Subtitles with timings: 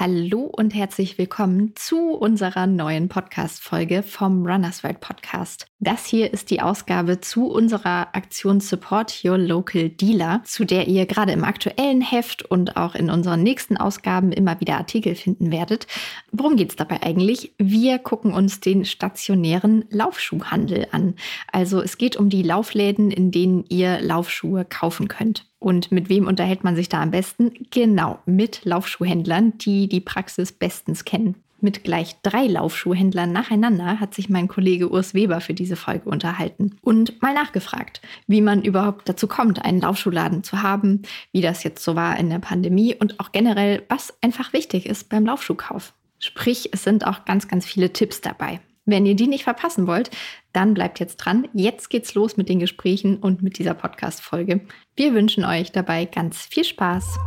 [0.00, 5.69] Hallo und herzlich willkommen zu unserer neuen Podcast-Folge vom Runners World Podcast.
[5.82, 11.06] Das hier ist die Ausgabe zu unserer Aktion Support Your Local Dealer, zu der ihr
[11.06, 15.86] gerade im aktuellen Heft und auch in unseren nächsten Ausgaben immer wieder Artikel finden werdet.
[16.32, 17.54] Worum geht es dabei eigentlich?
[17.56, 21.14] Wir gucken uns den stationären Laufschuhhandel an.
[21.50, 25.46] Also es geht um die Laufläden, in denen ihr Laufschuhe kaufen könnt.
[25.58, 27.52] Und mit wem unterhält man sich da am besten?
[27.70, 31.36] Genau, mit Laufschuhhändlern, die die Praxis bestens kennen.
[31.62, 36.76] Mit gleich drei Laufschuhhändlern nacheinander hat sich mein Kollege Urs Weber für diese Folge unterhalten
[36.80, 41.84] und mal nachgefragt, wie man überhaupt dazu kommt, einen Laufschuhladen zu haben, wie das jetzt
[41.84, 45.92] so war in der Pandemie und auch generell, was einfach wichtig ist beim Laufschuhkauf.
[46.18, 48.60] Sprich, es sind auch ganz, ganz viele Tipps dabei.
[48.86, 50.10] Wenn ihr die nicht verpassen wollt,
[50.52, 51.46] dann bleibt jetzt dran.
[51.52, 54.62] Jetzt geht's los mit den Gesprächen und mit dieser Podcast-Folge.
[54.96, 57.18] Wir wünschen euch dabei ganz viel Spaß.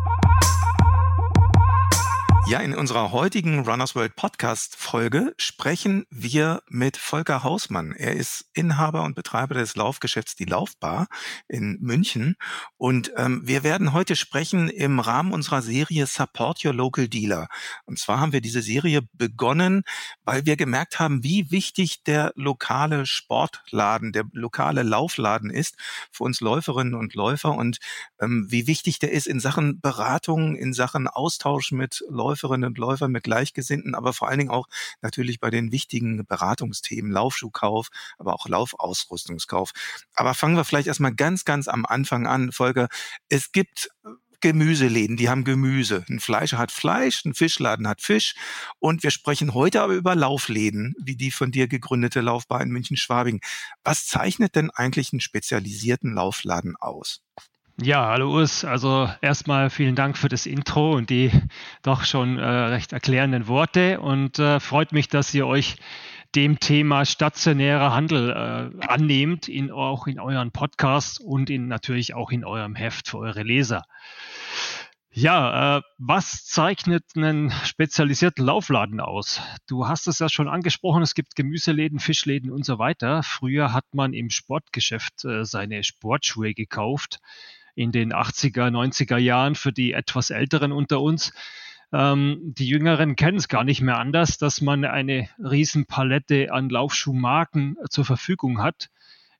[2.45, 7.93] Ja, in unserer heutigen Runners World Podcast Folge sprechen wir mit Volker Hausmann.
[7.93, 11.07] Er ist Inhaber und Betreiber des Laufgeschäfts Die Laufbar
[11.47, 12.35] in München.
[12.75, 17.47] Und ähm, wir werden heute sprechen im Rahmen unserer Serie Support Your Local Dealer.
[17.85, 19.83] Und zwar haben wir diese Serie begonnen,
[20.25, 25.77] weil wir gemerkt haben, wie wichtig der lokale Sportladen, der lokale Laufladen ist
[26.11, 27.77] für uns Läuferinnen und Läufer und
[28.19, 32.77] ähm, wie wichtig der ist in Sachen Beratung, in Sachen Austausch mit Läufern Läuferinnen und
[32.79, 34.67] Läufern, mit Gleichgesinnten, aber vor allen Dingen auch
[35.01, 39.71] natürlich bei den wichtigen Beratungsthemen, Laufschuhkauf, aber auch Laufausrüstungskauf.
[40.15, 42.87] Aber fangen wir vielleicht erstmal ganz, ganz am Anfang an, Volker.
[43.29, 44.09] Es gibt äh,
[44.41, 46.03] Gemüseläden, die haben Gemüse.
[46.09, 48.33] Ein Fleischer hat Fleisch, ein Fischladen hat Fisch.
[48.79, 53.41] Und wir sprechen heute aber über Laufläden, wie die von dir gegründete Laufbar in München-Schwabing.
[53.83, 57.21] Was zeichnet denn eigentlich einen spezialisierten Laufladen aus?
[57.81, 58.65] Ja, hallo Urs.
[58.65, 61.31] Also erstmal vielen Dank für das Intro und die
[61.81, 65.77] doch schon äh, recht erklärenden Worte und äh, freut mich, dass ihr euch
[66.35, 72.29] dem Thema stationärer Handel äh, annehmt, in, auch in euren Podcasts und in, natürlich auch
[72.29, 73.83] in eurem Heft für eure Leser.
[75.09, 79.41] Ja, äh, was zeichnet einen spezialisierten Laufladen aus?
[79.67, 83.23] Du hast es ja schon angesprochen, es gibt Gemüseläden, Fischläden und so weiter.
[83.23, 87.19] Früher hat man im Sportgeschäft äh, seine Sportschuhe gekauft
[87.75, 91.33] in den 80er, 90er Jahren für die etwas Älteren unter uns.
[91.93, 97.77] Ähm, die Jüngeren kennen es gar nicht mehr anders, dass man eine Riesenpalette an Laufschuhmarken
[97.89, 98.89] zur Verfügung hat.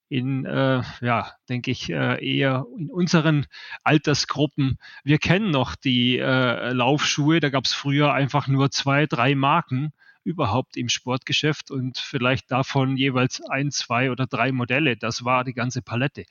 [0.08, 3.48] In, äh, ja, denke ich, äh, eher in unseren
[3.84, 4.78] Altersgruppen.
[5.04, 9.92] Wir kennen noch die äh, Laufschuhe, da gab es früher einfach nur zwei, drei Marken
[10.24, 14.98] überhaupt im Sportgeschäft und vielleicht davon jeweils ein, zwei oder drei Modelle.
[14.98, 16.26] Das war die ganze Palette.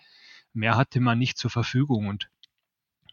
[0.52, 2.08] Mehr hatte man nicht zur Verfügung.
[2.08, 2.28] Und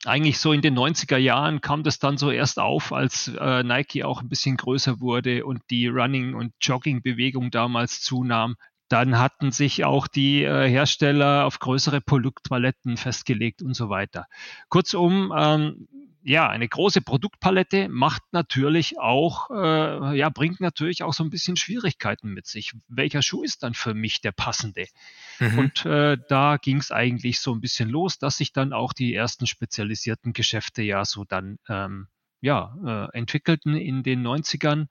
[0.06, 4.04] eigentlich so in den 90er Jahren kam das dann so erst auf, als äh, Nike
[4.04, 8.56] auch ein bisschen größer wurde und die Running- und Jogging-Bewegung damals zunahm.
[8.88, 14.26] Dann hatten sich auch die äh, Hersteller auf größere Produktpaletten festgelegt und so weiter.
[14.70, 15.88] Kurzum, ähm,
[16.30, 21.58] ja, eine große Produktpalette macht natürlich auch, äh, ja, bringt natürlich auch so ein bisschen
[21.58, 22.74] Schwierigkeiten mit sich.
[22.88, 24.86] Welcher Schuh ist dann für mich der passende?
[25.40, 25.58] Mhm.
[25.58, 29.16] Und äh, da ging es eigentlich so ein bisschen los, dass sich dann auch die
[29.16, 32.10] ersten spezialisierten Geschäfte ja so dann ähm,
[32.42, 34.86] ja, äh, entwickelten in den 90ern,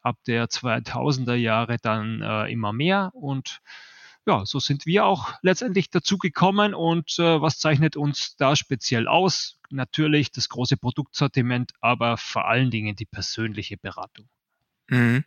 [0.00, 3.60] ab der 2000er Jahre dann äh, immer mehr und
[4.26, 9.06] ja, so sind wir auch letztendlich dazu gekommen und äh, was zeichnet uns da speziell
[9.06, 9.60] aus?
[9.72, 14.28] Natürlich das große Produktsortiment, aber vor allen Dingen die persönliche Beratung.
[14.88, 15.24] Mhm.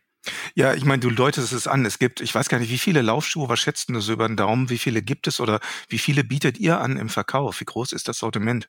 [0.54, 1.84] Ja, ich meine, du deutest es an.
[1.84, 4.36] Es gibt, ich weiß gar nicht, wie viele Laufschuhe, was schätzt du so über den
[4.36, 4.70] Daumen?
[4.70, 7.60] Wie viele gibt es oder wie viele bietet ihr an im Verkauf?
[7.60, 8.68] Wie groß ist das Sortiment?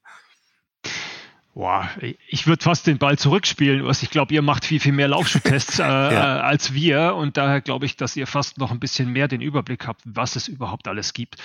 [1.57, 1.89] Boah,
[2.27, 3.83] ich würde fast den Ball zurückspielen.
[3.83, 6.37] Was ich glaube, ihr macht viel, viel mehr Laufschuhtests äh, ja.
[6.37, 9.41] Äh, als wir und daher glaube ich, dass ihr fast noch ein bisschen mehr den
[9.41, 11.37] Überblick habt, was es überhaupt alles gibt.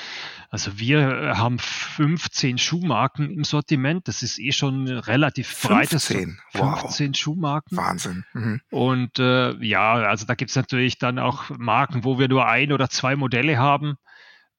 [0.51, 4.07] Also wir äh, haben 15 Schuhmarken im Sortiment.
[4.07, 5.71] Das ist eh schon relativ 15.
[5.79, 6.07] breites.
[6.51, 7.17] 15 wow.
[7.17, 7.79] Schuhmarken.
[7.79, 8.25] Wahnsinn.
[8.35, 8.61] Mhm.
[8.71, 12.75] Und äh, ja, also da gibt es natürlich dann auch Marken, wo wir nur ein
[12.75, 13.95] oder zwei Modelle haben.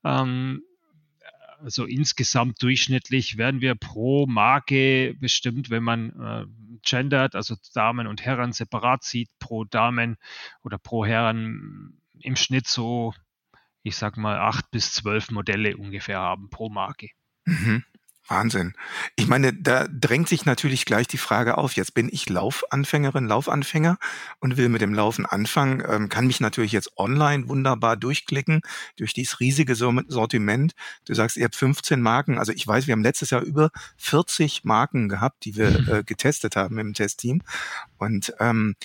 [0.04, 0.64] Ähm,
[1.64, 6.46] also insgesamt durchschnittlich werden wir pro Marke bestimmt, wenn man äh,
[6.82, 10.18] gendert, also Damen und Herren separat sieht, pro Damen
[10.64, 13.14] oder pro Herren im Schnitt so,
[13.82, 17.10] ich sag mal, acht bis zwölf Modelle ungefähr haben pro Marke.
[17.46, 17.84] Mhm.
[18.28, 18.74] Wahnsinn.
[19.16, 21.74] Ich meine, da drängt sich natürlich gleich die Frage auf.
[21.74, 23.98] Jetzt bin ich Laufanfängerin, Laufanfänger
[24.40, 28.62] und will mit dem Laufen anfangen, ähm, kann mich natürlich jetzt online wunderbar durchklicken
[28.96, 30.74] durch dieses riesige Sortiment.
[31.06, 32.38] Du sagst, ihr habt 15 Marken.
[32.40, 36.56] Also ich weiß, wir haben letztes Jahr über 40 Marken gehabt, die wir äh, getestet
[36.56, 37.42] haben im Testteam.
[37.98, 38.76] Und ähm,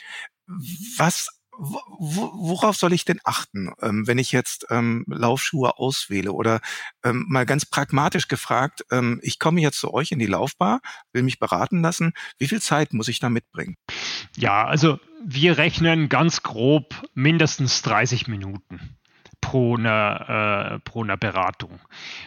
[0.97, 6.33] was worauf soll ich denn achten, ähm, wenn ich jetzt ähm, Laufschuhe auswähle?
[6.33, 6.61] Oder
[7.05, 10.81] ähm, mal ganz pragmatisch gefragt, ähm, ich komme jetzt zu euch in die Laufbar,
[11.13, 12.13] will mich beraten lassen.
[12.39, 13.77] Wie viel Zeit muss ich da mitbringen?
[14.37, 18.99] Ja, also wir rechnen ganz grob mindestens 30 Minuten
[19.49, 21.81] pro einer, äh, pro einer Beratung.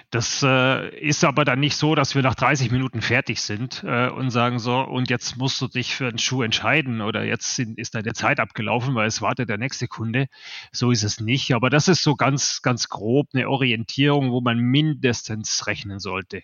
[0.09, 4.09] Das äh, ist aber dann nicht so, dass wir nach 30 Minuten fertig sind äh,
[4.09, 7.77] und sagen so, und jetzt musst du dich für einen Schuh entscheiden oder jetzt sind,
[7.77, 10.29] ist deine Zeit abgelaufen, weil es wartet der nächste Kunde.
[10.71, 11.53] So ist es nicht.
[11.53, 16.41] Aber das ist so ganz, ganz grob eine Orientierung, wo man mindestens rechnen sollte.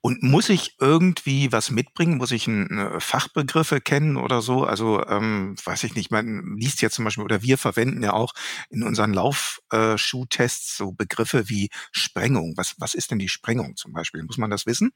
[0.00, 2.18] Und muss ich irgendwie was mitbringen?
[2.18, 4.64] Muss ich ein, Fachbegriffe kennen oder so?
[4.64, 8.34] Also ähm, weiß ich nicht, man liest ja zum Beispiel oder wir verwenden ja auch
[8.70, 12.54] in unseren Laufschuhtests äh, so Begriffe wie Sprengung.
[12.56, 14.22] Was, was ist denn die Sprengung zum Beispiel?
[14.22, 14.92] Muss man das wissen?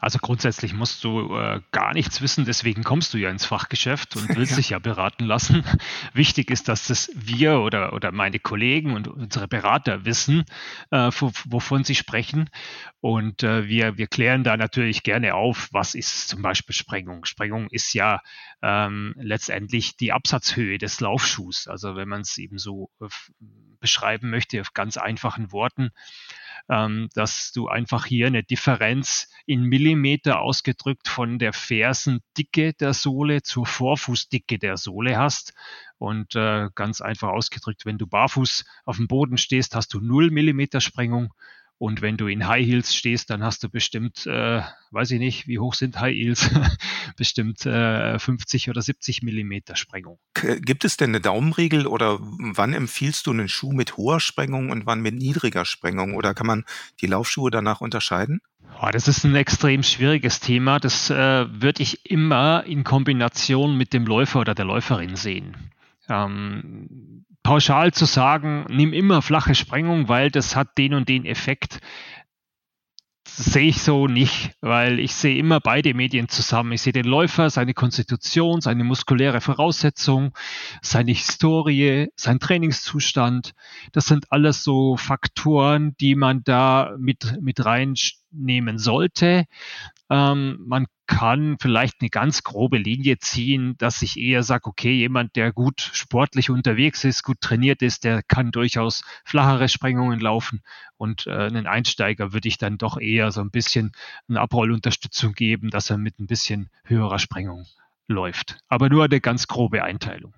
[0.00, 4.28] Also grundsätzlich musst du äh, gar nichts wissen, deswegen kommst du ja ins Fachgeschäft und
[4.36, 4.56] willst ja.
[4.56, 5.64] dich ja beraten lassen.
[6.12, 10.44] Wichtig ist, dass das wir oder, oder meine Kollegen und unsere Berater wissen,
[10.90, 12.50] äh, wovon sie sprechen.
[13.00, 17.24] Und äh, wir, wir klären da natürlich gerne auf, was ist zum Beispiel Sprengung.
[17.24, 18.20] Sprengung ist ja
[18.62, 21.66] ähm, letztendlich die Absatzhöhe des Laufschuhs.
[21.66, 23.06] Also wenn man es eben so äh,
[23.80, 25.90] beschreiben möchte auf ganz einfachen Worten,
[26.68, 33.42] ähm, dass du einfach hier eine Differenz in Millimeter ausgedrückt von der Fersendicke der Sohle
[33.42, 35.54] zur Vorfußdicke der Sohle hast.
[35.96, 40.30] Und äh, ganz einfach ausgedrückt, wenn du barfuß auf dem Boden stehst, hast du 0
[40.30, 41.32] Millimeter Sprengung
[41.82, 44.62] und wenn du in High Heels stehst, dann hast du bestimmt, äh,
[44.92, 46.48] weiß ich nicht, wie hoch sind High Heels?
[47.16, 50.20] bestimmt äh, 50 oder 70 Millimeter Sprengung.
[50.60, 54.86] Gibt es denn eine Daumenregel oder wann empfiehlst du einen Schuh mit hoher Sprengung und
[54.86, 56.14] wann mit niedriger Sprengung?
[56.14, 56.64] Oder kann man
[57.00, 58.40] die Laufschuhe danach unterscheiden?
[58.80, 60.78] Oh, das ist ein extrem schwieriges Thema.
[60.78, 61.16] Das äh,
[61.50, 65.56] würde ich immer in Kombination mit dem Läufer oder der Läuferin sehen.
[66.08, 71.80] Ähm, pauschal zu sagen, nimm immer flache Sprengung, weil das hat den und den Effekt,
[73.34, 76.72] sehe ich so nicht, weil ich sehe immer beide Medien zusammen.
[76.72, 80.36] Ich sehe den Läufer, seine Konstitution, seine muskuläre Voraussetzung,
[80.82, 83.54] seine Historie, sein Trainingszustand.
[83.92, 89.46] Das sind alles so Faktoren, die man da mit, mit reinnehmen sollte.
[90.12, 95.36] Ähm, man kann vielleicht eine ganz grobe Linie ziehen, dass ich eher sage, okay, jemand,
[95.36, 100.60] der gut sportlich unterwegs ist, gut trainiert ist, der kann durchaus flachere Sprengungen laufen
[100.98, 103.92] und äh, einen Einsteiger würde ich dann doch eher so ein bisschen
[104.28, 107.64] eine Abrollunterstützung geben, dass er mit ein bisschen höherer Sprengung
[108.06, 108.58] läuft.
[108.68, 110.34] Aber nur eine ganz grobe Einteilung.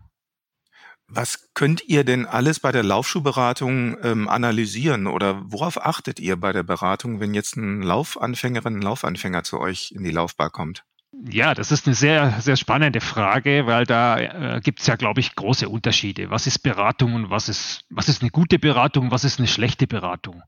[1.17, 6.53] Was könnt ihr denn alles bei der Laufschuhberatung ähm, analysieren oder worauf achtet ihr bei
[6.53, 10.85] der Beratung, wenn jetzt ein Laufanfängerin, ein Laufanfänger zu euch in die Laufbar kommt?
[11.31, 15.21] Ja, das ist eine sehr, sehr spannende Frage, weil da äh, gibt es ja, glaube
[15.21, 16.31] ich, große Unterschiede.
[16.31, 19.87] Was ist Beratung und was ist, was ist eine gute Beratung, was ist eine schlechte
[19.87, 20.43] Beratung?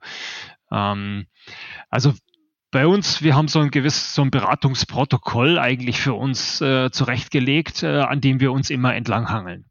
[0.73, 1.27] Ähm,
[1.89, 2.13] also
[2.73, 7.85] bei uns, wir haben so ein gewisses so ein Beratungsprotokoll eigentlich für uns äh, zurechtgelegt,
[7.85, 9.67] äh, an dem wir uns immer entlanghangeln.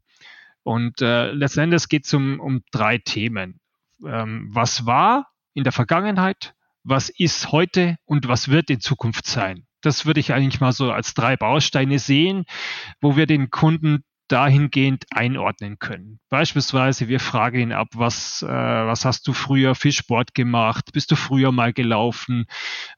[0.66, 3.60] Und äh, letztendlich geht es um, um drei Themen.
[4.04, 9.68] Ähm, was war in der Vergangenheit, was ist heute und was wird in Zukunft sein?
[9.80, 12.46] Das würde ich eigentlich mal so als drei Bausteine sehen,
[13.00, 16.18] wo wir den Kunden dahingehend einordnen können.
[16.30, 20.90] Beispielsweise, wir fragen ihn ab, was, äh, was hast du früher für Sport gemacht?
[20.92, 22.46] Bist du früher mal gelaufen?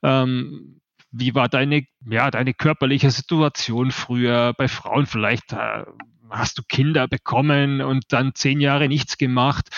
[0.03, 4.55] Ähm, wie war deine, ja, deine körperliche Situation früher?
[4.57, 5.85] Bei Frauen vielleicht äh,
[6.31, 9.69] hast du Kinder bekommen und dann zehn Jahre nichts gemacht.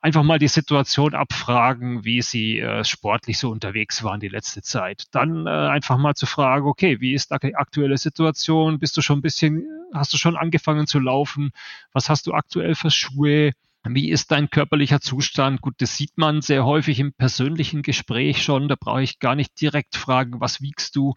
[0.00, 5.04] Einfach mal die Situation abfragen, wie sie äh, sportlich so unterwegs waren die letzte Zeit.
[5.12, 8.78] Dann äh, einfach mal zu fragen, okay, wie ist die aktuelle Situation?
[8.78, 11.50] Bist du schon ein bisschen, hast du schon angefangen zu laufen?
[11.92, 13.52] Was hast du aktuell für Schuhe?
[13.90, 15.60] Wie ist dein körperlicher Zustand?
[15.60, 18.68] Gut, das sieht man sehr häufig im persönlichen Gespräch schon.
[18.68, 21.14] Da brauche ich gar nicht direkt fragen, was wiegst du?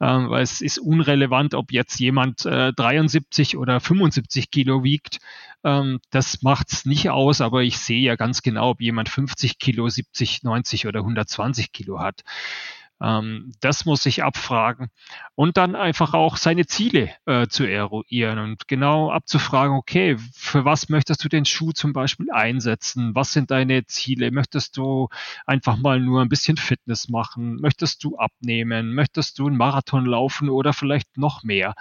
[0.00, 5.18] Ähm, weil es ist unrelevant, ob jetzt jemand äh, 73 oder 75 Kilo wiegt.
[5.64, 9.58] Ähm, das macht es nicht aus, aber ich sehe ja ganz genau, ob jemand 50
[9.58, 12.22] Kilo, 70, 90 oder 120 Kilo hat.
[13.00, 14.88] Ähm, das muss ich abfragen
[15.34, 20.88] und dann einfach auch seine Ziele äh, zu eruieren und genau abzufragen, okay, für was
[20.88, 23.14] möchtest du den Schuh zum Beispiel einsetzen?
[23.14, 24.30] Was sind deine Ziele?
[24.30, 25.08] Möchtest du
[25.44, 27.56] einfach mal nur ein bisschen Fitness machen?
[27.56, 28.94] Möchtest du abnehmen?
[28.94, 31.74] Möchtest du einen Marathon laufen oder vielleicht noch mehr?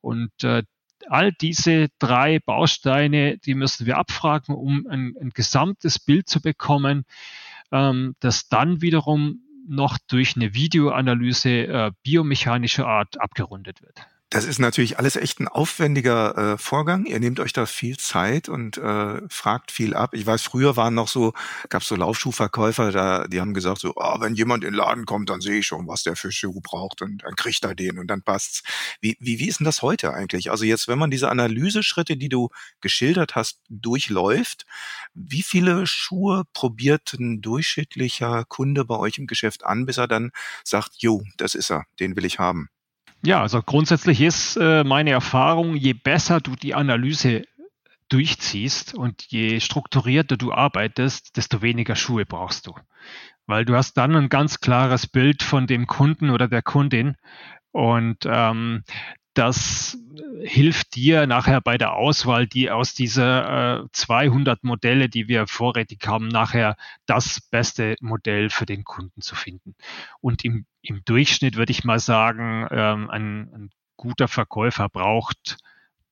[0.00, 0.64] Und äh,
[1.08, 7.04] all diese drei Bausteine, die müssen wir abfragen, um ein, ein gesamtes Bild zu bekommen,
[7.72, 14.06] ähm, das dann wiederum noch durch eine Videoanalyse äh, biomechanischer Art abgerundet wird.
[14.30, 17.06] Das ist natürlich alles echt ein aufwendiger äh, Vorgang.
[17.06, 20.12] Ihr nehmt euch da viel Zeit und äh, fragt viel ab.
[20.12, 21.32] Ich weiß, früher waren noch so,
[21.70, 25.06] gab es so Laufschuhverkäufer, da, die haben gesagt so, oh, wenn jemand in den Laden
[25.06, 27.98] kommt, dann sehe ich schon, was der für Schuh braucht und dann kriegt er den
[27.98, 28.62] und dann passt's.
[29.00, 30.50] Wie, wie, wie ist denn das heute eigentlich?
[30.50, 32.50] Also jetzt, wenn man diese Analyseschritte, die du
[32.82, 34.66] geschildert hast, durchläuft,
[35.14, 40.32] wie viele Schuhe probiert ein durchschnittlicher Kunde bei euch im Geschäft an, bis er dann
[40.64, 42.68] sagt, jo, das ist er, den will ich haben?
[43.24, 47.42] Ja, also grundsätzlich ist äh, meine Erfahrung, je besser du die Analyse
[48.08, 52.74] durchziehst und je strukturierter du arbeitest, desto weniger Schuhe brauchst du.
[53.46, 57.16] Weil du hast dann ein ganz klares Bild von dem Kunden oder der Kundin
[57.72, 58.84] und ähm,
[59.38, 59.96] das
[60.42, 66.00] hilft dir nachher bei der Auswahl, die aus dieser äh, 200 Modelle, die wir vorrätig
[66.06, 66.76] haben, nachher
[67.06, 69.76] das beste Modell für den Kunden zu finden.
[70.20, 75.58] Und im, im Durchschnitt würde ich mal sagen, ähm, ein, ein guter Verkäufer braucht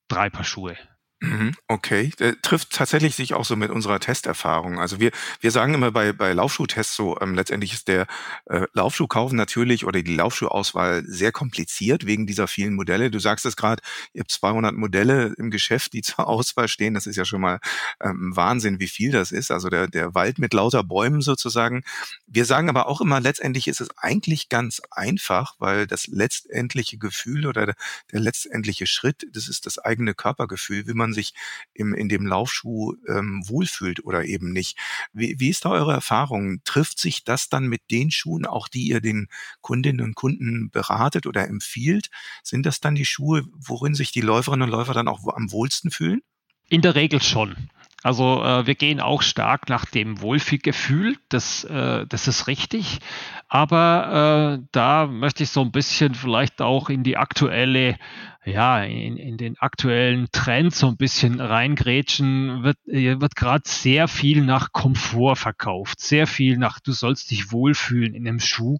[0.07, 0.77] drei Paar Schuhe.
[1.19, 4.79] Mhm, okay, äh, trifft tatsächlich sich auch so mit unserer Testerfahrung.
[4.79, 5.09] Also wir,
[5.41, 8.05] wir sagen immer bei, bei Laufschuhtests so, ähm, letztendlich ist der
[8.45, 13.09] äh, Laufschuhkauf natürlich oder die Laufschuhauswahl sehr kompliziert wegen dieser vielen Modelle.
[13.09, 13.81] Du sagst es gerade,
[14.13, 16.93] ihr habt 200 Modelle im Geschäft, die zur Auswahl stehen.
[16.93, 17.59] Das ist ja schon mal
[17.99, 19.49] ähm, Wahnsinn, wie viel das ist.
[19.49, 21.83] Also der, der Wald mit lauter Bäumen sozusagen.
[22.27, 27.47] Wir sagen aber auch immer, letztendlich ist es eigentlich ganz einfach, weil das letztendliche Gefühl
[27.47, 27.75] oder der,
[28.11, 31.33] der letztendliche Schritt, das ist das eigene Körpergefühl, wie man man sich
[31.73, 34.77] im, in dem Laufschuh ähm, wohlfühlt oder eben nicht.
[35.13, 36.61] Wie, wie ist da eure Erfahrung?
[36.63, 39.27] Trifft sich das dann mit den Schuhen, auch die ihr den
[39.61, 42.09] Kundinnen und Kunden beratet oder empfiehlt?
[42.43, 45.91] Sind das dann die Schuhe, worin sich die Läuferinnen und Läufer dann auch am wohlsten
[45.91, 46.21] fühlen?
[46.69, 47.55] In der Regel schon.
[48.03, 52.99] Also äh, wir gehen auch stark nach dem Wohlfühlgefühl, das, äh, das ist richtig.
[53.47, 57.97] Aber äh, da möchte ich so ein bisschen vielleicht auch in die aktuelle,
[58.45, 62.63] ja, in, in den aktuellen Trend so ein bisschen reingrätschen.
[62.63, 68.13] Wird, wird gerade sehr viel nach Komfort verkauft, sehr viel nach, du sollst dich wohlfühlen
[68.13, 68.77] in dem Schuh.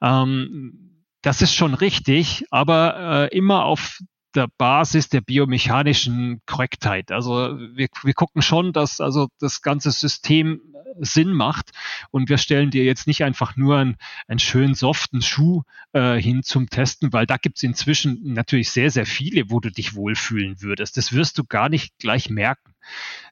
[0.00, 4.00] Ähm, das ist schon richtig, aber äh, immer auf
[4.34, 7.12] der Basis der biomechanischen Korrektheit.
[7.12, 10.60] Also wir, wir gucken schon, dass also das ganze System
[11.00, 11.70] Sinn macht
[12.10, 13.96] und wir stellen dir jetzt nicht einfach nur einen,
[14.28, 15.62] einen schönen soften Schuh
[15.92, 19.70] äh, hin zum Testen, weil da gibt es inzwischen natürlich sehr, sehr viele, wo du
[19.70, 20.96] dich wohlfühlen würdest.
[20.96, 22.74] Das wirst du gar nicht gleich merken,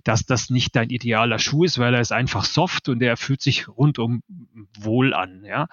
[0.05, 3.43] dass das nicht dein idealer Schuh ist, weil er ist einfach soft und er fühlt
[3.43, 4.23] sich rundum
[4.79, 5.45] wohl an.
[5.45, 5.69] Ja.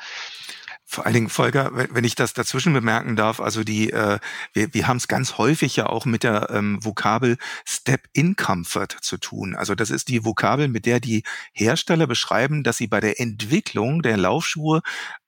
[0.90, 4.20] Vor allen Dingen, Volker, wenn ich das dazwischen bemerken darf, also die, äh,
[4.54, 9.54] wir, wir haben es ganz häufig ja auch mit der ähm, Vokabel Step-in-Comfort zu tun.
[9.54, 14.02] Also das ist die Vokabel, mit der die Hersteller beschreiben, dass sie bei der Entwicklung
[14.02, 14.82] der Laufschuhe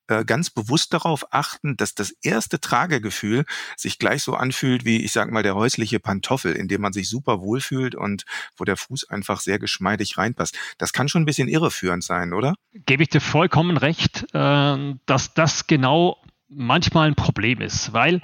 [0.10, 3.46] äh, ganz bewusst darauf achten, dass das erste Tragegefühl
[3.78, 7.08] sich gleich so anfühlt wie, ich sag mal, der häusliche Pantoffel, in dem man sich
[7.08, 8.26] super wohlfühlt und
[8.58, 10.58] wo der Fuß einfach sehr geschmeidig reinpasst.
[10.78, 12.56] Das kann schon ein bisschen irreführend sein, oder?
[12.74, 16.18] Gebe ich dir vollkommen recht, äh, dass das genau
[16.50, 18.22] manchmal ein Problem ist, weil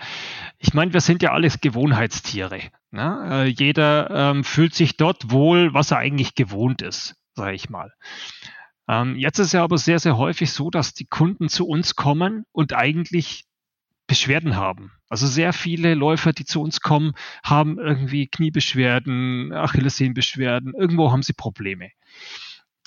[0.57, 2.61] ich meine, wir sind ja alles Gewohnheitstiere.
[2.89, 3.27] Ne?
[3.29, 7.91] Äh, jeder ähm, fühlt sich dort wohl, was er eigentlich gewohnt ist, sage ich mal.
[8.87, 12.45] Ähm, jetzt ist ja aber sehr, sehr häufig so, dass die Kunden zu uns kommen
[12.51, 13.45] und eigentlich
[14.07, 14.91] Beschwerden haben.
[15.09, 17.13] Also sehr viele Läufer, die zu uns kommen,
[17.43, 21.89] haben irgendwie Kniebeschwerden, Achillessehnenbeschwerden, irgendwo haben sie Probleme.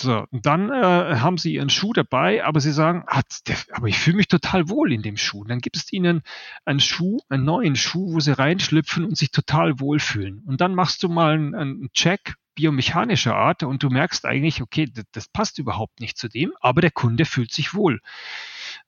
[0.01, 3.89] So, und dann äh, haben sie ihren Schuh dabei, aber sie sagen, ah, der, aber
[3.89, 5.43] ich fühle mich total wohl in dem Schuh.
[5.43, 6.23] Dann gibt es ihnen
[6.65, 10.45] einen Schuh, einen neuen Schuh, wo sie reinschlüpfen und sich total wohlfühlen.
[10.47, 14.91] Und dann machst du mal einen, einen Check, biomechanischer Art und du merkst eigentlich, okay,
[14.93, 18.01] das, das passt überhaupt nicht zu dem, aber der Kunde fühlt sich wohl.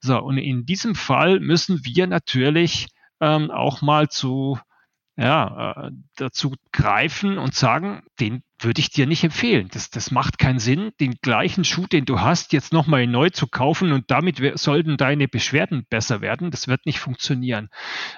[0.00, 2.88] So, und in diesem Fall müssen wir natürlich
[3.20, 4.58] ähm, auch mal zu
[5.20, 9.68] ja, äh, dazu greifen und sagen, den würde ich dir nicht empfehlen.
[9.70, 13.46] Das, das macht keinen Sinn, den gleichen Schuh, den du hast, jetzt nochmal neu zu
[13.46, 16.50] kaufen und damit sollten deine Beschwerden besser werden.
[16.50, 17.68] Das wird nicht funktionieren.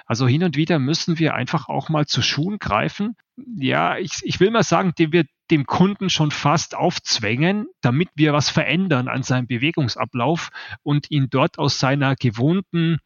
[0.05, 3.17] Also hin und wieder müssen wir einfach auch mal zu Schuhen greifen.
[3.57, 8.31] Ja, ich, ich will mal sagen, den wir dem Kunden schon fast aufzwängen, damit wir
[8.31, 10.51] was verändern an seinem Bewegungsablauf
[10.83, 12.99] und ihn dort aus seiner gewohnten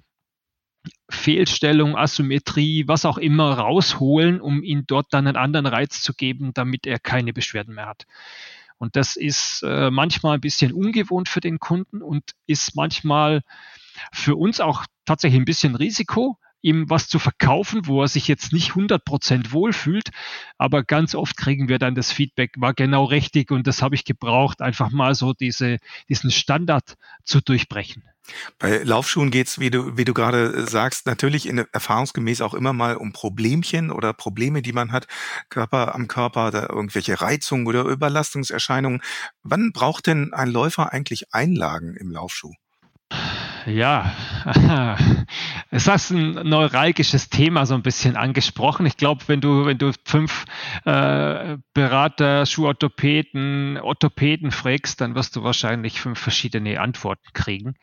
[1.10, 6.54] Fehlstellung, Asymmetrie, was auch immer rausholen, um ihm dort dann einen anderen Reiz zu geben,
[6.54, 8.06] damit er keine Beschwerden mehr hat.
[8.78, 13.42] Und das ist äh, manchmal ein bisschen ungewohnt für den Kunden und ist manchmal
[14.12, 18.52] für uns auch tatsächlich ein bisschen Risiko, ihm was zu verkaufen, wo er sich jetzt
[18.52, 20.10] nicht 100% wohlfühlt.
[20.58, 24.04] Aber ganz oft kriegen wir dann das Feedback, war genau richtig und das habe ich
[24.04, 25.78] gebraucht, einfach mal so diese,
[26.10, 28.04] diesen Standard zu durchbrechen.
[28.60, 32.98] Bei Laufschuhen geht's, wie du, wie du gerade sagst, natürlich in, erfahrungsgemäß auch immer mal
[32.98, 35.08] um Problemchen oder Probleme, die man hat,
[35.50, 39.02] Körper am Körper oder irgendwelche Reizungen oder Überlastungserscheinungen.
[39.44, 42.54] Wann braucht denn ein Läufer eigentlich Einlagen im Laufschuh?
[43.68, 44.16] Ja,
[45.72, 48.86] es hast ein neuralgisches Thema so ein bisschen angesprochen.
[48.86, 50.46] Ich glaube, wenn du, wenn du fünf
[50.86, 57.76] äh, Berater, Schuhorthopäden, Orthopäden fragst, dann wirst du wahrscheinlich fünf verschiedene Antworten kriegen.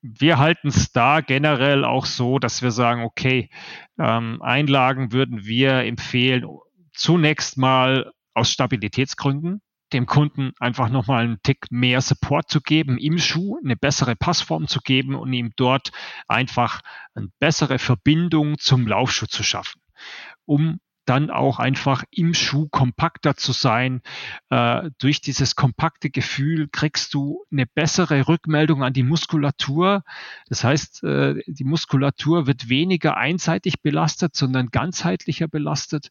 [0.00, 3.50] Wir halten es da generell auch so, dass wir sagen, okay,
[3.98, 6.46] ähm, Einlagen würden wir empfehlen,
[6.94, 9.60] zunächst mal aus Stabilitätsgründen
[9.92, 14.66] dem Kunden einfach nochmal einen Tick mehr Support zu geben im Schuh, eine bessere Passform
[14.66, 15.92] zu geben und ihm dort
[16.28, 16.80] einfach
[17.14, 19.80] eine bessere Verbindung zum Laufschuh zu schaffen,
[20.44, 24.02] um dann auch einfach im Schuh kompakter zu sein.
[24.50, 30.02] Äh, durch dieses kompakte Gefühl kriegst du eine bessere Rückmeldung an die Muskulatur.
[30.48, 36.08] Das heißt, äh, die Muskulatur wird weniger einseitig belastet, sondern ganzheitlicher belastet.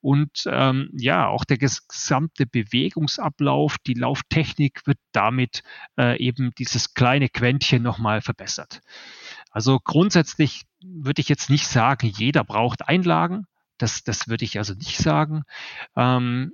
[0.00, 5.62] Und ähm, ja, auch der gesamte Bewegungsablauf, die Lauftechnik wird damit
[5.98, 8.80] äh, eben dieses kleine Quäntchen nochmal verbessert.
[9.50, 13.46] Also grundsätzlich würde ich jetzt nicht sagen, jeder braucht Einlagen.
[13.78, 15.44] Das, das würde ich also nicht sagen.
[15.96, 16.52] Ähm,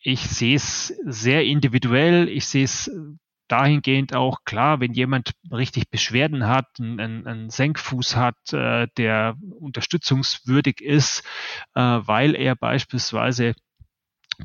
[0.00, 2.28] ich sehe es sehr individuell.
[2.28, 2.90] Ich sehe es
[3.48, 10.80] dahingehend auch klar, wenn jemand richtig Beschwerden hat, einen, einen Senkfuß hat, äh, der unterstützungswürdig
[10.80, 11.24] ist,
[11.74, 13.54] äh, weil er beispielsweise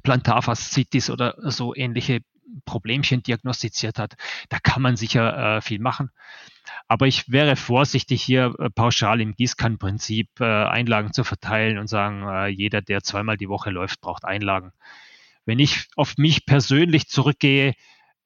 [0.02, 2.22] Plantarfaszitis oder so ähnliche
[2.66, 4.16] Problemchen diagnostiziert hat,
[4.50, 6.12] da kann man sicher äh, viel machen.
[6.88, 12.28] Aber ich wäre vorsichtig, hier äh, pauschal im Gießkannenprinzip äh, Einlagen zu verteilen und sagen,
[12.28, 14.72] äh, jeder, der zweimal die Woche läuft, braucht Einlagen.
[15.46, 17.74] Wenn ich auf mich persönlich zurückgehe,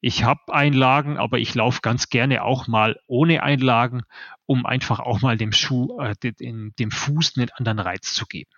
[0.00, 4.02] ich habe Einlagen, aber ich laufe ganz gerne auch mal ohne Einlagen,
[4.46, 8.50] um einfach auch mal dem Schuh, äh, dem, dem Fuß einen anderen Reiz zu geben.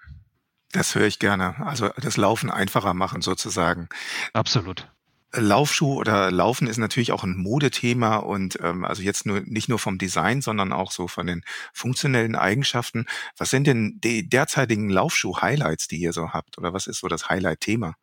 [0.73, 1.57] Das höre ich gerne.
[1.67, 3.89] Also das Laufen einfacher machen sozusagen.
[4.35, 4.89] Absolut.
[5.33, 9.79] Laufschuh oder Laufen ist natürlich auch ein Modethema und ähm, also jetzt nur nicht nur
[9.79, 13.07] vom Design, sondern auch so von den funktionellen Eigenschaften.
[13.37, 16.59] Was sind denn die derzeitigen Laufschuh-Highlights, die ihr so habt?
[16.59, 17.95] Oder was ist so das Highlight-Thema?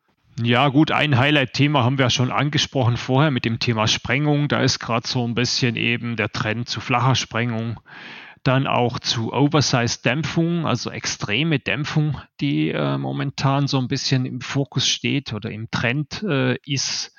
[0.42, 4.48] Ja, gut, ein Highlight-Thema haben wir schon angesprochen vorher mit dem Thema Sprengung.
[4.48, 7.80] Da ist gerade so ein bisschen eben der Trend zu flacher Sprengung
[8.48, 14.88] dann auch zu Oversize-Dämpfung, also extreme Dämpfung, die äh, momentan so ein bisschen im Fokus
[14.88, 17.14] steht oder im Trend äh, ist.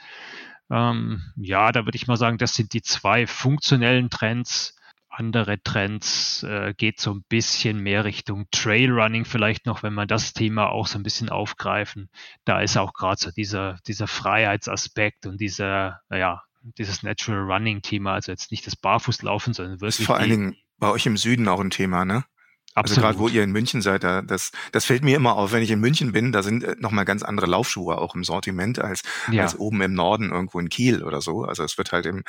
[0.70, 4.74] Ähm, ja, da würde ich mal sagen, das sind die zwei funktionellen Trends.
[5.10, 10.32] Andere Trends äh, geht so ein bisschen mehr Richtung Trailrunning vielleicht noch, wenn man das
[10.32, 12.08] Thema auch so ein bisschen aufgreifen.
[12.44, 18.14] Da ist auch gerade so dieser, dieser Freiheitsaspekt und dieser, ja, dieses Natural Running Thema,
[18.14, 20.06] also jetzt nicht das Barfußlaufen, sondern wirklich.
[20.06, 22.24] Vor allen Dingen bei euch im Süden auch ein Thema, ne?
[22.78, 23.04] Absolut.
[23.04, 25.62] Also gerade wo ihr in München seid, da, das, das fällt mir immer auf, wenn
[25.62, 29.02] ich in München bin, da sind äh, nochmal ganz andere Laufschuhe auch im Sortiment als,
[29.30, 29.42] ja.
[29.42, 31.44] als oben im Norden irgendwo in Kiel oder so.
[31.44, 32.24] Also es wird halt im,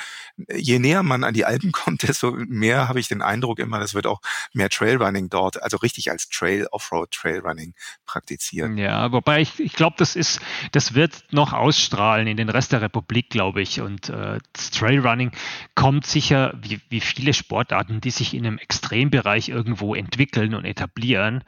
[0.54, 3.94] je näher man an die Alpen kommt, desto mehr habe ich den Eindruck immer, das
[3.94, 4.22] wird auch
[4.54, 7.74] mehr Trailrunning dort, also richtig als Trail, Offroad Trailrunning
[8.06, 8.78] praktizieren.
[8.78, 10.40] Ja, wobei ich, ich glaube, das ist,
[10.72, 13.82] das wird noch ausstrahlen in den Rest der Republik, glaube ich.
[13.82, 15.32] Und äh, das Trailrunning
[15.76, 20.66] kommt sicher, wie, wie viele Sportarten, die sich in einem Extrembereich irgendwo entwickeln, entwickeln und
[20.66, 21.44] etablieren.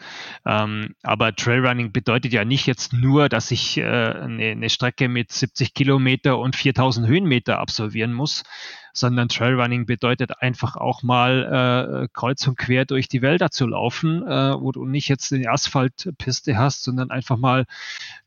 [0.45, 5.32] Ähm, aber Trailrunning bedeutet ja nicht jetzt nur, dass ich äh, eine, eine Strecke mit
[5.32, 8.43] 70 Kilometer und 4000 Höhenmeter absolvieren muss,
[8.93, 14.25] sondern Trailrunning bedeutet einfach auch mal äh, kreuz und quer durch die Wälder zu laufen,
[14.27, 17.65] äh, wo du nicht jetzt eine Asphaltpiste hast, sondern einfach mal,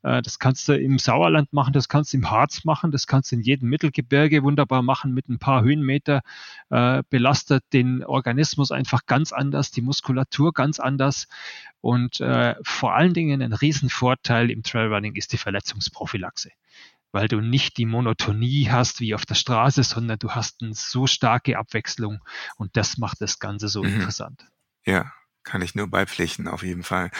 [0.03, 3.33] äh, das kannst du im Sauerland machen, das kannst du im Harz machen, das kannst
[3.33, 6.23] du in jedem Mittelgebirge wunderbar machen mit ein paar Höhenmeter,
[6.71, 11.29] äh, belastet den Organismus einfach ganz anders, die Muskulatur ganz anders.
[11.81, 16.51] Und äh, vor allen Dingen ein Riesenvorteil im Trailrunning ist die Verletzungsprophylaxe
[17.15, 21.07] weil du nicht die Monotonie hast wie auf der Straße, sondern du hast eine so
[21.07, 22.19] starke Abwechslung
[22.57, 23.95] und das macht das Ganze so mhm.
[23.95, 24.45] interessant.
[24.85, 25.13] Ja,
[25.45, 27.11] kann ich nur beipflichten, auf jeden Fall.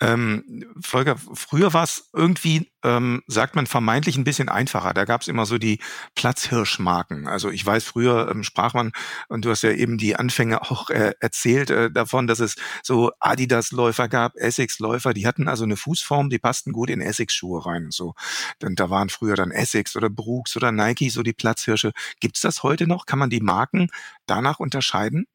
[0.00, 4.94] Ähm, Volker, früher war es irgendwie, ähm, sagt man, vermeintlich ein bisschen einfacher.
[4.94, 5.80] Da gab es immer so die
[6.14, 7.26] Platzhirschmarken.
[7.26, 8.92] Also ich weiß, früher ähm, sprach man,
[9.28, 13.10] und du hast ja eben die Anfänge auch äh, erzählt, äh, davon, dass es so
[13.18, 17.90] Adidas-Läufer gab, Essex-Läufer, die hatten also eine Fußform, die passten gut in Essex-Schuhe rein.
[17.90, 18.14] So.
[18.62, 21.92] Denn da waren früher dann Essex oder Brooks oder Nike, so die Platzhirsche.
[22.20, 23.06] Gibt's das heute noch?
[23.06, 23.88] Kann man die Marken
[24.26, 25.26] danach unterscheiden?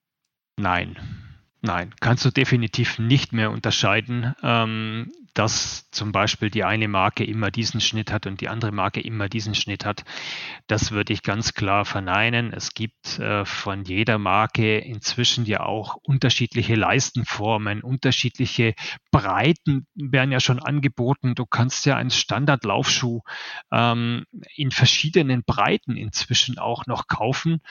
[0.57, 1.26] Nein.
[1.61, 7.49] Nein, kannst du definitiv nicht mehr unterscheiden, ähm, dass zum Beispiel die eine Marke immer
[7.49, 10.03] diesen Schnitt hat und die andere Marke immer diesen Schnitt hat.
[10.67, 12.53] Das würde ich ganz klar verneinen.
[12.53, 18.75] Es gibt äh, von jeder Marke inzwischen ja auch unterschiedliche Leistenformen, unterschiedliche
[19.11, 21.33] Breiten werden ja schon angeboten.
[21.33, 23.21] Du kannst ja einen Standardlaufschuh
[23.71, 27.61] ähm, in verschiedenen Breiten inzwischen auch noch kaufen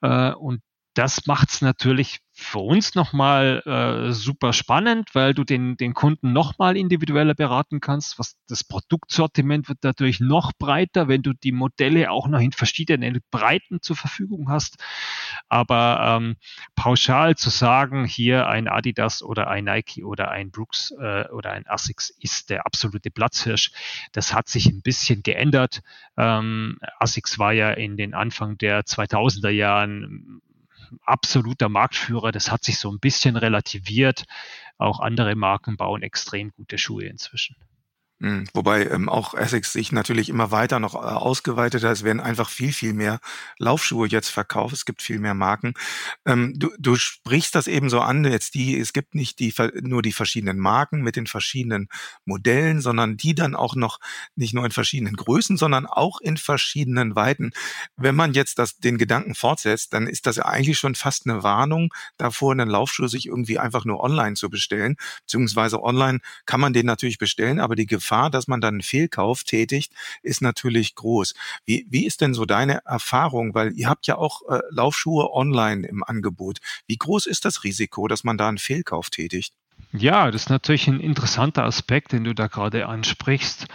[0.00, 0.62] äh, und
[0.94, 6.32] das macht es natürlich für uns nochmal äh, super spannend, weil du den, den Kunden
[6.32, 8.18] nochmal individueller beraten kannst.
[8.18, 13.20] Was, das Produktsortiment wird dadurch noch breiter, wenn du die Modelle auch noch in verschiedenen
[13.30, 14.82] Breiten zur Verfügung hast.
[15.48, 16.36] Aber ähm,
[16.74, 21.66] pauschal zu sagen, hier ein Adidas oder ein Nike oder ein Brooks äh, oder ein
[21.68, 23.70] Asics ist der absolute Platzhirsch,
[24.12, 25.82] das hat sich ein bisschen geändert.
[26.16, 30.40] Ähm, Asics war ja in den Anfang der 2000er Jahren
[31.02, 32.32] absoluter Marktführer.
[32.32, 34.24] Das hat sich so ein bisschen relativiert.
[34.78, 37.56] Auch andere Marken bauen extrem gute Schuhe inzwischen.
[38.20, 38.46] Mhm.
[38.54, 41.92] Wobei ähm, auch Essex sich natürlich immer weiter noch äh, ausgeweitet hat.
[41.92, 43.18] Es werden einfach viel, viel mehr
[43.58, 44.72] Laufschuhe jetzt verkauft.
[44.72, 45.74] Es gibt viel mehr Marken.
[46.24, 50.00] Ähm, du, du sprichst das eben so an, jetzt die, es gibt nicht die, nur
[50.00, 51.88] die verschiedenen Marken mit den verschiedenen
[52.24, 53.98] Modellen, sondern die dann auch noch
[54.36, 57.50] nicht nur in verschiedenen Größen, sondern auch in verschiedenen Weiten.
[57.96, 61.92] Wenn man jetzt das, den Gedanken fortsetzt, dann ist das eigentlich schon fast eine Warnung
[62.16, 64.96] davor, einen Laufschuh sich irgendwie einfach nur online zu bestellen.
[65.22, 69.44] Beziehungsweise online kann man den natürlich bestellen, aber die Gefahr, dass man dann einen Fehlkauf
[69.44, 71.34] tätigt, ist natürlich groß.
[71.64, 73.54] Wie, wie ist denn so deine Erfahrung?
[73.54, 76.58] Weil ihr habt ja auch äh, Laufschuhe online im Angebot.
[76.86, 79.54] Wie groß ist das Risiko, dass man da einen Fehlkauf tätigt?
[79.92, 83.68] Ja, das ist natürlich ein interessanter Aspekt, den du da gerade ansprichst.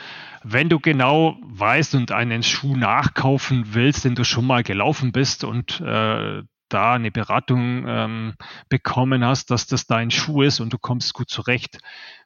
[0.44, 5.44] Wenn du genau weißt und einen Schuh nachkaufen willst, den du schon mal gelaufen bist
[5.44, 8.34] und äh, da eine Beratung ähm,
[8.70, 11.80] bekommen hast, dass das dein Schuh ist und du kommst gut zurecht,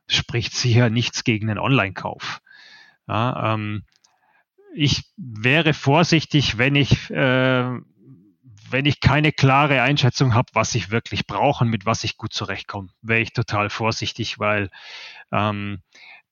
[0.08, 2.42] spricht sicher nichts gegen einen Online-Kauf.
[3.08, 3.84] Ja, ähm,
[4.76, 7.80] ich wäre vorsichtig, wenn ich, äh,
[8.70, 12.34] wenn ich keine klare Einschätzung habe, was ich wirklich brauche und mit was ich gut
[12.34, 14.70] zurechtkomme, wäre ich total vorsichtig, weil
[15.32, 15.82] ähm,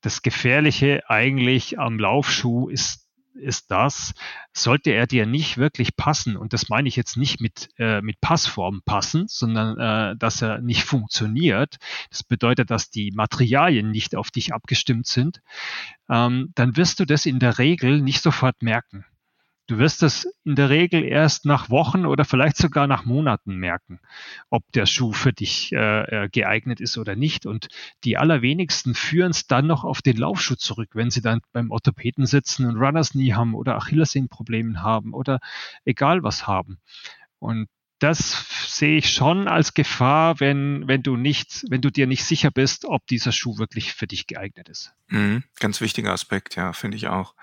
[0.01, 3.07] das Gefährliche eigentlich am Laufschuh ist
[3.41, 4.13] ist das,
[4.53, 8.21] sollte er dir nicht wirklich passen, und das meine ich jetzt nicht mit, äh, mit
[8.21, 11.77] Passform passen, sondern äh, dass er nicht funktioniert,
[12.09, 15.41] das bedeutet, dass die Materialien nicht auf dich abgestimmt sind,
[16.09, 19.05] ähm, dann wirst du das in der Regel nicht sofort merken.
[19.71, 24.01] Du wirst es in der Regel erst nach Wochen oder vielleicht sogar nach Monaten merken,
[24.49, 27.45] ob der Schuh für dich äh, äh geeignet ist oder nicht.
[27.45, 27.69] Und
[28.03, 32.25] die allerwenigsten führen es dann noch auf den Laufschuh zurück, wenn sie dann beim Orthopäden
[32.25, 35.39] sitzen und Runners nie haben oder Achillessehnenproblemen haben oder
[35.85, 36.81] egal was haben.
[37.39, 37.69] Und
[38.01, 42.49] das sehe ich schon als Gefahr, wenn, wenn du nicht, wenn du dir nicht sicher
[42.49, 44.93] bist, ob dieser Schuh wirklich für dich geeignet ist.
[45.09, 47.35] Mhm, ganz wichtiger Aspekt, ja, finde ich auch.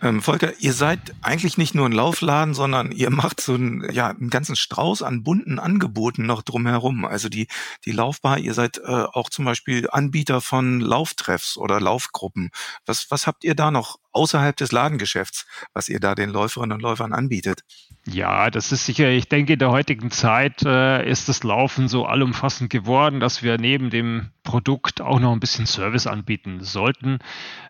[0.00, 4.08] Ähm, Volker, ihr seid eigentlich nicht nur ein Laufladen, sondern ihr macht so einen, ja,
[4.08, 7.04] einen ganzen Strauß an bunten Angeboten noch drumherum.
[7.04, 7.46] Also die,
[7.84, 12.50] die Laufbar, ihr seid äh, auch zum Beispiel Anbieter von Lauftreffs oder Laufgruppen.
[12.86, 16.80] Was, was habt ihr da noch außerhalb des Ladengeschäfts, was ihr da den Läuferinnen und
[16.80, 17.64] Läufern anbietet?
[18.06, 22.06] Ja, das ist sicher, ich denke, in der heutigen Zeit äh, ist das Laufen so
[22.06, 27.18] allumfassend geworden, dass wir neben dem Produkt auch noch ein bisschen Service anbieten sollten.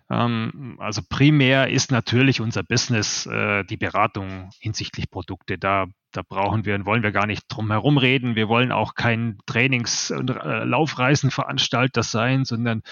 [0.09, 5.59] Ähm, also primär ist natürlich unser Business äh, die Beratung hinsichtlich Produkte.
[5.59, 8.37] Da, da brauchen wir und wollen wir gar nicht drum herum reden.
[8.37, 12.83] Wir wollen auch kein Trainings- und äh, Laufreisenveranstalter sein, sondern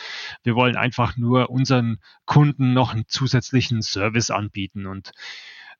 [0.42, 5.12] wir wollen einfach nur unseren Kunden noch einen zusätzlichen Service anbieten und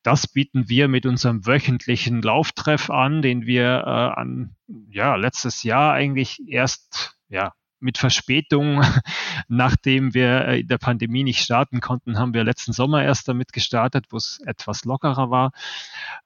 [0.08, 4.56] das bieten wir mit unserem wöchentlichen Lauftreff an, den wir äh, an
[4.88, 8.80] ja letztes Jahr eigentlich erst ja mit Verspätung,
[9.48, 13.52] nachdem wir äh, in der Pandemie nicht starten konnten, haben wir letzten Sommer erst damit
[13.52, 15.52] gestartet, wo es etwas lockerer war,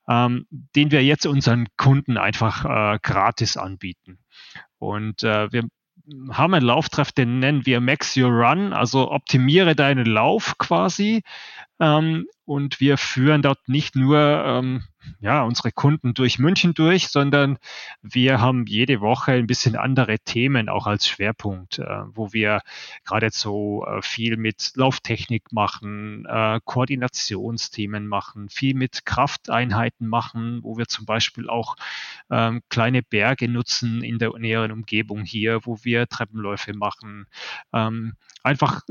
[0.06, 4.20] ähm, den wir jetzt unseren Kunden einfach äh, gratis anbieten.
[4.78, 5.64] Und äh, wir
[6.30, 11.22] haben einen Lauftreff, den nennen wir Max Your Run, also optimiere deinen Lauf quasi.
[11.80, 14.84] Ähm, und wir führen dort nicht nur ähm,
[15.20, 17.58] ja, unsere Kunden durch München durch, sondern
[18.02, 22.60] wir haben jede Woche ein bisschen andere Themen auch als Schwerpunkt, äh, wo wir
[23.04, 30.76] gerade so äh, viel mit Lauftechnik machen, äh, Koordinationsthemen machen, viel mit Krafteinheiten machen, wo
[30.76, 31.76] wir zum Beispiel auch
[32.30, 37.26] ähm, kleine Berge nutzen in der näheren Umgebung hier, wo wir Treppenläufe machen.
[37.72, 38.82] Ähm, einfach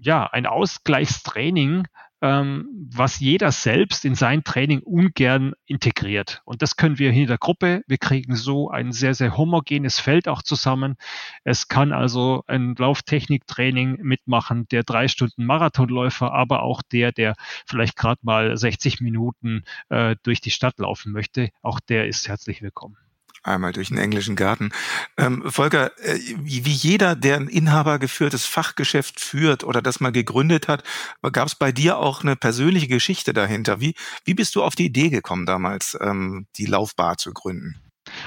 [0.00, 1.86] ja ein Ausgleichstraining
[2.22, 6.40] ähm, was jeder selbst in sein Training ungern integriert.
[6.44, 7.82] Und das können wir hier in der Gruppe.
[7.88, 10.96] Wir kriegen so ein sehr, sehr homogenes Feld auch zusammen.
[11.42, 17.34] Es kann also ein Lauftechniktraining mitmachen, der drei Stunden Marathonläufer, aber auch der, der
[17.66, 21.50] vielleicht gerade mal 60 Minuten äh, durch die Stadt laufen möchte.
[21.60, 23.01] Auch der ist herzlich willkommen
[23.42, 24.70] einmal durch den englischen Garten.
[25.16, 30.84] Ähm, Volker, äh, wie, jeder, der ein inhabergeführtes Fachgeschäft führt oder das mal gegründet hat,
[31.32, 33.80] gab es bei dir auch eine persönliche Geschichte dahinter.
[33.80, 37.80] Wie, wie bist du auf die Idee gekommen damals, ähm, die Laufbar zu gründen?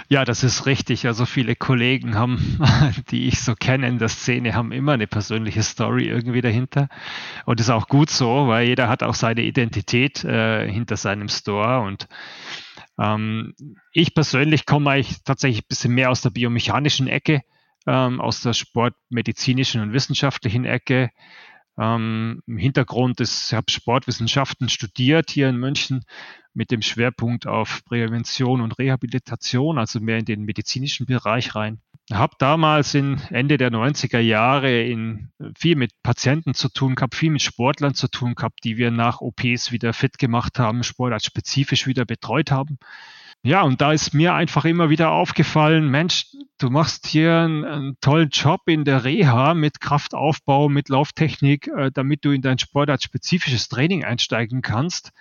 [0.08, 1.06] Ja, das ist richtig.
[1.06, 2.60] Also viele Kollegen haben,
[3.12, 6.88] die ich so kenne in der Szene, haben immer eine persönliche Story irgendwie dahinter.
[7.46, 11.82] Und ist auch gut so, weil jeder hat auch seine Identität äh, hinter seinem Store
[11.82, 12.08] und
[13.00, 13.54] ähm,
[13.92, 17.42] ich persönlich komme eigentlich tatsächlich ein bisschen mehr aus der biomechanischen Ecke,
[17.88, 21.12] ähm, aus der sportmedizinischen und wissenschaftlichen Ecke.
[21.78, 26.06] Ähm, Im Hintergrund ist, ich habe Sportwissenschaften studiert hier in München
[26.54, 31.82] mit dem Schwerpunkt auf Prävention und Rehabilitation, also mehr in den medizinischen Bereich rein.
[32.14, 37.32] Habe damals in Ende der 90er Jahre in, viel mit Patienten zu tun gehabt, viel
[37.32, 42.06] mit Sportlern zu tun gehabt, die wir nach OPs wieder fit gemacht haben, sportartspezifisch wieder
[42.06, 42.78] betreut haben.
[43.46, 46.26] Ja, und da ist mir einfach immer wieder aufgefallen, Mensch,
[46.58, 51.92] du machst hier einen, einen tollen Job in der Reha mit Kraftaufbau, mit Lauftechnik, äh,
[51.94, 55.12] damit du in dein sportartspezifisches Training einsteigen kannst.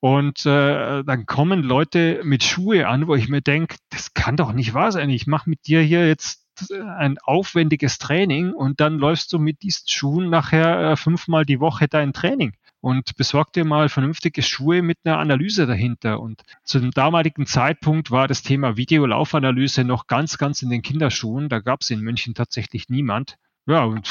[0.00, 4.52] Und äh, dann kommen Leute mit Schuhe an, wo ich mir denke, das kann doch
[4.52, 5.10] nicht wahr sein.
[5.10, 9.88] Ich mache mit dir hier jetzt ein aufwendiges Training und dann läufst du mit diesen
[9.88, 14.98] Schuhen nachher äh, fünfmal die Woche dein Training und besorg dir mal vernünftige Schuhe mit
[15.04, 16.20] einer Analyse dahinter.
[16.20, 21.48] Und zu dem damaligen Zeitpunkt war das Thema Videolaufanalyse noch ganz, ganz in den Kinderschuhen.
[21.48, 23.36] Da gab es in München tatsächlich niemand.
[23.66, 24.10] Ja, und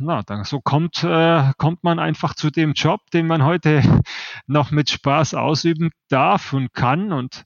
[0.00, 3.82] na, dann so kommt, äh, kommt man einfach zu dem Job, den man heute
[4.46, 7.12] noch mit Spaß ausüben darf und kann.
[7.12, 7.44] Und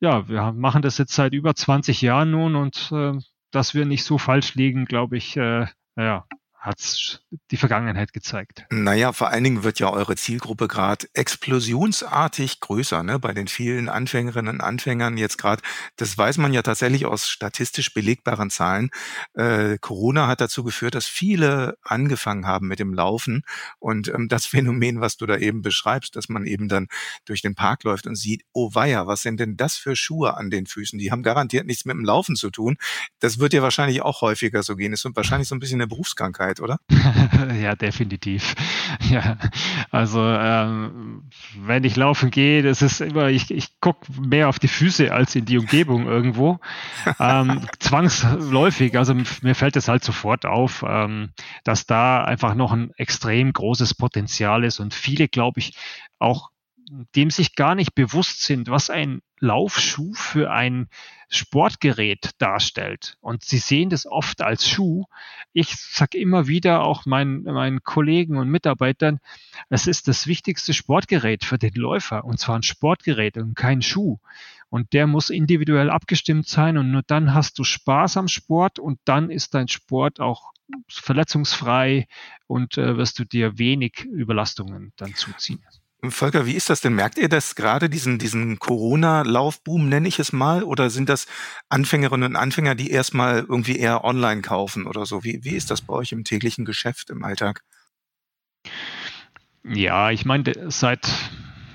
[0.00, 3.12] ja, wir machen das jetzt seit über 20 Jahren nun und äh,
[3.50, 6.26] dass wir nicht so falsch liegen, glaube ich, äh, ja,
[6.66, 8.64] hat die Vergangenheit gezeigt.
[8.70, 13.20] Naja, vor allen Dingen wird ja eure Zielgruppe gerade explosionsartig größer, ne?
[13.20, 15.62] Bei den vielen Anfängerinnen und Anfängern jetzt gerade,
[15.94, 18.90] das weiß man ja tatsächlich aus statistisch belegbaren Zahlen.
[19.34, 23.44] Äh, Corona hat dazu geführt, dass viele angefangen haben mit dem Laufen
[23.78, 26.88] und ähm, das Phänomen, was du da eben beschreibst, dass man eben dann
[27.26, 30.50] durch den Park läuft und sieht, oh weia, was sind denn das für Schuhe an
[30.50, 30.98] den Füßen?
[30.98, 32.76] Die haben garantiert nichts mit dem Laufen zu tun.
[33.20, 34.90] Das wird ja wahrscheinlich auch häufiger so gehen.
[34.90, 36.55] Das ist wahrscheinlich so ein bisschen eine Berufskrankheit.
[36.56, 36.78] Zeit, oder?
[37.60, 38.54] ja, definitiv.
[39.10, 39.36] Ja,
[39.90, 44.68] also ähm, wenn ich laufen gehe, das ist immer, ich, ich gucke mehr auf die
[44.68, 46.58] Füße als in die Umgebung irgendwo.
[47.20, 51.30] ähm, zwangsläufig, also mir fällt es halt sofort auf, ähm,
[51.64, 55.76] dass da einfach noch ein extrem großes Potenzial ist und viele, glaube ich,
[56.18, 56.50] auch
[56.88, 60.88] dem sich gar nicht bewusst sind, was ein Laufschuh für ein
[61.28, 63.16] Sportgerät darstellt.
[63.20, 65.04] Und sie sehen das oft als Schuh.
[65.52, 69.18] Ich sage immer wieder auch meinen, meinen Kollegen und Mitarbeitern,
[69.68, 72.24] es ist das wichtigste Sportgerät für den Läufer.
[72.24, 74.18] Und zwar ein Sportgerät und kein Schuh.
[74.68, 78.98] Und der muss individuell abgestimmt sein und nur dann hast du Spaß am Sport und
[79.04, 80.52] dann ist dein Sport auch
[80.88, 82.08] verletzungsfrei
[82.46, 85.62] und äh, wirst du dir wenig Überlastungen dann zuziehen.
[86.02, 86.94] Volker, wie ist das denn?
[86.94, 90.62] Merkt ihr das gerade, diesen, diesen Corona-Laufboom, nenne ich es mal?
[90.62, 91.26] Oder sind das
[91.68, 95.24] Anfängerinnen und Anfänger, die erstmal irgendwie eher online kaufen oder so?
[95.24, 97.62] Wie, wie ist das bei euch im täglichen Geschäft, im Alltag?
[99.64, 101.08] Ja, ich meine, seit,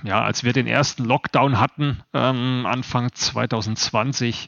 [0.03, 4.47] ja, als wir den ersten Lockdown hatten, ähm, Anfang 2020,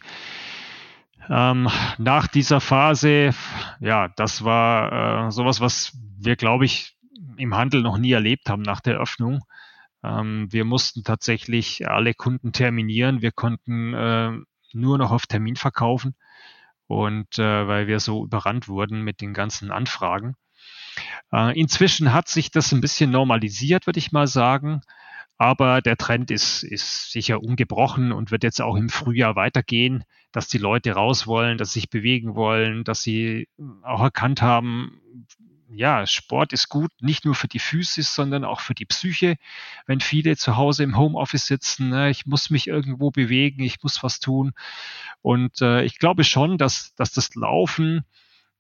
[1.30, 3.34] ähm, nach dieser Phase,
[3.80, 6.96] ja, das war äh, sowas, was wir, glaube ich,
[7.38, 9.44] im Handel noch nie erlebt haben nach der Öffnung
[10.04, 13.22] wir mussten tatsächlich alle Kunden terminieren.
[13.22, 14.32] Wir konnten äh,
[14.74, 16.16] nur noch auf Termin verkaufen
[16.88, 20.36] und äh, weil wir so überrannt wurden mit den ganzen Anfragen.
[21.32, 24.82] Äh, inzwischen hat sich das ein bisschen normalisiert, würde ich mal sagen.
[25.38, 30.48] Aber der Trend ist, ist sicher ungebrochen und wird jetzt auch im Frühjahr weitergehen, dass
[30.48, 33.48] die Leute raus wollen, dass sie sich bewegen wollen, dass sie
[33.82, 35.02] auch erkannt haben,
[35.76, 39.38] ja, Sport ist gut, nicht nur für die Physis, sondern auch für die Psyche.
[39.86, 44.04] Wenn viele zu Hause im Homeoffice sitzen, ne, ich muss mich irgendwo bewegen, ich muss
[44.04, 44.54] was tun.
[45.22, 48.06] Und äh, ich glaube schon, dass, dass das Laufen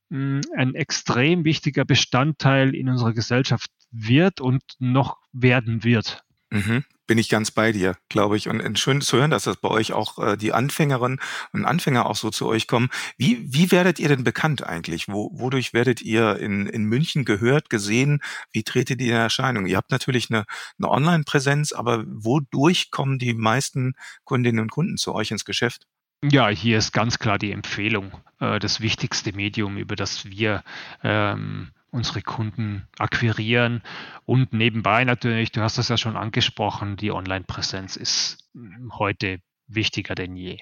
[0.09, 6.23] hm, ein extrem wichtiger Bestandteil in unserer Gesellschaft wird und noch werden wird.
[6.49, 8.47] Mhm bin ich ganz bei dir, glaube ich.
[8.47, 11.19] Und schön zu hören, dass das bei euch auch äh, die Anfängerinnen
[11.51, 12.89] und Anfänger auch so zu euch kommen.
[13.17, 15.07] Wie, wie werdet ihr denn bekannt eigentlich?
[15.07, 18.21] Wo, wodurch werdet ihr in, in München gehört, gesehen?
[18.51, 19.65] Wie tretet ihr in Erscheinung?
[19.65, 20.45] Ihr habt natürlich eine,
[20.77, 25.87] eine Online-Präsenz, aber wodurch kommen die meisten Kundinnen und Kunden zu euch ins Geschäft?
[26.23, 30.63] Ja, hier ist ganz klar die Empfehlung, äh, das wichtigste Medium, über das wir
[31.03, 33.81] ähm, unsere Kunden akquirieren.
[34.25, 38.49] Und nebenbei natürlich, du hast das ja schon angesprochen, die Online-Präsenz ist
[38.97, 40.59] heute wichtiger denn je.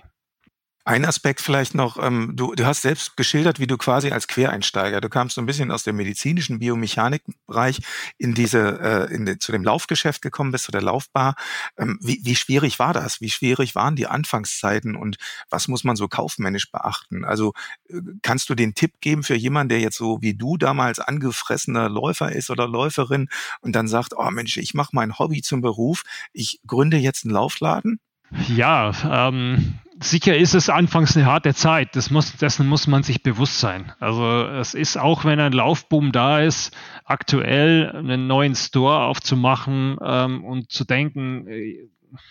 [0.84, 5.00] Ein Aspekt vielleicht noch, ähm, du, du hast selbst geschildert, wie du quasi als Quereinsteiger,
[5.00, 7.82] du kamst so ein bisschen aus dem medizinischen Biomechanikbereich
[8.18, 11.36] in diese, äh, in de, zu dem Laufgeschäft gekommen bist, zu der Laufbar.
[11.78, 13.22] Ähm, wie, wie schwierig war das?
[13.22, 15.18] Wie schwierig waren die Anfangszeiten und
[15.52, 17.26] was muss man so kaufmännisch beachten?
[17.26, 17.54] Also
[17.90, 21.90] äh, kannst du den Tipp geben für jemanden, der jetzt so wie du damals angefressener
[21.90, 23.30] Läufer ist oder Läuferin
[23.62, 26.02] und dann sagt, oh Mensch, ich mache mein Hobby zum Beruf,
[26.34, 28.00] ich gründe jetzt einen Laufladen?
[28.48, 28.92] Ja,
[29.28, 31.96] ähm, sicher ist es anfangs eine harte Zeit.
[31.96, 33.92] Das muss, dessen muss man sich bewusst sein.
[34.00, 40.44] Also es ist auch, wenn ein Laufboom da ist, aktuell einen neuen Store aufzumachen ähm,
[40.44, 41.88] und zu denken, äh,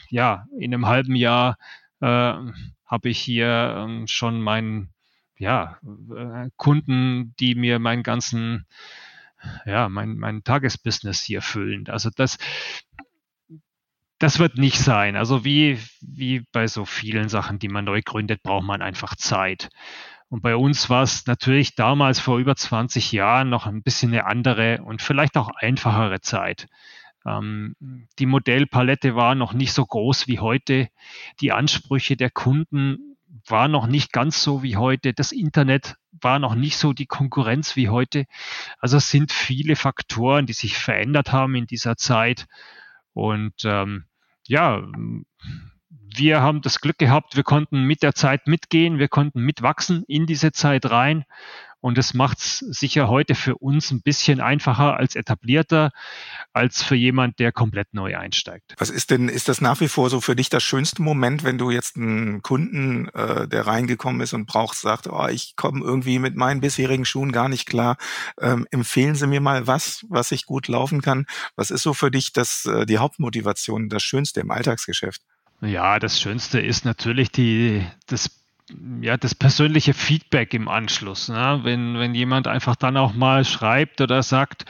[0.09, 1.57] ja, in einem halben Jahr
[2.01, 4.91] äh, habe ich hier ähm, schon meinen
[5.39, 8.67] ja, äh, Kunden, die mir meinen ganzen
[9.65, 11.89] ja, mein, mein Tagesbusiness hier füllen.
[11.89, 12.39] Also das,
[14.21, 15.17] das wird nicht sein.
[15.17, 19.71] Also wie, wie bei so vielen Sachen, die man neu gründet, braucht man einfach Zeit.
[20.29, 24.27] Und bei uns war es natürlich damals vor über 20 Jahren noch ein bisschen eine
[24.27, 26.69] andere und vielleicht auch einfachere Zeit.
[27.27, 27.75] Ähm,
[28.19, 30.89] die Modellpalette war noch nicht so groß wie heute.
[31.41, 35.15] Die Ansprüche der Kunden waren noch nicht ganz so wie heute.
[35.15, 38.27] Das Internet war noch nicht so die Konkurrenz wie heute.
[38.79, 42.47] Also es sind viele Faktoren, die sich verändert haben in dieser Zeit.
[43.15, 44.05] Und ähm,
[44.51, 44.83] ja,
[46.17, 50.27] wir haben das Glück gehabt, wir konnten mit der Zeit mitgehen, wir konnten mitwachsen in
[50.27, 51.25] diese Zeit rein.
[51.83, 55.93] Und es macht es sicher heute für uns ein bisschen einfacher als etablierter,
[56.53, 58.75] als für jemand, der komplett neu einsteigt.
[58.77, 61.57] Was ist denn, ist das nach wie vor so für dich das schönste Moment, wenn
[61.57, 66.19] du jetzt einen Kunden, äh, der reingekommen ist und brauchst, sagt, oh, ich komme irgendwie
[66.19, 67.97] mit meinen bisherigen Schuhen gar nicht klar.
[68.39, 71.25] Ähm, empfehlen Sie mir mal was, was ich gut laufen kann.
[71.57, 75.23] Was ist so für dich das, äh, die Hauptmotivation, das Schönste im Alltagsgeschäft?
[75.63, 78.31] Ja, das Schönste ist natürlich die, das
[79.01, 81.29] ja, das persönliche Feedback im Anschluss.
[81.29, 81.61] Ne?
[81.63, 84.65] Wenn, wenn jemand einfach dann auch mal schreibt oder sagt,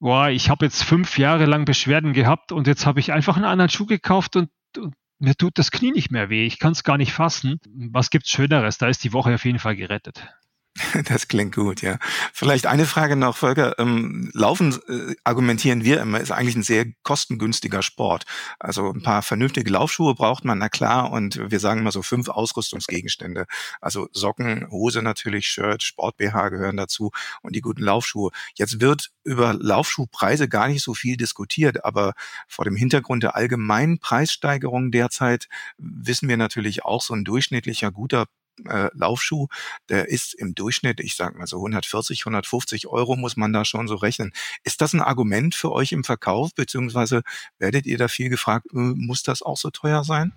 [0.00, 3.44] boah, ich habe jetzt fünf Jahre lang Beschwerden gehabt und jetzt habe ich einfach einen
[3.44, 6.46] anderen Schuh gekauft und, und mir tut das Knie nicht mehr weh.
[6.46, 7.60] Ich kann es gar nicht fassen.
[7.90, 8.78] Was gibt's Schöneres?
[8.78, 10.28] Da ist die Woche auf jeden Fall gerettet.
[11.04, 11.98] Das klingt gut, ja.
[12.32, 13.78] Vielleicht eine Frage noch, Volker.
[13.78, 18.24] Ähm, Laufen äh, argumentieren wir immer, ist eigentlich ein sehr kostengünstiger Sport.
[18.58, 22.28] Also ein paar vernünftige Laufschuhe braucht man, na klar, und wir sagen immer so fünf
[22.28, 23.46] Ausrüstungsgegenstände.
[23.80, 27.10] Also Socken, Hose natürlich, Shirt, Sport-BH gehören dazu
[27.42, 28.30] und die guten Laufschuhe.
[28.54, 32.14] Jetzt wird über Laufschuhpreise gar nicht so viel diskutiert, aber
[32.46, 38.26] vor dem Hintergrund der allgemeinen Preissteigerung derzeit wissen wir natürlich auch, so ein durchschnittlicher guter
[38.66, 39.48] äh, Laufschuh,
[39.88, 43.88] der ist im Durchschnitt, ich sage mal so 140, 150 Euro muss man da schon
[43.88, 44.32] so rechnen.
[44.64, 47.22] Ist das ein Argument für euch im Verkauf, beziehungsweise
[47.58, 50.32] werdet ihr da viel gefragt, äh, muss das auch so teuer sein?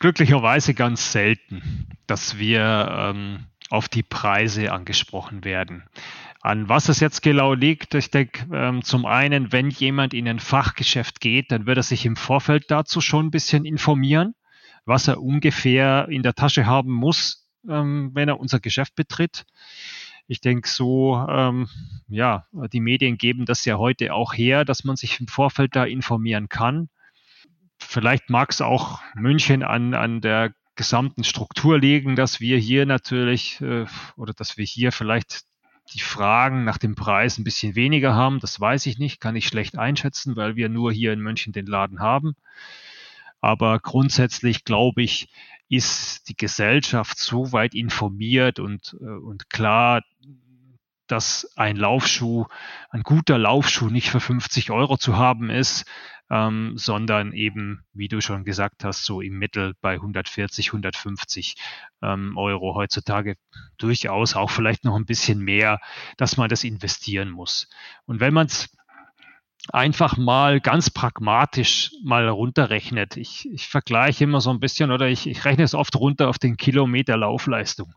[0.00, 5.84] Glücklicherweise ganz selten, dass wir ähm, auf die Preise angesprochen werden.
[6.40, 10.40] An was es jetzt genau liegt, ich denke, ähm, zum einen, wenn jemand in ein
[10.40, 14.34] Fachgeschäft geht, dann wird er sich im Vorfeld dazu schon ein bisschen informieren,
[14.84, 19.44] was er ungefähr in der Tasche haben muss, ähm, wenn er unser Geschäft betritt.
[20.26, 21.68] Ich denke so, ähm,
[22.08, 25.84] ja, die Medien geben das ja heute auch her, dass man sich im Vorfeld da
[25.84, 26.88] informieren kann.
[27.78, 33.60] Vielleicht mag es auch München an, an der gesamten Struktur liegen, dass wir hier natürlich
[33.60, 35.44] äh, oder dass wir hier vielleicht
[35.92, 38.40] die Fragen nach dem Preis ein bisschen weniger haben.
[38.40, 41.66] Das weiß ich nicht, kann ich schlecht einschätzen, weil wir nur hier in München den
[41.66, 42.34] Laden haben.
[43.40, 45.28] Aber grundsätzlich glaube ich,
[45.68, 50.02] ist die Gesellschaft so weit informiert und, äh, und klar,
[51.06, 52.46] dass ein Laufschuh,
[52.90, 55.84] ein guter Laufschuh nicht für 50 Euro zu haben ist,
[56.30, 61.56] ähm, sondern eben, wie du schon gesagt hast, so im Mittel bei 140, 150
[62.02, 63.36] ähm, Euro heutzutage
[63.76, 65.80] durchaus auch vielleicht noch ein bisschen mehr,
[66.16, 67.68] dass man das investieren muss.
[68.06, 68.74] Und wenn man es
[69.72, 73.16] einfach mal ganz pragmatisch mal runterrechnet.
[73.16, 76.38] Ich, ich vergleiche immer so ein bisschen oder ich, ich rechne es oft runter auf
[76.38, 77.94] den Kilometer Laufleistung.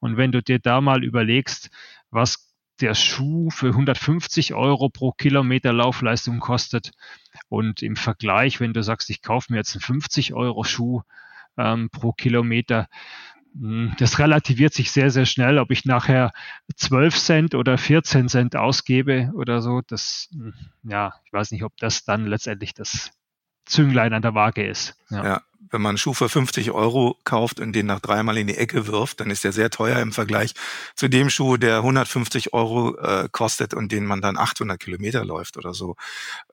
[0.00, 1.70] Und wenn du dir da mal überlegst,
[2.10, 2.48] was
[2.80, 6.92] der Schuh für 150 Euro pro Kilometer Laufleistung kostet
[7.48, 11.02] und im Vergleich, wenn du sagst, ich kaufe mir jetzt einen 50 Euro Schuh
[11.56, 12.86] ähm, pro Kilometer,
[13.98, 16.32] das relativiert sich sehr, sehr schnell, ob ich nachher
[16.76, 19.80] 12 Cent oder 14 Cent ausgebe oder so.
[19.86, 23.10] Das, hm, ja, ich weiß nicht, ob das dann letztendlich das
[23.64, 24.96] Zünglein an der Waage ist.
[25.10, 25.24] Ja.
[25.24, 25.42] ja.
[25.70, 28.86] wenn man einen Schuh für 50 Euro kauft und den nach dreimal in die Ecke
[28.86, 30.54] wirft, dann ist der sehr teuer im Vergleich
[30.94, 35.56] zu dem Schuh, der 150 Euro äh, kostet und den man dann 800 Kilometer läuft
[35.56, 35.96] oder so.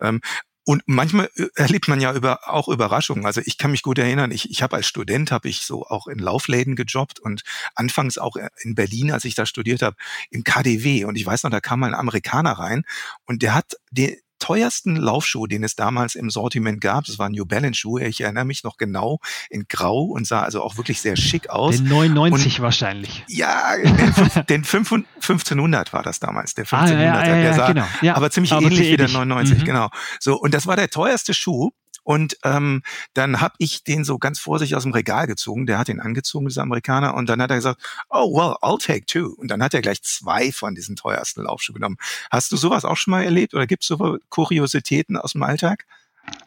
[0.01, 0.21] Ähm,
[0.65, 3.25] und manchmal äh, erlebt man ja über, auch Überraschungen.
[3.25, 6.07] Also ich kann mich gut erinnern, ich, ich habe als Student, habe ich so auch
[6.07, 7.43] in Laufläden gejobbt und
[7.75, 9.95] anfangs auch in Berlin, als ich da studiert habe,
[10.31, 11.05] im KDW.
[11.05, 12.83] Und ich weiß noch, da kam mal ein Amerikaner rein
[13.25, 17.05] und der hat die, teuersten Laufschuh, den es damals im Sortiment gab.
[17.05, 17.97] Das war ein New Balance Schuh.
[17.97, 19.19] Ich erinnere mich noch genau
[19.49, 21.77] in Grau und sah also auch wirklich sehr schick aus.
[21.77, 23.23] Den 99 und, wahrscheinlich.
[23.27, 26.77] Ja, den, den 1500 war das damals, der 1500er.
[26.77, 27.85] Ah, ja, ja, ja, der sah genau.
[28.13, 29.65] aber ziemlich aber ähnlich wie der 99, mhm.
[29.65, 29.89] genau.
[30.19, 31.71] So und das war der teuerste Schuh
[32.05, 32.83] und ähm,
[33.15, 35.65] dann habe ich den so ganz vorsichtig aus dem Regal gezogen.
[35.65, 37.15] Der hat ihn angezogen, dieser Amerikaner.
[37.15, 39.33] Und dann hat er gesagt, oh, well, I'll take two.
[39.37, 41.97] Und dann hat er gleich zwei von diesen teuersten Laufschuhen genommen.
[42.29, 45.85] Hast du sowas auch schon mal erlebt oder gibt es so Kuriositäten aus dem Alltag?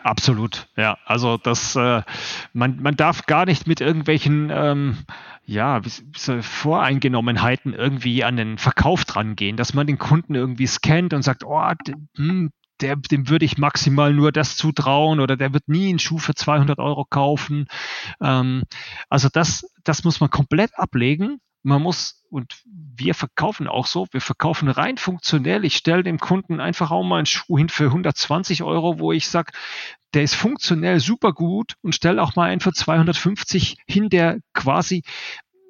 [0.03, 0.97] Absolut, ja.
[1.05, 2.03] Also das, äh,
[2.53, 4.99] man, man darf gar nicht mit irgendwelchen ähm,
[5.45, 5.81] ja,
[6.41, 11.45] Voreingenommenheiten irgendwie an den Verkauf dran gehen, dass man den Kunden irgendwie scannt und sagt,
[11.45, 11.73] oh,
[12.17, 12.51] hm,
[12.81, 16.35] der, dem würde ich maximal nur das zutrauen oder der wird nie einen Schuh für
[16.35, 17.67] 200 Euro kaufen.
[18.21, 18.63] Ähm,
[19.09, 21.41] also das, das muss man komplett ablegen.
[21.65, 25.65] Man muss, und wir verkaufen auch so, wir verkaufen rein funktionell.
[25.65, 29.29] Ich stelle dem Kunden einfach auch mal einen Schuh hin für 120 Euro, wo ich
[29.29, 29.53] sage,
[30.15, 35.03] der ist funktionell super gut und stelle auch mal einen für 250 hin, der quasi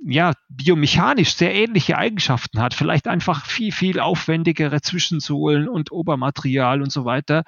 [0.05, 6.93] ja, biomechanisch sehr ähnliche Eigenschaften hat, vielleicht einfach viel, viel aufwendigere Zwischensohlen und Obermaterial und
[6.93, 7.45] so weiter.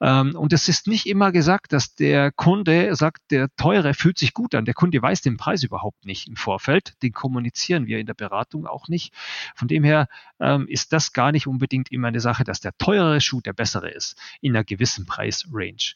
[0.00, 4.32] Ähm, und es ist nicht immer gesagt, dass der Kunde sagt, der teure fühlt sich
[4.32, 4.64] gut an.
[4.64, 6.94] Der Kunde weiß den Preis überhaupt nicht im Vorfeld.
[7.02, 9.12] Den kommunizieren wir in der Beratung auch nicht.
[9.54, 10.08] Von dem her
[10.40, 13.90] ähm, ist das gar nicht unbedingt immer eine Sache, dass der teurere Schuh der bessere
[13.90, 15.94] ist in einer gewissen Preisrange.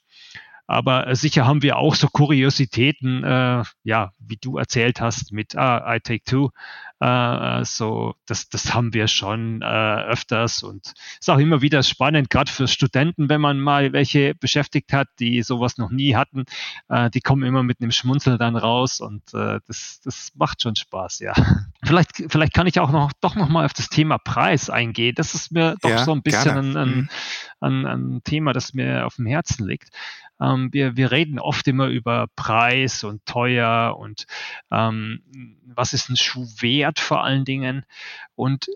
[0.72, 5.54] Aber äh, sicher haben wir auch so Kuriositäten, äh, ja, wie du erzählt hast mit
[5.54, 6.50] ah, I Take Two.
[6.98, 12.30] Äh, so, das, das haben wir schon äh, öfters und ist auch immer wieder spannend,
[12.30, 16.44] gerade für Studenten, wenn man mal welche beschäftigt hat, die sowas noch nie hatten.
[16.88, 20.76] Äh, die kommen immer mit einem Schmunzel dann raus und äh, das, das macht schon
[20.76, 21.34] Spaß, ja.
[21.84, 25.16] Vielleicht, vielleicht kann ich auch noch doch noch mal auf das Thema Preis eingehen.
[25.16, 27.08] Das ist mir doch ja, so ein bisschen ein, ein, mhm.
[27.60, 29.90] ein, ein Thema, das mir auf dem Herzen liegt.
[30.42, 34.26] Ähm, wir, wir reden oft immer über Preis und teuer und
[34.70, 35.22] ähm,
[35.64, 37.84] was ist ein Schuh wert vor allen Dingen.
[38.34, 38.66] Und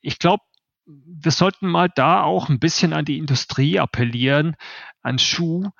[0.00, 0.42] ich glaube,
[0.86, 4.56] wir sollten mal da auch ein bisschen an die Industrie appellieren.
[5.02, 5.70] Ein Schuh,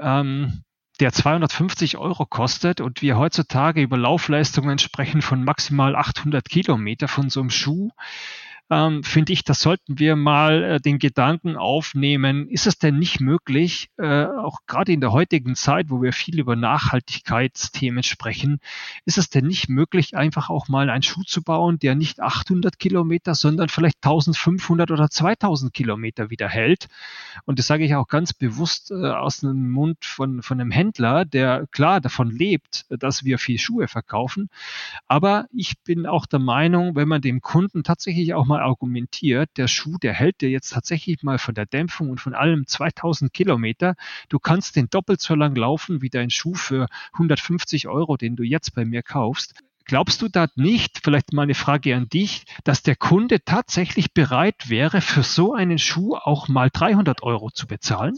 [0.00, 0.62] ähm,
[1.00, 7.28] der 250 Euro kostet und wir heutzutage über Laufleistungen sprechen von maximal 800 Kilometer von
[7.28, 7.90] so einem Schuh,
[8.68, 13.20] ähm, finde ich, das sollten wir mal äh, den Gedanken aufnehmen, ist es denn nicht
[13.20, 18.58] möglich, äh, auch gerade in der heutigen Zeit, wo wir viel über Nachhaltigkeitsthemen sprechen,
[19.04, 22.78] ist es denn nicht möglich, einfach auch mal einen Schuh zu bauen, der nicht 800
[22.80, 26.88] Kilometer, sondern vielleicht 1500 oder 2000 Kilometer wieder hält?
[27.44, 31.24] Und das sage ich auch ganz bewusst äh, aus dem Mund von, von einem Händler,
[31.24, 34.48] der klar davon lebt, dass wir viel Schuhe verkaufen.
[35.06, 39.50] Aber ich bin auch der Meinung, wenn man dem Kunden tatsächlich auch mal mal argumentiert,
[39.56, 43.32] der Schuh, der hält dir jetzt tatsächlich mal von der Dämpfung und von allem 2000
[43.32, 43.94] Kilometer.
[44.28, 48.42] Du kannst den doppelt so lang laufen wie dein Schuh für 150 Euro, den du
[48.42, 49.54] jetzt bei mir kaufst.
[49.84, 54.68] Glaubst du da nicht, vielleicht mal eine Frage an dich, dass der Kunde tatsächlich bereit
[54.68, 58.16] wäre, für so einen Schuh auch mal 300 Euro zu bezahlen?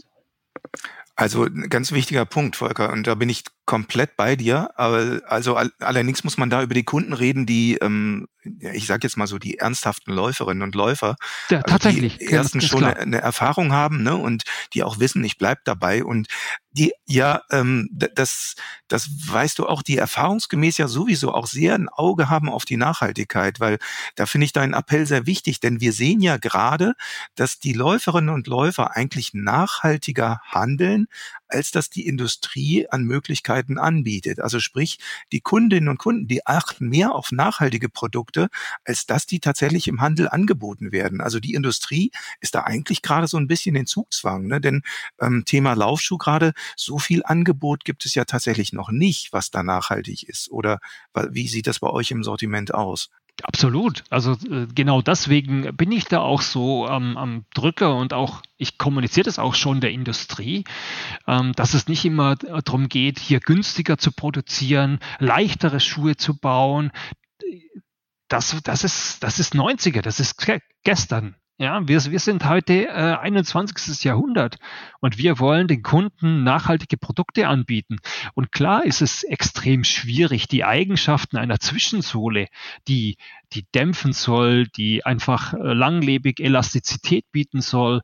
[1.19, 4.71] Also ein ganz wichtiger Punkt, Volker, und da bin ich komplett bei dir.
[4.77, 9.17] Aber also allerdings muss man da über die Kunden reden, die, ähm, ich sage jetzt
[9.17, 11.17] mal so, die ernsthaften Läuferinnen und Läufer,
[11.49, 14.43] ja, also tatsächlich, die erstens schon eine, eine, Erfahrung haben, ne, und
[14.73, 16.27] die auch wissen, ich bleib dabei und
[16.71, 18.55] die ja, ähm, das,
[18.87, 22.77] das weißt du auch, die erfahrungsgemäß ja sowieso auch sehr ein Auge haben auf die
[22.77, 23.77] Nachhaltigkeit, weil
[24.15, 26.93] da finde ich deinen Appell sehr wichtig, denn wir sehen ja gerade,
[27.35, 31.07] dass die Läuferinnen und Läufer eigentlich nachhaltiger handeln,
[31.47, 34.39] als dass die Industrie an Möglichkeiten anbietet.
[34.39, 34.99] Also sprich,
[35.31, 38.49] die Kundinnen und Kunden, die achten mehr auf nachhaltige Produkte,
[38.85, 41.21] als dass die tatsächlich im Handel angeboten werden.
[41.21, 44.61] Also die Industrie ist da eigentlich gerade so ein bisschen in Zugzwang, ne?
[44.61, 44.83] denn
[45.19, 49.63] ähm, Thema Laufschuh gerade, so viel Angebot gibt es ja tatsächlich noch nicht, was da
[49.63, 50.49] nachhaltig ist.
[50.51, 50.79] Oder
[51.31, 53.09] wie sieht das bei euch im Sortiment aus?
[53.43, 54.03] Absolut.
[54.09, 58.77] Also äh, genau deswegen bin ich da auch so ähm, am Drücker und auch, ich
[58.77, 60.63] kommuniziere das auch schon der Industrie,
[61.27, 66.91] ähm, dass es nicht immer darum geht, hier günstiger zu produzieren, leichtere Schuhe zu bauen.
[68.27, 70.35] Das, das, ist, das ist 90er, das ist
[70.83, 71.35] gestern.
[71.61, 74.05] Ja, wir, wir sind heute äh, 21.
[74.05, 74.59] Jahrhundert
[75.01, 77.97] und wir wollen den Kunden nachhaltige Produkte anbieten.
[78.33, 82.47] Und klar ist es extrem schwierig, die Eigenschaften einer Zwischensohle,
[82.87, 83.17] die,
[83.53, 88.01] die dämpfen soll, die einfach äh, langlebig Elastizität bieten soll,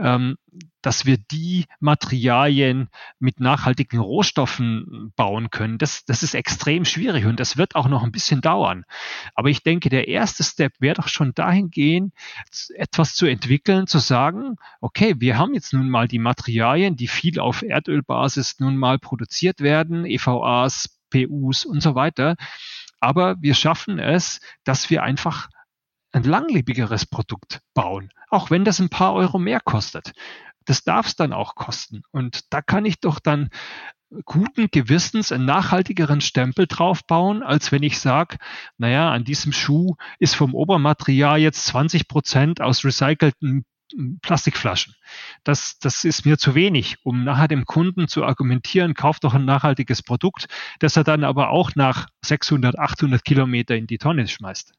[0.00, 0.36] ähm,
[0.80, 5.78] dass wir die Materialien mit nachhaltigen Rohstoffen bauen können.
[5.78, 8.84] Das, das ist extrem schwierig und das wird auch noch ein bisschen dauern.
[9.34, 12.12] Aber ich denke, der erste Step wäre doch schon dahin gehen,
[12.74, 17.40] etwas zu entwickeln, zu sagen, okay, wir haben jetzt nun mal die Materialien, die viel
[17.40, 22.36] auf Erdölbasis nun mal produziert werden, EVAs, PUs und so weiter.
[23.00, 25.48] Aber wir schaffen es, dass wir einfach
[26.12, 30.12] ein langlebigeres Produkt bauen, auch wenn das ein paar Euro mehr kostet.
[30.64, 32.02] Das darf es dann auch kosten.
[32.10, 33.50] Und da kann ich doch dann
[34.24, 38.36] guten Gewissens einen nachhaltigeren Stempel draufbauen, als wenn ich sage,
[38.78, 43.64] naja, an diesem Schuh ist vom Obermaterial jetzt 20 Prozent aus recycelten
[44.22, 44.94] Plastikflaschen.
[45.44, 49.44] Das, das ist mir zu wenig, um nachher dem Kunden zu argumentieren, kauft doch ein
[49.44, 54.72] nachhaltiges Produkt, das er dann aber auch nach 600, 800 Kilometer in die Tonne schmeißt.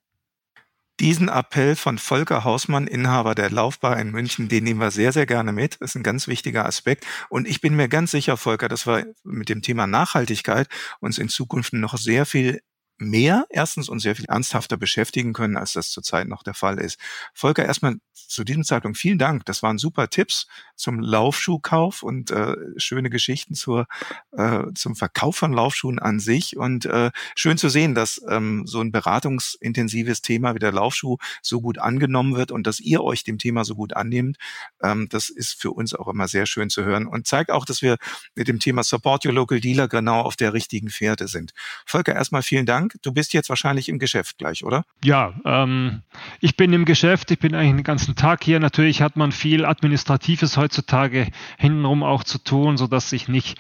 [1.00, 5.26] Diesen Appell von Volker Hausmann, Inhaber der Laufbar in München, den nehmen wir sehr, sehr
[5.26, 5.78] gerne mit.
[5.80, 7.06] Das ist ein ganz wichtiger Aspekt.
[7.30, 10.68] Und ich bin mir ganz sicher, Volker, dass wir mit dem Thema Nachhaltigkeit
[11.00, 12.62] uns in Zukunft noch sehr viel
[13.00, 17.00] mehr erstens und sehr viel ernsthafter beschäftigen können, als das zurzeit noch der Fall ist.
[17.34, 19.46] Volker, erstmal zu diesem Zeitpunkt vielen Dank.
[19.46, 23.88] Das waren super Tipps zum Laufschuhkauf und äh, schöne Geschichten zur,
[24.32, 26.58] äh, zum Verkauf von Laufschuhen an sich.
[26.58, 31.62] Und äh, schön zu sehen, dass ähm, so ein beratungsintensives Thema wie der Laufschuh so
[31.62, 34.38] gut angenommen wird und dass ihr euch dem Thema so gut annehmt.
[34.82, 37.82] Ähm, das ist für uns auch immer sehr schön zu hören und zeigt auch, dass
[37.82, 37.98] wir
[38.36, 41.54] mit dem Thema Support Your Local Dealer genau auf der richtigen Fährte sind.
[41.86, 43.02] Volker, erstmal vielen Dank Dank.
[43.02, 44.84] Du bist jetzt wahrscheinlich im Geschäft gleich, oder?
[45.04, 46.04] Ja, ähm,
[46.40, 47.32] ich bin im Geschäft.
[47.32, 48.60] Ich bin eigentlich den ganzen Tag hier.
[48.60, 51.28] Natürlich hat man viel Administratives heutzutage
[51.58, 53.58] hintenrum auch zu tun, sodass ich nicht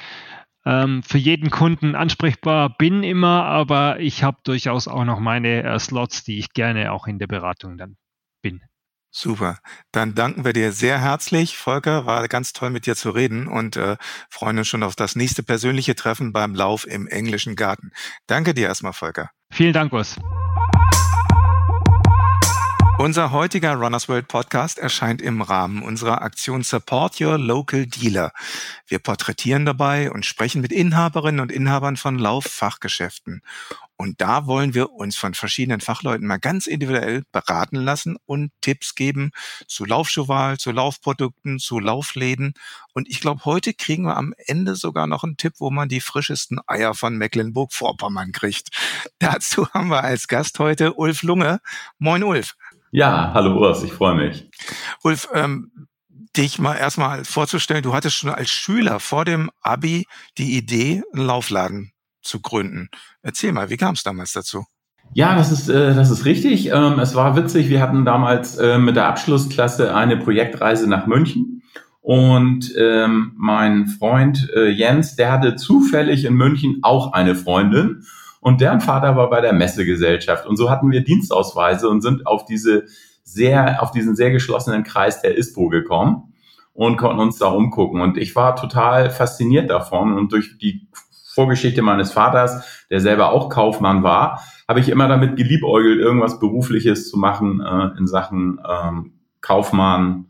[0.65, 5.79] ähm, für jeden Kunden ansprechbar bin immer, aber ich habe durchaus auch noch meine äh,
[5.79, 7.95] Slots, die ich gerne auch in der Beratung dann
[8.41, 8.61] bin.
[9.11, 9.57] Super.
[9.91, 11.57] Dann danken wir dir sehr herzlich.
[11.57, 13.97] Volker, war ganz toll mit dir zu reden und äh,
[14.29, 17.91] freuen uns schon auf das nächste persönliche Treffen beim Lauf im englischen Garten.
[18.27, 19.31] Danke dir erstmal, Volker.
[19.51, 20.15] Vielen Dank, Urs.
[22.99, 28.33] Unser heutiger Runners World Podcast erscheint im Rahmen unserer Aktion Support Your Local Dealer.
[28.87, 33.41] Wir porträtieren dabei und sprechen mit Inhaberinnen und Inhabern von Lauffachgeschäften.
[34.01, 38.95] Und da wollen wir uns von verschiedenen Fachleuten mal ganz individuell beraten lassen und Tipps
[38.95, 39.31] geben
[39.67, 42.53] zu Laufschuhwahl, zu Laufprodukten, zu Laufläden.
[42.93, 45.99] Und ich glaube, heute kriegen wir am Ende sogar noch einen Tipp, wo man die
[45.99, 48.69] frischesten Eier von Mecklenburg-Vorpommern kriegt.
[49.19, 51.59] Dazu haben wir als Gast heute Ulf Lunge.
[51.97, 52.55] Moin, Ulf.
[52.91, 54.49] Ja, hallo Urs, ich freue mich.
[55.03, 55.89] Ulf, ähm,
[56.37, 61.25] dich mal erstmal vorzustellen, du hattest schon als Schüler vor dem Abi die Idee, einen
[61.25, 61.91] Laufladen
[62.21, 62.89] zu gründen.
[63.21, 64.65] Erzähl mal, wie kam es damals dazu?
[65.13, 66.67] Ja, das ist, äh, das ist richtig.
[66.67, 67.69] Ähm, es war witzig.
[67.69, 71.63] Wir hatten damals äh, mit der Abschlussklasse eine Projektreise nach München.
[72.01, 78.03] Und ähm, mein Freund äh, Jens, der hatte zufällig in München auch eine Freundin.
[78.39, 80.45] Und deren Vater war bei der Messegesellschaft.
[80.45, 82.85] Und so hatten wir Dienstausweise und sind auf diese
[83.23, 86.33] sehr, auf diesen sehr geschlossenen Kreis der ISPO gekommen
[86.73, 87.99] und konnten uns da umgucken.
[88.01, 90.13] Und ich war total fasziniert davon.
[90.13, 90.87] Und durch die
[91.39, 97.09] Vorgeschichte meines Vaters, der selber auch Kaufmann war, habe ich immer damit geliebäugelt, irgendwas Berufliches
[97.09, 100.25] zu machen äh, in Sachen ähm, Kaufmann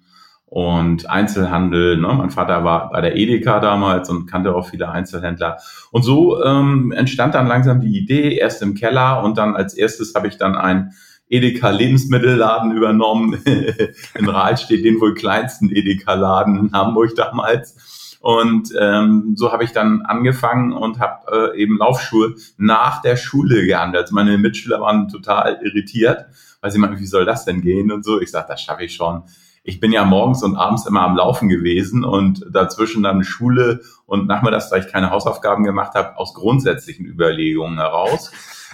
[0.46, 1.98] und Einzelhandel.
[1.98, 2.14] Ne?
[2.14, 5.58] Mein Vater war bei der Edeka damals und kannte auch viele Einzelhändler.
[5.90, 10.14] Und so ähm, entstand dann langsam die Idee, erst im Keller und dann als erstes
[10.14, 10.92] habe ich dann ein
[11.28, 13.42] Edeka Lebensmittelladen übernommen.
[14.14, 17.99] in Rahlstedt, den wohl kleinsten Edeka-Laden in Hamburg damals.
[18.20, 23.66] Und ähm, so habe ich dann angefangen und habe äh, eben Laufschuhe nach der Schule
[23.66, 24.04] gehandelt.
[24.04, 26.26] Also meine Mitschüler waren total irritiert,
[26.60, 28.20] weil sie meinten, wie soll das denn gehen und so.
[28.20, 29.24] Ich sage, das schaffe ich schon.
[29.64, 34.28] Ich bin ja morgens und abends immer am Laufen gewesen und dazwischen dann Schule und
[34.28, 38.32] nachmittags, da ich keine Hausaufgaben gemacht habe, aus grundsätzlichen Überlegungen heraus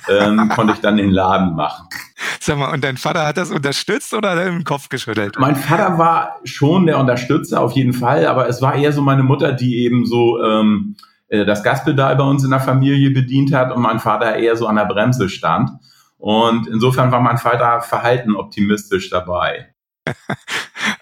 [0.10, 1.88] ähm, konnte ich dann den Laden machen.
[2.40, 5.36] Sag mal, und dein Vater hat das unterstützt oder hat er im Kopf geschüttelt?
[5.40, 9.24] Mein Vater war schon der Unterstützer auf jeden Fall, aber es war eher so meine
[9.24, 10.96] Mutter, die eben so ähm,
[11.28, 14.68] äh, das Gaspedal bei uns in der Familie bedient hat und mein Vater eher so
[14.68, 15.72] an der Bremse stand.
[16.18, 19.74] Und insofern war mein Vater verhalten optimistisch dabei.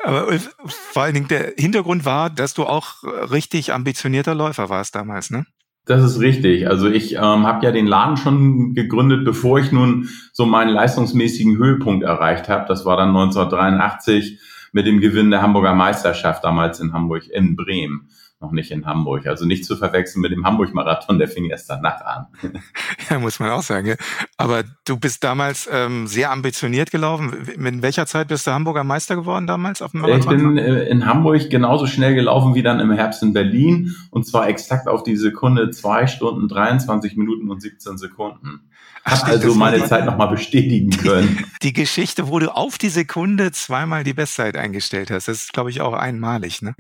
[0.04, 0.28] Aber
[0.68, 5.46] vor allen Dingen der Hintergrund war, dass du auch richtig ambitionierter Läufer warst damals, ne?
[5.86, 6.68] Das ist richtig.
[6.68, 11.58] Also ich ähm, habe ja den Laden schon gegründet, bevor ich nun so meinen leistungsmäßigen
[11.58, 12.66] Höhepunkt erreicht habe.
[12.68, 14.40] Das war dann 1983
[14.72, 18.10] mit dem Gewinn der Hamburger Meisterschaft damals in Hamburg in Bremen
[18.44, 19.26] noch nicht in Hamburg.
[19.26, 22.28] Also nicht zu verwechseln mit dem Hamburg-Marathon, der fing erst danach an.
[23.10, 23.96] Ja, muss man auch sagen.
[24.38, 27.34] Aber du bist damals ähm, sehr ambitioniert gelaufen.
[27.48, 30.22] In welcher Zeit bist du Hamburger Meister geworden damals auf dem Marathon?
[30.22, 34.26] Ich bin äh, in Hamburg genauso schnell gelaufen wie dann im Herbst in Berlin und
[34.26, 38.70] zwar exakt auf die Sekunde zwei Stunden 23 Minuten und 17 Sekunden.
[39.04, 41.46] Hat also meine Zeit nochmal bestätigen können.
[41.62, 45.54] Die, die, Geschichte, wo du auf die Sekunde zweimal die Bestzeit eingestellt hast, das ist,
[45.54, 46.62] glaube ich, auch einmalig.
[46.62, 46.74] Ne?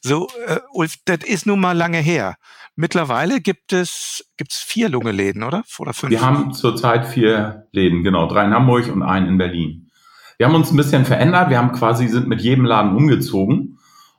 [0.00, 2.36] So, äh, Ulf, das ist nun mal lange her.
[2.74, 5.64] Mittlerweile gibt es gibt's vier Lungeläden, oder?
[5.78, 6.10] Oder fünf?
[6.10, 8.28] Wir haben zurzeit vier Läden, genau.
[8.28, 9.90] Drei in Hamburg und einen in Berlin.
[10.38, 11.50] Wir haben uns ein bisschen verändert.
[11.50, 13.77] Wir haben quasi sind mit jedem Laden umgezogen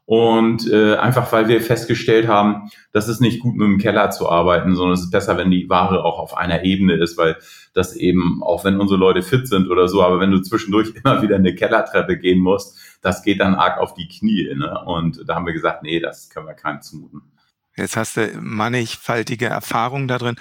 [0.09, 4.27] und äh, einfach weil wir festgestellt haben, dass es nicht gut mit dem Keller zu
[4.27, 7.37] arbeiten, sondern es ist besser, wenn die Ware auch auf einer Ebene ist, weil
[7.75, 11.21] das eben, auch wenn unsere Leute fit sind oder so, aber wenn du zwischendurch immer
[11.21, 14.51] wieder eine Kellertreppe gehen musst, das geht dann arg auf die Knie.
[14.55, 14.83] Ne?
[14.83, 17.21] Und da haben wir gesagt, nee, das können wir keinem zumuten.
[17.77, 20.37] Jetzt hast du mannigfaltige Erfahrungen da drin.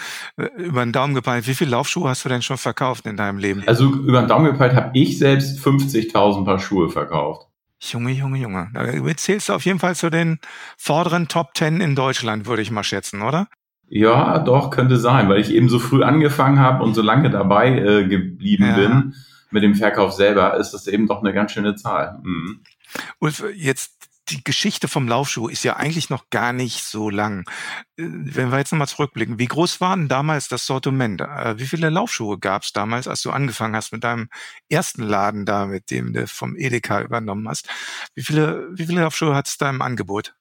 [0.56, 3.64] Über den Daumen gepeilt, wie viele Laufschuhe hast du denn schon verkauft in deinem Leben?
[3.66, 7.47] Also über den Daumen gepeilt habe ich selbst 50.000 Paar Schuhe verkauft.
[7.80, 8.70] Junge, Junge, Junge.
[8.74, 10.38] Da zählst du auf jeden Fall zu den
[10.76, 13.48] vorderen Top Ten in Deutschland, würde ich mal schätzen, oder?
[13.88, 17.78] Ja, doch, könnte sein, weil ich eben so früh angefangen habe und so lange dabei
[17.78, 18.76] äh, geblieben ja.
[18.76, 19.14] bin
[19.50, 22.18] mit dem Verkauf selber, ist das eben doch eine ganz schöne Zahl.
[22.22, 22.60] Mhm.
[23.18, 23.97] Ulf, jetzt
[24.30, 27.48] die Geschichte vom Laufschuh ist ja eigentlich noch gar nicht so lang.
[27.96, 31.20] Äh, wenn wir jetzt nochmal zurückblicken, wie groß war denn damals das Sortiment?
[31.20, 34.28] Äh, wie viele Laufschuhe gab es damals, als du angefangen hast mit deinem
[34.68, 37.68] ersten Laden da, mit dem du vom Edeka übernommen hast?
[38.14, 40.34] Wie viele, wie viele Laufschuhe hat es da im Angebot?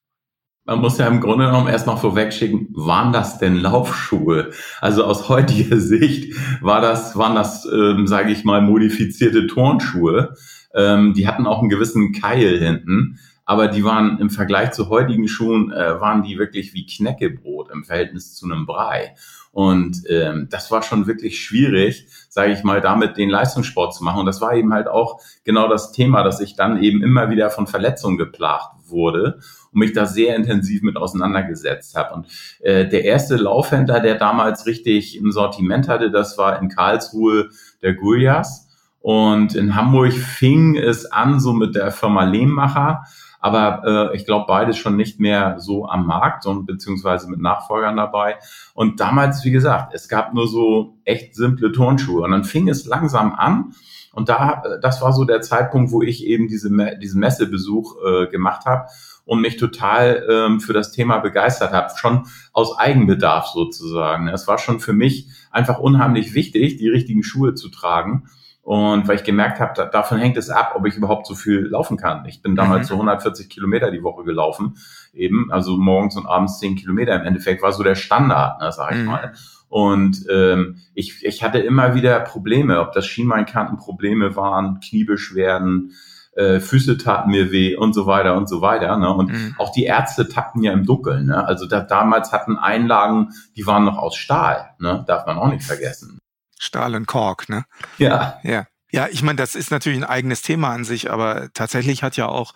[0.65, 4.51] Man muss ja im Grunde genommen erstmal vorwegschicken, waren das denn Laufschuhe?
[4.81, 10.35] Also aus heutiger Sicht war das, waren das, ähm, sage ich mal, modifizierte Turnschuhe.
[10.75, 13.17] Ähm, die hatten auch einen gewissen Keil hinten
[13.47, 17.85] aber die waren im Vergleich zu heutigen Schuhen, äh, waren die wirklich wie Knäckebrot im
[17.85, 19.15] Verhältnis zu einem Brei.
[19.53, 24.19] Und ähm, das war schon wirklich schwierig, sage ich mal, damit den Leistungssport zu machen.
[24.19, 27.49] Und das war eben halt auch genau das Thema, dass ich dann eben immer wieder
[27.49, 29.39] von Verletzungen geplagt wurde
[29.71, 32.15] und mich da sehr intensiv mit auseinandergesetzt habe.
[32.15, 32.27] Und
[32.59, 37.49] äh, der erste Laufhändler, der damals richtig ein Sortiment hatte, das war in Karlsruhe
[37.81, 38.67] der Gullias.
[38.99, 43.05] Und in Hamburg fing es an so mit der Firma Lehmmacher.
[43.39, 47.97] Aber äh, ich glaube, beides schon nicht mehr so am Markt und beziehungsweise mit Nachfolgern
[47.97, 48.37] dabei.
[48.73, 52.23] Und damals, wie gesagt, es gab nur so echt simple Turnschuhe.
[52.23, 53.73] Und dann fing es langsam an.
[54.13, 58.27] Und da, äh, das war so der Zeitpunkt, wo ich eben diese, diesen Messebesuch äh,
[58.27, 58.87] gemacht habe
[59.25, 64.29] und mich total ähm, für das Thema begeistert habe, schon aus Eigenbedarf sozusagen.
[64.29, 68.23] Es war schon für mich einfach unheimlich wichtig, die richtigen Schuhe zu tragen
[68.67, 71.67] und weil ich gemerkt habe, da, davon hängt es ab, ob ich überhaupt so viel
[71.67, 72.25] laufen kann.
[72.25, 72.87] Ich bin damals mhm.
[72.87, 74.75] so 140 Kilometer die Woche gelaufen,
[75.13, 77.15] eben, also morgens und abends 10 Kilometer.
[77.15, 79.05] Im Endeffekt war so der Standard, ne, sag ich mhm.
[79.05, 79.33] mal.
[79.69, 85.93] Und ähm, ich, ich hatte immer wieder Probleme, ob das Schienbeinkantenprobleme waren, Kniebeschwerden,
[86.35, 88.97] äh, Füße taten mir weh und so weiter und so weiter.
[88.97, 89.13] Ne?
[89.13, 89.55] Und mhm.
[89.59, 91.27] auch die Ärzte tappten ja im Dunkeln.
[91.27, 91.47] Ne?
[91.47, 95.05] Also da, damals hatten Einlagen, die waren noch aus Stahl, ne?
[95.07, 96.19] darf man auch nicht vergessen.
[96.59, 97.65] Stahl und Kork, ne?
[97.97, 98.39] Ja.
[98.43, 98.65] Ja.
[98.89, 102.27] Ja, ich meine, das ist natürlich ein eigenes Thema an sich, aber tatsächlich hat ja
[102.27, 102.53] auch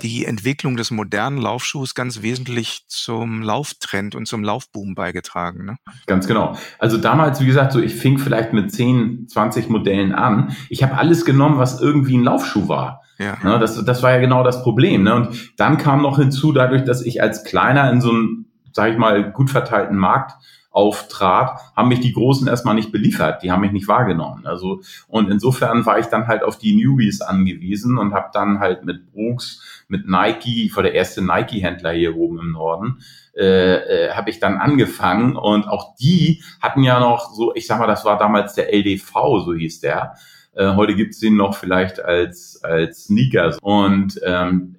[0.00, 5.64] die Entwicklung des modernen Laufschuhs ganz wesentlich zum Lauftrend und zum Laufboom beigetragen.
[5.64, 5.76] Ne?
[6.06, 6.56] Ganz genau.
[6.78, 10.54] Also damals, wie gesagt, so ich fing vielleicht mit 10, 20 Modellen an.
[10.68, 13.02] Ich habe alles genommen, was irgendwie ein Laufschuh war.
[13.18, 13.38] Ja.
[13.42, 15.04] Ne, das, das war ja genau das Problem.
[15.04, 15.14] Ne?
[15.14, 18.98] Und dann kam noch hinzu, dadurch, dass ich als Kleiner in so einem, sage ich
[18.98, 20.34] mal, gut verteilten Markt
[20.76, 24.46] auftrat, haben mich die Großen erstmal nicht beliefert, die haben mich nicht wahrgenommen.
[24.46, 28.84] Also und insofern war ich dann halt auf die Newbies angewiesen und habe dann halt
[28.84, 32.98] mit Brooks, mit Nike, war der erste Nike-Händler hier oben im Norden,
[33.34, 37.78] äh, äh, habe ich dann angefangen und auch die hatten ja noch so, ich sag
[37.78, 39.12] mal, das war damals der LDV,
[39.46, 40.16] so hieß der.
[40.54, 44.76] Äh, heute gibt's den noch vielleicht als als Sneakers und ähm,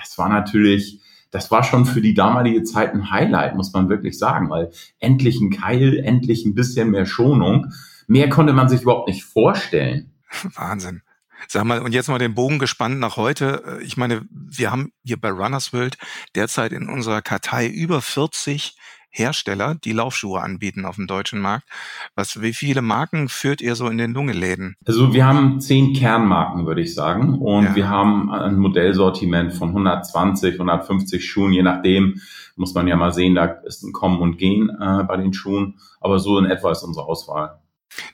[0.00, 1.03] das war natürlich
[1.34, 4.70] das war schon für die damalige Zeit ein Highlight, muss man wirklich sagen, weil
[5.00, 7.72] endlich ein Keil, endlich ein bisschen mehr Schonung.
[8.06, 10.12] Mehr konnte man sich überhaupt nicht vorstellen.
[10.54, 11.02] Wahnsinn.
[11.48, 13.80] Sag mal, und jetzt mal den Bogen gespannt nach heute.
[13.82, 15.98] Ich meine, wir haben hier bei Runners World
[16.36, 18.76] derzeit in unserer Kartei über 40
[19.16, 21.68] Hersteller, die Laufschuhe anbieten auf dem deutschen Markt.
[22.16, 24.74] Was, wie viele Marken führt ihr so in den Lungeläden?
[24.84, 27.38] Also wir haben zehn Kernmarken, würde ich sagen.
[27.38, 27.74] Und ja.
[27.76, 32.20] wir haben ein Modellsortiment von 120, 150 Schuhen, je nachdem.
[32.56, 35.78] Muss man ja mal sehen, da ist ein Kommen und Gehen äh, bei den Schuhen.
[36.00, 37.60] Aber so in etwa ist unsere Auswahl.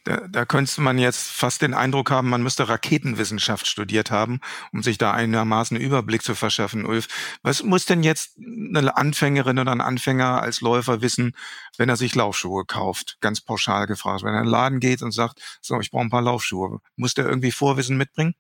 [0.05, 4.41] Da, da könnte man jetzt fast den Eindruck haben, man müsste Raketenwissenschaft studiert haben,
[4.73, 7.09] um sich da einigermaßen Überblick zu verschaffen, Ulf.
[7.43, 11.33] Was muss denn jetzt eine Anfängerin oder ein Anfänger als Läufer wissen,
[11.77, 13.19] wenn er sich Laufschuhe kauft?
[13.21, 14.23] Ganz pauschal gefragt.
[14.23, 16.81] Wenn er in den Laden geht und sagt, so, ich brauche ein paar Laufschuhe.
[16.97, 18.35] Muss der irgendwie Vorwissen mitbringen?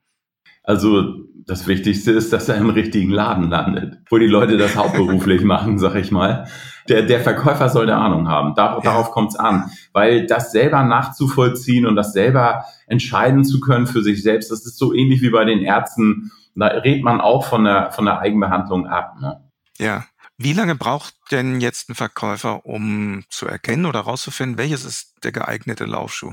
[0.62, 5.41] Also das Wichtigste ist, dass er im richtigen Laden landet, wo die Leute das hauptberuflich
[5.45, 6.47] machen, sag ich mal.
[6.91, 8.55] Der, der Verkäufer soll eine Ahnung haben.
[8.55, 8.80] Dar ja.
[8.82, 9.70] Darauf kommt es an.
[9.93, 14.76] Weil das selber nachzuvollziehen und das selber entscheiden zu können für sich selbst, das ist
[14.76, 16.32] so ähnlich wie bei den Ärzten.
[16.57, 19.14] Da redet man auch von der, von der Eigenbehandlung ab.
[19.20, 19.41] Ne?
[19.78, 20.05] Ja.
[20.36, 25.32] Wie lange braucht denn jetzt ein Verkäufer, um zu erkennen oder herauszufinden, welches ist der
[25.32, 26.32] geeignete Laufschuh?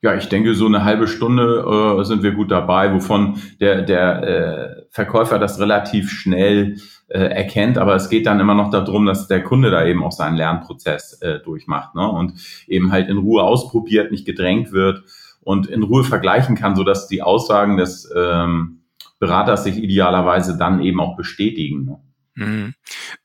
[0.00, 4.22] Ja, ich denke, so eine halbe Stunde äh, sind wir gut dabei, wovon der, der
[4.22, 6.76] äh, Verkäufer das relativ schnell
[7.08, 7.78] äh, erkennt.
[7.78, 11.14] Aber es geht dann immer noch darum, dass der Kunde da eben auch seinen Lernprozess
[11.22, 12.08] äh, durchmacht ne?
[12.08, 12.34] und
[12.66, 15.02] eben halt in Ruhe ausprobiert, nicht gedrängt wird
[15.40, 18.82] und in Ruhe vergleichen kann, sodass die Aussagen des ähm,
[19.18, 21.84] Beraters sich idealerweise dann eben auch bestätigen.
[21.84, 21.98] Ne?
[22.34, 22.74] Mhm.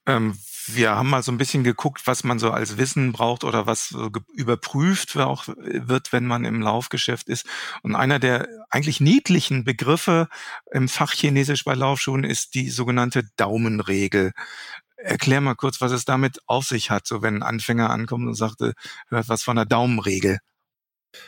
[0.07, 0.33] Ähm,
[0.67, 3.95] wir haben mal so ein bisschen geguckt, was man so als Wissen braucht oder was
[4.33, 7.45] überprüft wird, wenn man im Laufgeschäft ist.
[7.81, 10.27] Und einer der eigentlich niedlichen Begriffe
[10.71, 14.31] im Fachchinesisch bei Laufschuhen ist die sogenannte Daumenregel.
[14.97, 18.35] Erklär mal kurz, was es damit auf sich hat, so wenn ein Anfänger ankommt und
[18.35, 18.73] sagte,
[19.09, 20.39] hört was von der Daumenregel.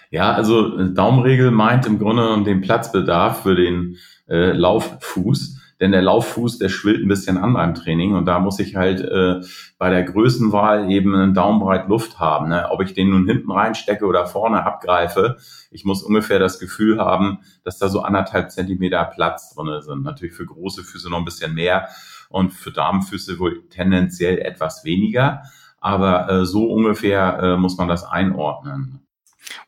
[0.10, 5.60] Ja, also Daumenregel meint im Grunde den Platzbedarf für den äh, Lauffuß.
[5.80, 9.02] Denn der Lauffuß, der schwillt ein bisschen an beim Training und da muss ich halt
[9.02, 9.42] äh,
[9.78, 12.48] bei der Größenwahl eben einen Daumenbreit Luft haben.
[12.48, 12.68] Ne?
[12.70, 15.38] Ob ich den nun hinten reinstecke oder vorne abgreife,
[15.72, 20.04] ich muss ungefähr das Gefühl haben, dass da so anderthalb Zentimeter Platz drinne sind.
[20.04, 21.90] Natürlich für große Füße noch ein bisschen mehr
[22.30, 25.44] und für Damenfüße wohl tendenziell etwas weniger.
[25.80, 29.06] Aber äh, so ungefähr äh, muss man das einordnen.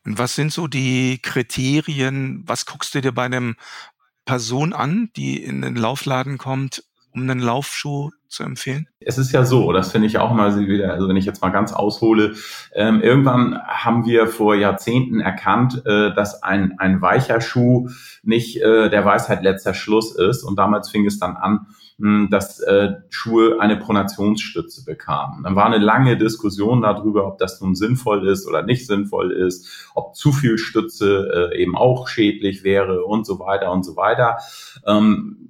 [0.05, 2.43] Und was sind so die Kriterien?
[2.47, 3.55] Was guckst du dir bei einem
[4.27, 8.87] Person an, die in den Laufladen kommt, um einen Laufschuh zu empfehlen?
[8.99, 11.49] Es ist ja so, das finde ich auch mal wieder, also wenn ich jetzt mal
[11.49, 12.35] ganz aushole,
[12.75, 17.89] ähm, irgendwann haben wir vor Jahrzehnten erkannt, äh, dass ein, ein weicher Schuh
[18.21, 20.43] nicht äh, der Weisheit letzter Schluss ist.
[20.43, 21.67] Und damals fing es dann an,
[21.97, 25.43] mh, dass äh, Schuhe eine Pronationsstütze bekamen.
[25.43, 29.89] Dann war eine lange Diskussion darüber, ob das nun sinnvoll ist oder nicht sinnvoll ist,
[29.95, 34.37] ob zu viel Stütze äh, eben auch schädlich wäre und so weiter und so weiter.
[34.85, 35.47] Ähm,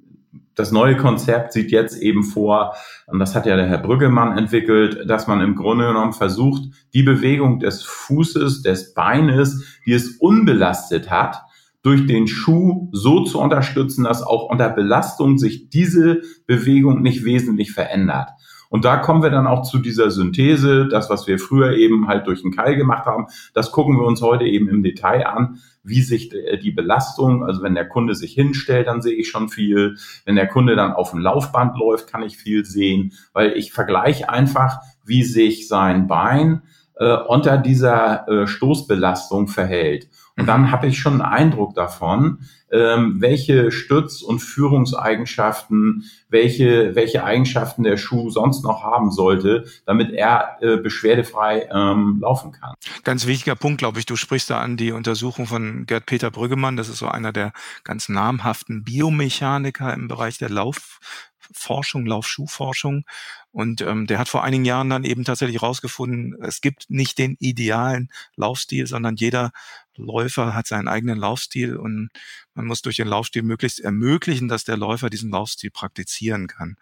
[0.58, 2.74] das neue Konzept sieht jetzt eben vor,
[3.06, 6.62] und das hat ja der Herr Brüggemann entwickelt, dass man im Grunde genommen versucht,
[6.94, 11.42] die Bewegung des Fußes, des Beines, die es unbelastet hat,
[11.82, 17.72] durch den Schuh so zu unterstützen, dass auch unter Belastung sich diese Bewegung nicht wesentlich
[17.72, 18.30] verändert.
[18.70, 22.26] Und da kommen wir dann auch zu dieser Synthese, das, was wir früher eben halt
[22.26, 26.02] durch den Keil gemacht haben, das gucken wir uns heute eben im Detail an, wie
[26.02, 29.96] sich äh, die Belastung, also wenn der Kunde sich hinstellt, dann sehe ich schon viel.
[30.26, 34.28] Wenn der Kunde dann auf dem Laufband läuft, kann ich viel sehen, weil ich vergleiche
[34.28, 36.62] einfach, wie sich sein Bein
[36.98, 40.08] äh, unter dieser äh, Stoßbelastung verhält.
[40.38, 42.38] Und dann habe ich schon einen Eindruck davon,
[42.70, 50.12] ähm, welche Stütz- und Führungseigenschaften, welche, welche Eigenschaften der Schuh sonst noch haben sollte, damit
[50.12, 52.74] er äh, beschwerdefrei ähm, laufen kann.
[53.02, 54.06] Ganz wichtiger Punkt, glaube ich.
[54.06, 56.76] Du sprichst da an die Untersuchung von Gerd-Peter Brüggemann.
[56.76, 61.00] Das ist so einer der ganz namhaften Biomechaniker im Bereich der Lauf
[61.48, 63.04] Laufforschung, Laufschuhforschung.
[63.50, 67.36] Und ähm, der hat vor einigen Jahren dann eben tatsächlich herausgefunden, es gibt nicht den
[67.40, 69.52] idealen Laufstil, sondern jeder
[69.96, 72.10] Läufer hat seinen eigenen Laufstil und
[72.54, 76.76] man muss durch den Laufstil möglichst ermöglichen, dass der Läufer diesen Laufstil praktizieren kann.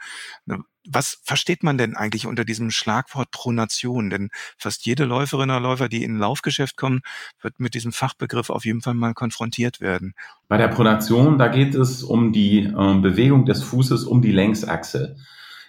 [0.45, 4.11] Ne, was versteht man denn eigentlich unter diesem Schlagwort Pronation?
[4.11, 7.01] Denn fast jede Läuferin oder Läufer, die in ein Laufgeschäft kommen,
[7.41, 10.15] wird mit diesem Fachbegriff auf jeden Fall mal konfrontiert werden.
[10.49, 15.17] Bei der Pronation, da geht es um die äh, Bewegung des Fußes um die Längsachse.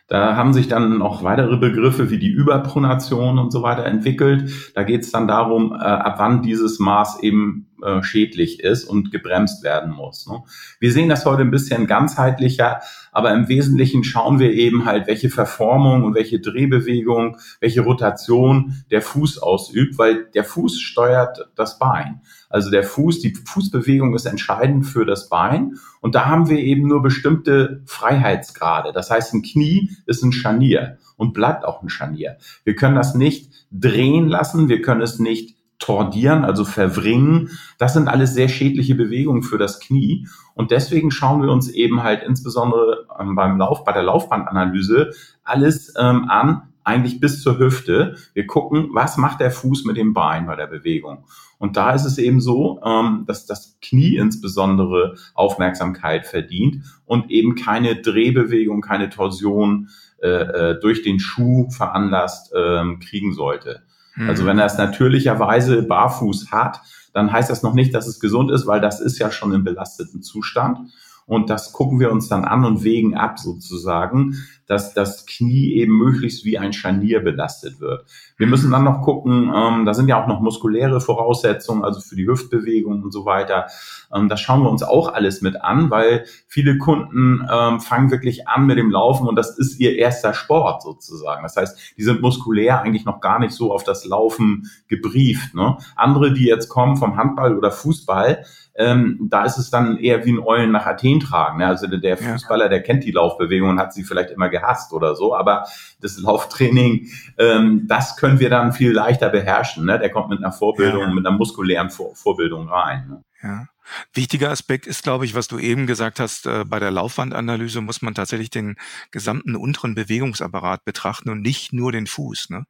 [0.08, 4.50] Da haben sich dann noch weitere Begriffe wie die Überpronation und so weiter entwickelt.
[4.74, 9.12] Da geht es dann darum, äh, ab wann dieses Maß eben äh, schädlich ist und
[9.12, 10.26] gebremst werden muss.
[10.28, 10.44] Ne?
[10.80, 12.80] Wir sehen das heute ein bisschen ganzheitlicher,
[13.12, 19.02] aber im Wesentlichen schauen wir eben halt, welche Verformung und welche Drehbewegung, welche Rotation der
[19.02, 22.22] Fuß ausübt, weil der Fuß steuert das Bein.
[22.50, 25.78] Also der Fuß, die Fußbewegung ist entscheidend für das Bein.
[26.02, 28.92] Und da haben wir eben nur bestimmte Freiheitsgrade.
[28.94, 32.38] Das heißt, ein Knie ist ein Scharnier und bleibt auch ein Scharnier.
[32.64, 34.70] Wir können das nicht drehen lassen.
[34.70, 37.52] Wir können es nicht tordieren, also verwringen.
[37.78, 40.28] Das sind alles sehr schädliche Bewegungen für das Knie.
[40.56, 45.12] Und deswegen schauen wir uns eben halt insbesondere ähm, beim Lauf, bei der Laufbandanalyse
[45.44, 48.16] alles ähm, an, eigentlich bis zur Hüfte.
[48.34, 51.26] Wir gucken, was macht der Fuß mit dem Bein bei der Bewegung.
[51.60, 57.56] Und da ist es eben so, ähm, dass das Knie insbesondere Aufmerksamkeit verdient und eben
[57.56, 59.90] keine Drehbewegung, keine Torsion
[60.22, 63.82] äh, äh durch den Schuh veranlasst ähm, kriegen sollte.
[64.16, 64.30] Mhm.
[64.30, 66.82] Also wenn er es natürlicherweise barfuß hat,
[67.14, 69.64] dann heißt das noch nicht, dass es gesund ist, weil das ist ja schon im
[69.64, 70.80] belasteten Zustand.
[71.26, 74.36] Und das gucken wir uns dann an und wägen ab sozusagen,
[74.68, 78.06] dass das Knie eben möglichst wie ein Scharnier belastet wird.
[78.38, 82.16] Wir müssen dann noch gucken, ähm, da sind ja auch noch muskuläre Voraussetzungen, also für
[82.16, 83.68] die Hüftbewegung und so weiter.
[84.14, 88.48] Ähm, das schauen wir uns auch alles mit an, weil viele Kunden ähm, fangen wirklich
[88.48, 91.44] an mit dem Laufen und das ist ihr erster Sport sozusagen.
[91.44, 95.56] Das heißt, die sind muskulär eigentlich noch gar nicht so auf das Laufen gebrieft.
[95.56, 95.78] Ne?
[95.96, 98.44] Andere, die jetzt kommen vom Handball oder Fußball,
[98.78, 101.58] ähm, da ist es dann eher wie ein Eulen nach Athen tragen.
[101.58, 101.66] Ne?
[101.66, 105.36] Also der Fußballer, der kennt die Laufbewegung und hat sie vielleicht immer gehasst oder so,
[105.36, 105.66] aber
[106.02, 109.86] das Lauftraining, ähm, das können wir dann viel leichter beherrschen.
[109.86, 110.00] Ne?
[110.00, 111.10] Der kommt mit einer Vorbildung, ja.
[111.10, 113.08] mit einer muskulären Vor Vorbildung rein.
[113.08, 113.24] Ne?
[113.44, 113.68] Ja.
[114.14, 118.02] Wichtiger Aspekt ist, glaube ich, was du eben gesagt hast, äh, bei der Laufwandanalyse muss
[118.02, 118.76] man tatsächlich den
[119.12, 122.50] gesamten unteren Bewegungsapparat betrachten und nicht nur den Fuß.
[122.50, 122.66] Ne?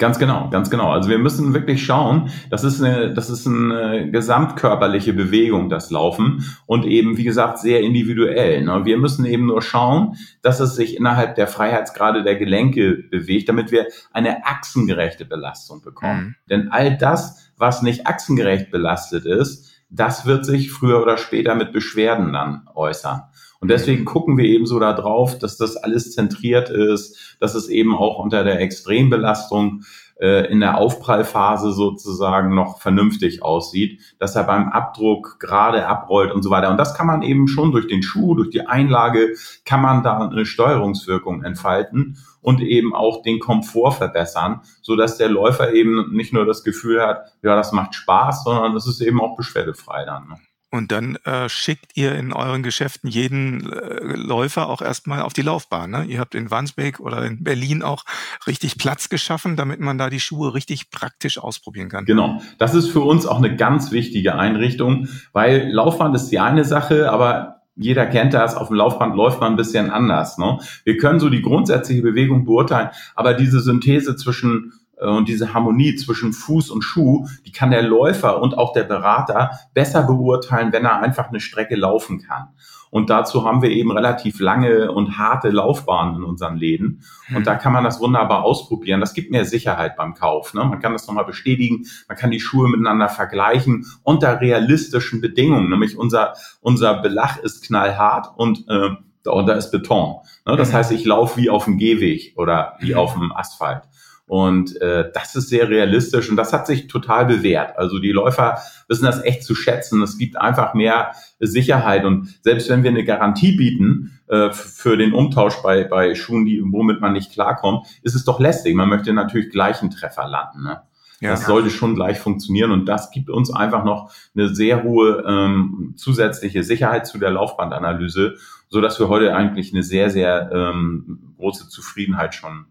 [0.00, 0.90] Ganz genau, ganz genau.
[0.92, 6.42] Also wir müssen wirklich schauen, das ist eine, das ist eine gesamtkörperliche Bewegung, das Laufen
[6.64, 8.62] und eben, wie gesagt, sehr individuell.
[8.62, 8.86] Ne?
[8.86, 13.72] Wir müssen eben nur schauen, dass es sich innerhalb der Freiheitsgrade der Gelenke bewegt, damit
[13.72, 16.20] wir eine achsengerechte Belastung bekommen.
[16.20, 16.34] Mhm.
[16.48, 21.74] Denn all das, was nicht achsengerecht belastet ist, das wird sich früher oder später mit
[21.74, 23.24] Beschwerden dann äußern.
[23.60, 27.68] Und deswegen gucken wir eben so da drauf, dass das alles zentriert ist, dass es
[27.68, 29.82] eben auch unter der Extrembelastung
[30.20, 36.42] äh, in der Aufprallphase sozusagen noch vernünftig aussieht, dass er beim Abdruck gerade abrollt und
[36.42, 36.70] so weiter.
[36.70, 39.34] Und das kann man eben schon durch den Schuh, durch die Einlage,
[39.64, 45.30] kann man da eine Steuerungswirkung entfalten und eben auch den Komfort verbessern, so dass der
[45.30, 49.20] Läufer eben nicht nur das Gefühl hat, ja, das macht Spaß, sondern es ist eben
[49.20, 50.28] auch beschwerdefrei dann.
[50.28, 50.36] Ne?
[50.70, 55.42] Und dann äh, schickt ihr in euren Geschäften jeden äh, Läufer auch erstmal auf die
[55.42, 55.90] Laufbahn.
[55.90, 56.04] Ne?
[56.04, 58.04] Ihr habt in Wandsbek oder in Berlin auch
[58.46, 62.04] richtig Platz geschaffen, damit man da die Schuhe richtig praktisch ausprobieren kann.
[62.04, 62.40] Genau.
[62.58, 67.10] Das ist für uns auch eine ganz wichtige Einrichtung, weil Laufband ist die eine Sache,
[67.10, 70.38] aber jeder kennt das, auf dem Laufband läuft man ein bisschen anders.
[70.38, 70.58] Ne?
[70.84, 76.32] Wir können so die grundsätzliche Bewegung beurteilen, aber diese Synthese zwischen und diese Harmonie zwischen
[76.32, 81.00] Fuß und Schuh, die kann der Läufer und auch der Berater besser beurteilen, wenn er
[81.00, 82.48] einfach eine Strecke laufen kann.
[82.90, 87.02] Und dazu haben wir eben relativ lange und harte Laufbahnen in unseren Läden.
[87.34, 89.00] Und da kann man das wunderbar ausprobieren.
[89.00, 90.54] Das gibt mehr Sicherheit beim Kauf.
[90.54, 90.64] Ne?
[90.64, 91.86] Man kann das nochmal bestätigen.
[92.08, 95.70] Man kann die Schuhe miteinander vergleichen unter realistischen Bedingungen.
[95.70, 98.90] Nämlich unser, unser Belach ist knallhart und äh,
[99.22, 100.16] da ist Beton.
[100.46, 100.56] Ne?
[100.56, 100.74] Das mhm.
[100.74, 102.98] heißt, ich laufe wie auf dem Gehweg oder wie mhm.
[102.98, 103.82] auf dem Asphalt.
[104.30, 107.76] Und äh, das ist sehr realistisch und das hat sich total bewährt.
[107.76, 110.00] Also die Läufer wissen das echt zu schätzen.
[110.02, 111.10] Es gibt einfach mehr
[111.40, 116.44] Sicherheit und selbst wenn wir eine Garantie bieten äh, für den Umtausch bei, bei Schuhen,
[116.44, 118.76] die, womit man nicht klarkommt, ist es doch lästig.
[118.76, 120.62] Man möchte natürlich gleich einen Treffer landen.
[120.62, 120.80] Ne?
[121.18, 125.24] Ja, das sollte schon gleich funktionieren und das gibt uns einfach noch eine sehr hohe
[125.26, 128.36] ähm, zusätzliche Sicherheit zu der Laufbandanalyse,
[128.68, 132.66] so dass wir heute eigentlich eine sehr, sehr ähm, große Zufriedenheit schon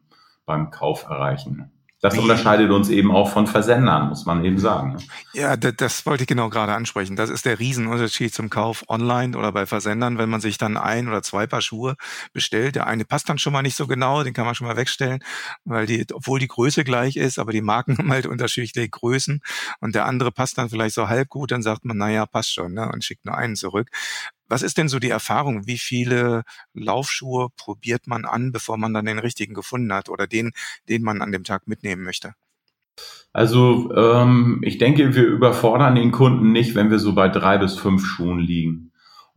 [0.50, 1.72] beim Kauf erreichen.
[2.02, 2.20] Das Wie?
[2.20, 4.94] unterscheidet uns eben auch von Versendern, muss man eben sagen.
[4.94, 5.00] ne?
[5.34, 7.18] Ja, das, das wollte ich genau gerade ansprechen.
[7.18, 11.10] Das ist der Riesenunterschied zum Kauf online oder bei Versendern, wenn man sich dann ein
[11.10, 11.98] oder zwei Paar Schuhe
[12.32, 12.76] bestellt.
[12.76, 15.20] Der eine passt dann schon mal nicht so genau, den kann man schon mal wegstellen,
[15.66, 19.42] weil die, obwohl die Größe gleich ist, aber die Marken haben halt unterschiedliche Größen
[19.82, 22.74] und der andere passt dann vielleicht so halb gut, dann sagt man, naja, passt schon,
[22.74, 23.90] ne, und schickt nur einen zurück.
[24.50, 25.68] Was ist denn so die Erfahrung?
[25.68, 26.44] Wie viele
[26.74, 30.52] Laufschuhe probiert man an, bevor man dann den richtigen gefunden hat oder den,
[30.90, 32.34] den man an dem Tag mitnehmen möchte?
[33.32, 37.78] Also ähm, ich denke, wir überfordern den Kunden nicht, wenn wir so bei drei bis
[37.78, 38.89] fünf Schuhen liegen.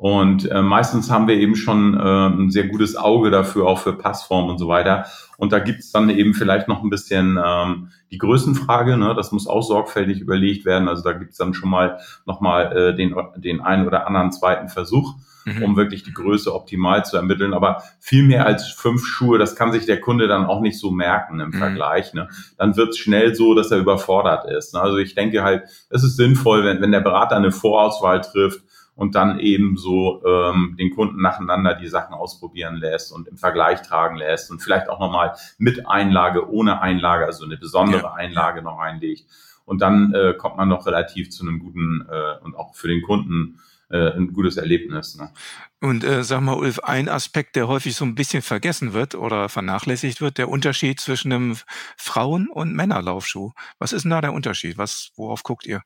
[0.02, 3.92] Und äh, meistens haben wir eben schon äh, ein sehr gutes Auge dafür, auch für
[3.92, 5.06] Passform und so weiter.
[5.38, 9.14] Und da gibt's dann eben vielleicht noch ein bisschen ähm, die Größenfrage, ne?
[9.14, 10.88] das muss auch sorgfältig überlegt werden.
[10.88, 15.14] Also da gibt's dann schon mal nochmal äh, den, den einen oder anderen zweiten Versuch,
[15.44, 15.62] Mhm.
[15.62, 17.54] um wirklich die Größe optimal zu ermitteln.
[17.54, 20.90] Aber viel mehr als fünf Schuhe, das kann sich der Kunde dann auch nicht so
[20.90, 21.58] merken im Mhm.
[21.58, 22.12] Vergleich.
[22.12, 22.28] Ne?
[22.58, 24.74] Dann wird's schnell so, dass er überfordert ist.
[24.74, 24.80] Ne?
[24.80, 28.62] Also ich denke halt, es ist sinnvoll, wenn, wenn der Berater eine Vorauswahl trifft
[29.02, 33.82] und dann eben so ähm, den Kunden nacheinander die Sachen ausprobieren lässt und im Vergleich
[33.82, 38.14] tragen lässt und vielleicht auch nochmal mit Einlage, ohne Einlage, also eine besondere Ja.
[38.14, 39.24] Einlage noch einlegt.
[39.64, 43.02] Und dann äh, kommt man noch relativ zu einem guten äh, und auch für den
[43.02, 43.58] Kunden
[43.90, 45.18] äh, ein gutes Erlebnis.
[45.18, 45.32] Ne?
[45.80, 49.48] Und äh, sag mal, Ulf, ein Aspekt, der häufig so ein bisschen vergessen wird oder
[49.48, 51.56] vernachlässigt wird, der Unterschied zwischen einem
[51.96, 53.50] Frauen- und Männerlaufschuh.
[53.80, 54.78] Was ist denn da der Unterschied?
[54.78, 55.82] Was, worauf guckt ihr?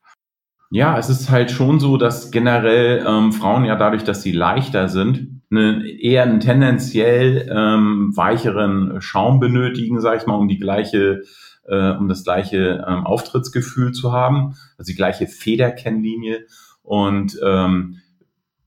[0.70, 4.88] Ja, es ist halt schon so, dass generell ähm, Frauen ja dadurch, dass sie leichter
[4.88, 11.22] sind, eine, eher einen tendenziell ähm, weicheren Schaum benötigen, sag ich mal, um die gleiche,
[11.68, 16.46] äh, um das gleiche ähm, Auftrittsgefühl zu haben, also die gleiche Federkennlinie.
[16.82, 17.98] Und ähm,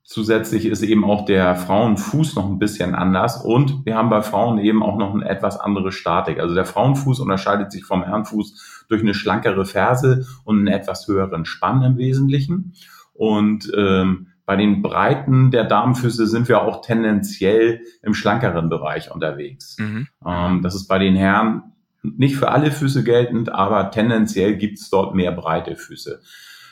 [0.04, 4.58] zusätzlich ist eben auch der Frauenfuß noch ein bisschen anders und wir haben bei Frauen
[4.58, 6.40] eben auch noch eine etwas andere Statik.
[6.40, 11.46] Also der Frauenfuß unterscheidet sich vom Herrenfuß durch eine schlankere Ferse und einen etwas höheren
[11.46, 12.74] Spann im Wesentlichen.
[13.14, 19.78] Und ähm, bei den Breiten der Damenfüße sind wir auch tendenziell im schlankeren Bereich unterwegs.
[19.80, 20.08] Mhm.
[20.26, 24.90] Ähm, das ist bei den Herren nicht für alle Füße geltend, aber tendenziell gibt es
[24.90, 26.22] dort mehr breite Füße.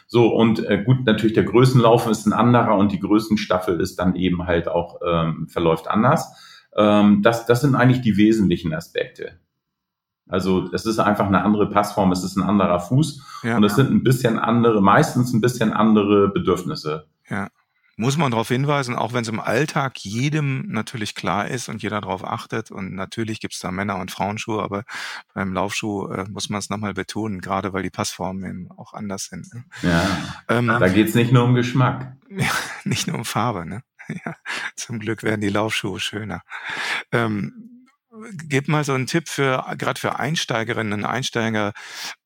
[0.07, 4.15] So, und äh, gut, natürlich der Größenlauf ist ein anderer und die Größenstaffel ist dann
[4.15, 6.33] eben halt auch, ähm, verläuft anders.
[6.75, 9.33] Ähm, das, das sind eigentlich die wesentlichen Aspekte.
[10.29, 13.57] Also es ist einfach eine andere Passform, es ist ein anderer Fuß Ja.
[13.57, 17.07] und es sind ein bisschen andere, meistens ein bisschen andere Bedürfnisse.
[17.29, 17.47] Ja.
[17.99, 21.99] Muss man darauf hinweisen, auch wenn es im Alltag jedem natürlich klar ist und jeder
[21.99, 22.69] darauf achtet.
[22.69, 24.83] Und natürlich gibt es da Männer- und Frauenschuhe, aber
[25.33, 29.25] beim Laufschuh äh, muss man es nochmal betonen, gerade weil die Passformen eben auch anders
[29.25, 29.51] sind.
[29.51, 29.63] Ne?
[29.81, 30.05] Ja,
[30.47, 32.15] Ähm, da geht's nicht nur um Geschmack.
[32.83, 33.81] nicht nur um Farbe, ne?
[34.25, 34.35] Ja,
[34.75, 36.41] zum Glück werden die Laufschuhe schöner.
[37.11, 37.76] Ähm,
[38.47, 41.73] gib mal so einen Tipp für gerade für Einsteigerinnen und Einsteiger.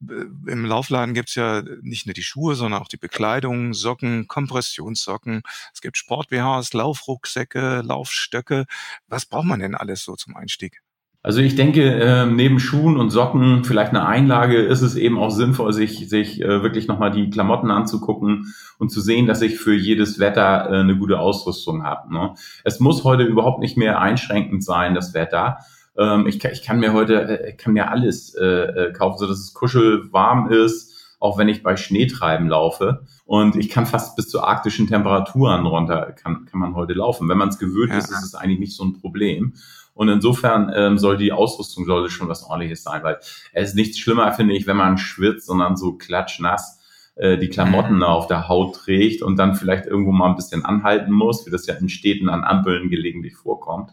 [0.07, 5.41] Äh, Im Laufladen gibt's ja nicht nur die Schuhe, sondern auch die Bekleidung, Socken, Kompressionssocken.
[5.73, 8.65] Es gibt Sport-BHs, Laufrucksäcke, Laufstöcke.
[9.07, 10.81] Was braucht man denn alles so zum Einstieg?
[11.23, 15.29] Also ich denke, äh, neben Schuhen und Socken, vielleicht eine Einlage, ist es eben auch
[15.29, 19.75] sinnvoll, sich, sich äh, wirklich nochmal die Klamotten anzugucken und zu sehen, dass ich für
[19.75, 22.11] jedes Wetter äh, eine gute Ausrüstung habe.
[22.11, 22.33] Ne?
[22.63, 25.59] Es muss heute überhaupt nicht mehr einschränkend sein, das Wetter.
[25.97, 29.27] Ähm, ich, kann, ich kann mir heute, äh, kann mir alles äh, äh, kaufen, so
[29.27, 33.05] dass es kuschelwarm ist, auch wenn ich bei Schneetreiben laufe.
[33.25, 37.29] Und ich kann fast bis zu arktischen Temperaturen runter, kann, kann man heute laufen.
[37.29, 37.97] Wenn man es gewöhnt Ja.
[37.99, 39.53] ist, ist es eigentlich nicht so ein Problem.
[39.93, 43.19] Und insofern ähm, soll die Ausrüstung sollte schon was ordentliches sein, weil
[43.53, 46.79] es ist nichts schlimmer, finde ich, wenn man schwitzt, sondern so klatschnass
[47.15, 48.03] äh, die Klamotten Mhm.
[48.03, 51.67] auf der Haut trägt und dann vielleicht irgendwo mal ein bisschen anhalten muss, wie das
[51.67, 53.91] ja in Städten an Ampeln gelegentlich vorkommt.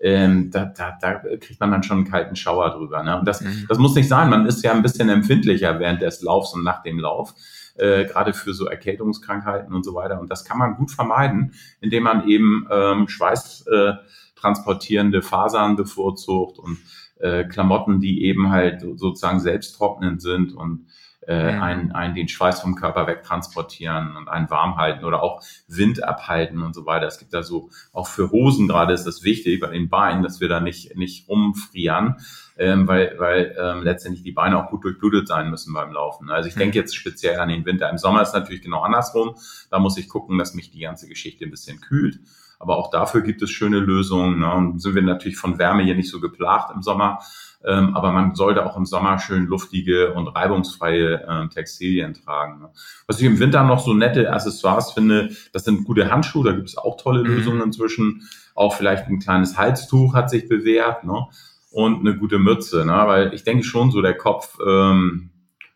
[0.00, 3.02] Ähm, da, da, da kriegt man dann schon einen kalten Schauer drüber.
[3.02, 3.18] Ne?
[3.18, 3.66] Und das, Mhm.
[3.68, 4.30] das muss nicht sein.
[4.30, 7.34] Man ist ja ein bisschen empfindlicher während des Laufs und nach dem Lauf,
[7.76, 10.18] äh, gerade für so Erkältungskrankheiten und so weiter.
[10.20, 13.92] Und das kann man gut vermeiden, indem man eben ähm, Schweiß äh,
[14.36, 16.78] transportierende Fasern bevorzugt und
[17.18, 20.86] äh, Klamotten, die eben halt sozusagen selbsttrocknend sind und
[21.30, 21.62] äh, Mhm.
[21.62, 26.60] einen, einen den Schweiß vom Körper wegtransportieren und einen warm halten oder auch Wind abhalten
[26.62, 27.06] und so weiter.
[27.06, 30.40] Es gibt da so, auch für Hosen gerade ist das wichtig bei den Beinen, dass
[30.40, 32.16] wir da nicht, nicht rumfrieren,
[32.58, 36.30] ähm, weil, weil ähm, letztendlich die Beine auch gut durchblutet sein müssen beim Laufen.
[36.30, 37.88] Also ich denke jetzt speziell an den Winter.
[37.90, 39.36] Im Sommer ist natürlich genau andersrum.
[39.70, 42.18] Da muss ich gucken, dass mich die ganze Geschichte ein bisschen kühlt.
[42.58, 44.40] Aber auch dafür gibt es schöne Lösungen.
[44.40, 44.52] Ne?
[44.52, 47.20] Und sind wir natürlich von Wärme hier nicht so geplagt im Sommer.
[47.64, 52.60] Ähm, aber man sollte auch im Sommer schön luftige und reibungsfreie äh, Textilien tragen.
[52.60, 52.70] Ne?
[53.06, 56.68] Was ich im Winter noch so nette Accessoires finde, das sind gute Handschuhe, da gibt
[56.68, 57.36] es auch tolle Mhm.
[57.36, 58.22] Lösungen inzwischen.
[58.54, 61.04] Auch vielleicht ein kleines Halstuch hat sich bewährt.
[61.04, 61.26] Ne?
[61.70, 63.02] und eine gute Mütze, ne?
[63.06, 65.30] weil ich denke schon so, der Kopf ähm,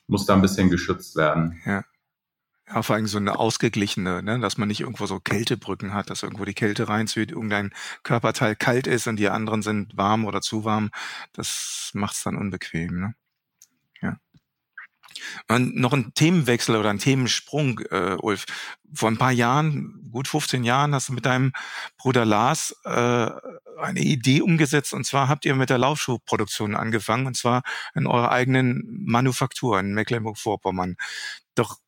[0.07, 1.61] muss da ein bisschen geschützt werden.
[1.64, 1.85] Ja.
[2.69, 4.41] Ja, vor allem so eine ausgeglichene, ne?
[4.41, 8.87] dass man nicht irgendwo so Kältebrücken hat, dass irgendwo die Kälte reinzieht, irgendein Körperteil kalt
[8.87, 10.91] ist und die anderen sind warm oder zu warm.
[11.35, 13.01] Das macht es dann unbequem.
[13.01, 13.15] Ne?
[14.01, 14.17] Ja.
[15.49, 18.47] Und noch ein Themenwechsel oder ein Themensprung, äh, Ulf.
[18.95, 21.53] Vor ein paar Jahren, gut 15 Jahren, hast du mit deinem
[21.99, 23.31] Bruder Lars äh,
[23.79, 27.62] eine Idee umgesetzt und zwar habt ihr mit der Laufschuhproduktion angefangen und zwar
[27.95, 30.97] in eurer eigenen Manufaktur in Mecklenburg-Vorpommern.
[31.55, 31.79] Doch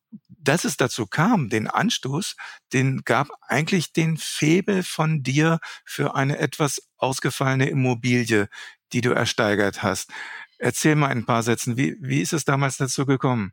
[0.47, 2.35] dass es dazu kam, den Anstoß,
[2.73, 8.47] den gab eigentlich den Febel von dir für eine etwas ausgefallene Immobilie,
[8.93, 10.09] die du ersteigert hast.
[10.57, 13.51] Erzähl mal in ein paar Sätzen, wie, wie ist es damals dazu gekommen?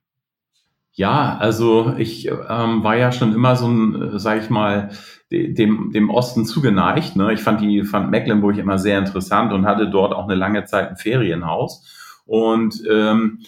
[0.97, 4.91] Ja, also ich ähm, war ja schon immer so ein, äh, sag ich mal,
[5.31, 7.17] dem, dem Osten zugeneigt.
[7.17, 7.33] Ne?
[7.33, 10.91] Ich fand die fand Mecklenburg immer sehr interessant und hatte dort auch eine lange Zeit
[10.91, 11.85] ein Ferienhaus.
[12.27, 13.41] Und ähm,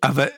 [0.01, 0.30] Aber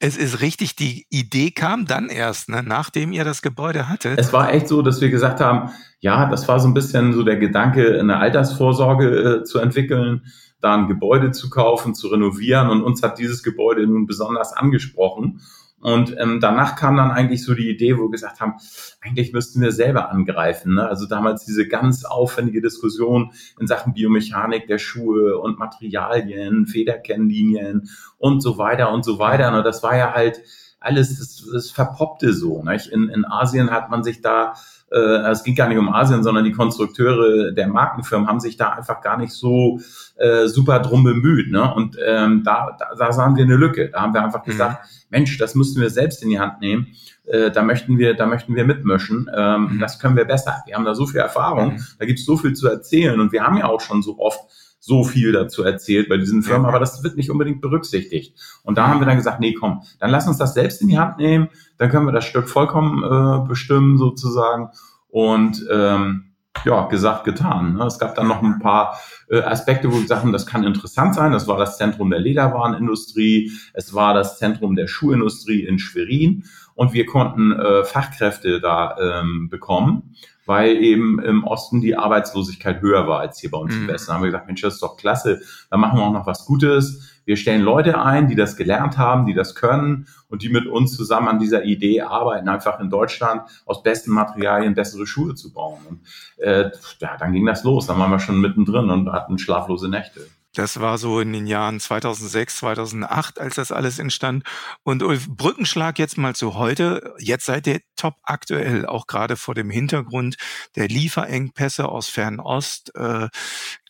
[0.00, 4.18] es ist richtig, die Idee kam dann erst, ne, nachdem ihr das Gebäude hattet.
[4.18, 5.70] Es war echt so, dass wir gesagt haben,
[6.00, 10.26] ja, das war so ein bisschen so der Gedanke, eine Altersvorsorge äh, zu entwickeln,
[10.60, 15.40] da ein Gebäude zu kaufen, zu renovieren und uns hat dieses Gebäude nun besonders angesprochen.
[15.80, 18.54] Und ähm, danach kam dann eigentlich so die Idee, wo wir gesagt haben,
[19.00, 20.74] eigentlich müssten wir selber angreifen.
[20.74, 20.88] Ne?
[20.88, 28.40] Also damals diese ganz aufwendige Diskussion in Sachen Biomechanik der Schuhe und Materialien, Federkennlinien und
[28.40, 29.50] so weiter und so weiter.
[29.52, 29.62] Ne?
[29.62, 30.42] Das war ja halt
[30.80, 32.62] alles, das, das verpoppte so.
[32.64, 32.88] Nicht?
[32.88, 34.54] In, in Asien hat man sich da
[34.90, 38.70] äh, es ging gar nicht um Asien, sondern die Konstrukteure der Markenfirmen haben sich da
[38.70, 39.80] einfach gar nicht so
[40.16, 41.50] äh, super drum bemüht.
[41.50, 41.72] Ne?
[41.74, 43.90] Und ähm, da, da, da sahen wir eine Lücke.
[43.90, 44.50] Da haben wir einfach mhm.
[44.50, 46.88] gesagt, Mensch, das müssten wir selbst in die Hand nehmen.
[47.26, 49.30] Äh, da möchten wir, da möchten wir mitmischen.
[49.34, 49.78] Ähm, mhm.
[49.80, 50.62] Das können wir besser.
[50.66, 51.84] Wir haben da so viel Erfahrung, mhm.
[51.98, 54.40] da gibt es so viel zu erzählen und wir haben ja auch schon so oft
[54.88, 58.34] so viel dazu erzählt bei diesen Firmen, aber das wird nicht unbedingt berücksichtigt.
[58.64, 60.98] Und da haben wir dann gesagt, nee, komm, dann lass uns das selbst in die
[60.98, 64.70] Hand nehmen, dann können wir das Stück vollkommen äh, bestimmen sozusagen.
[65.10, 66.24] Und ähm,
[66.64, 67.74] ja, gesagt, getan.
[67.74, 67.84] Ne?
[67.84, 68.98] Es gab dann noch ein paar
[69.30, 71.32] äh, Aspekte, wo wir gesagt haben, das kann interessant sein.
[71.32, 76.44] Das war das Zentrum der Lederwarenindustrie, es war das Zentrum der Schuhindustrie in Schwerin
[76.78, 80.14] und wir konnten äh, Fachkräfte da ähm, bekommen
[80.48, 83.82] weil eben im Osten die Arbeitslosigkeit höher war als hier bei uns mhm.
[83.82, 84.08] im Westen.
[84.08, 86.46] Da haben wir gesagt, Mensch, das ist doch klasse, da machen wir auch noch was
[86.46, 87.20] Gutes.
[87.26, 90.96] Wir stellen Leute ein, die das gelernt haben, die das können und die mit uns
[90.96, 95.80] zusammen an dieser Idee arbeiten, einfach in Deutschland aus besten Materialien bessere Schuhe zu bauen.
[95.86, 96.00] Und
[96.38, 97.86] äh, ja, dann ging das los.
[97.86, 100.22] Dann waren wir schon mittendrin und hatten schlaflose Nächte.
[100.58, 104.42] Das war so in den Jahren 2006, 2008, als das alles entstand.
[104.82, 107.14] Und Ulf, Brückenschlag jetzt mal zu heute.
[107.20, 110.36] Jetzt seid ihr top aktuell, auch gerade vor dem Hintergrund
[110.74, 112.92] der Lieferengpässe aus Fernost.
[112.96, 113.28] Äh,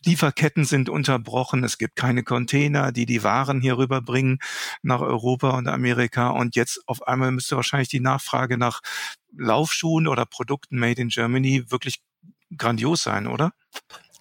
[0.05, 1.63] Lieferketten sind unterbrochen.
[1.63, 4.37] Es gibt keine Container, die die Waren hier rüberbringen
[4.83, 6.29] nach Europa und Amerika.
[6.29, 8.81] Und jetzt auf einmal müsste wahrscheinlich die Nachfrage nach
[9.35, 12.03] Laufschuhen oder Produkten made in Germany wirklich
[12.55, 13.53] grandios sein, oder?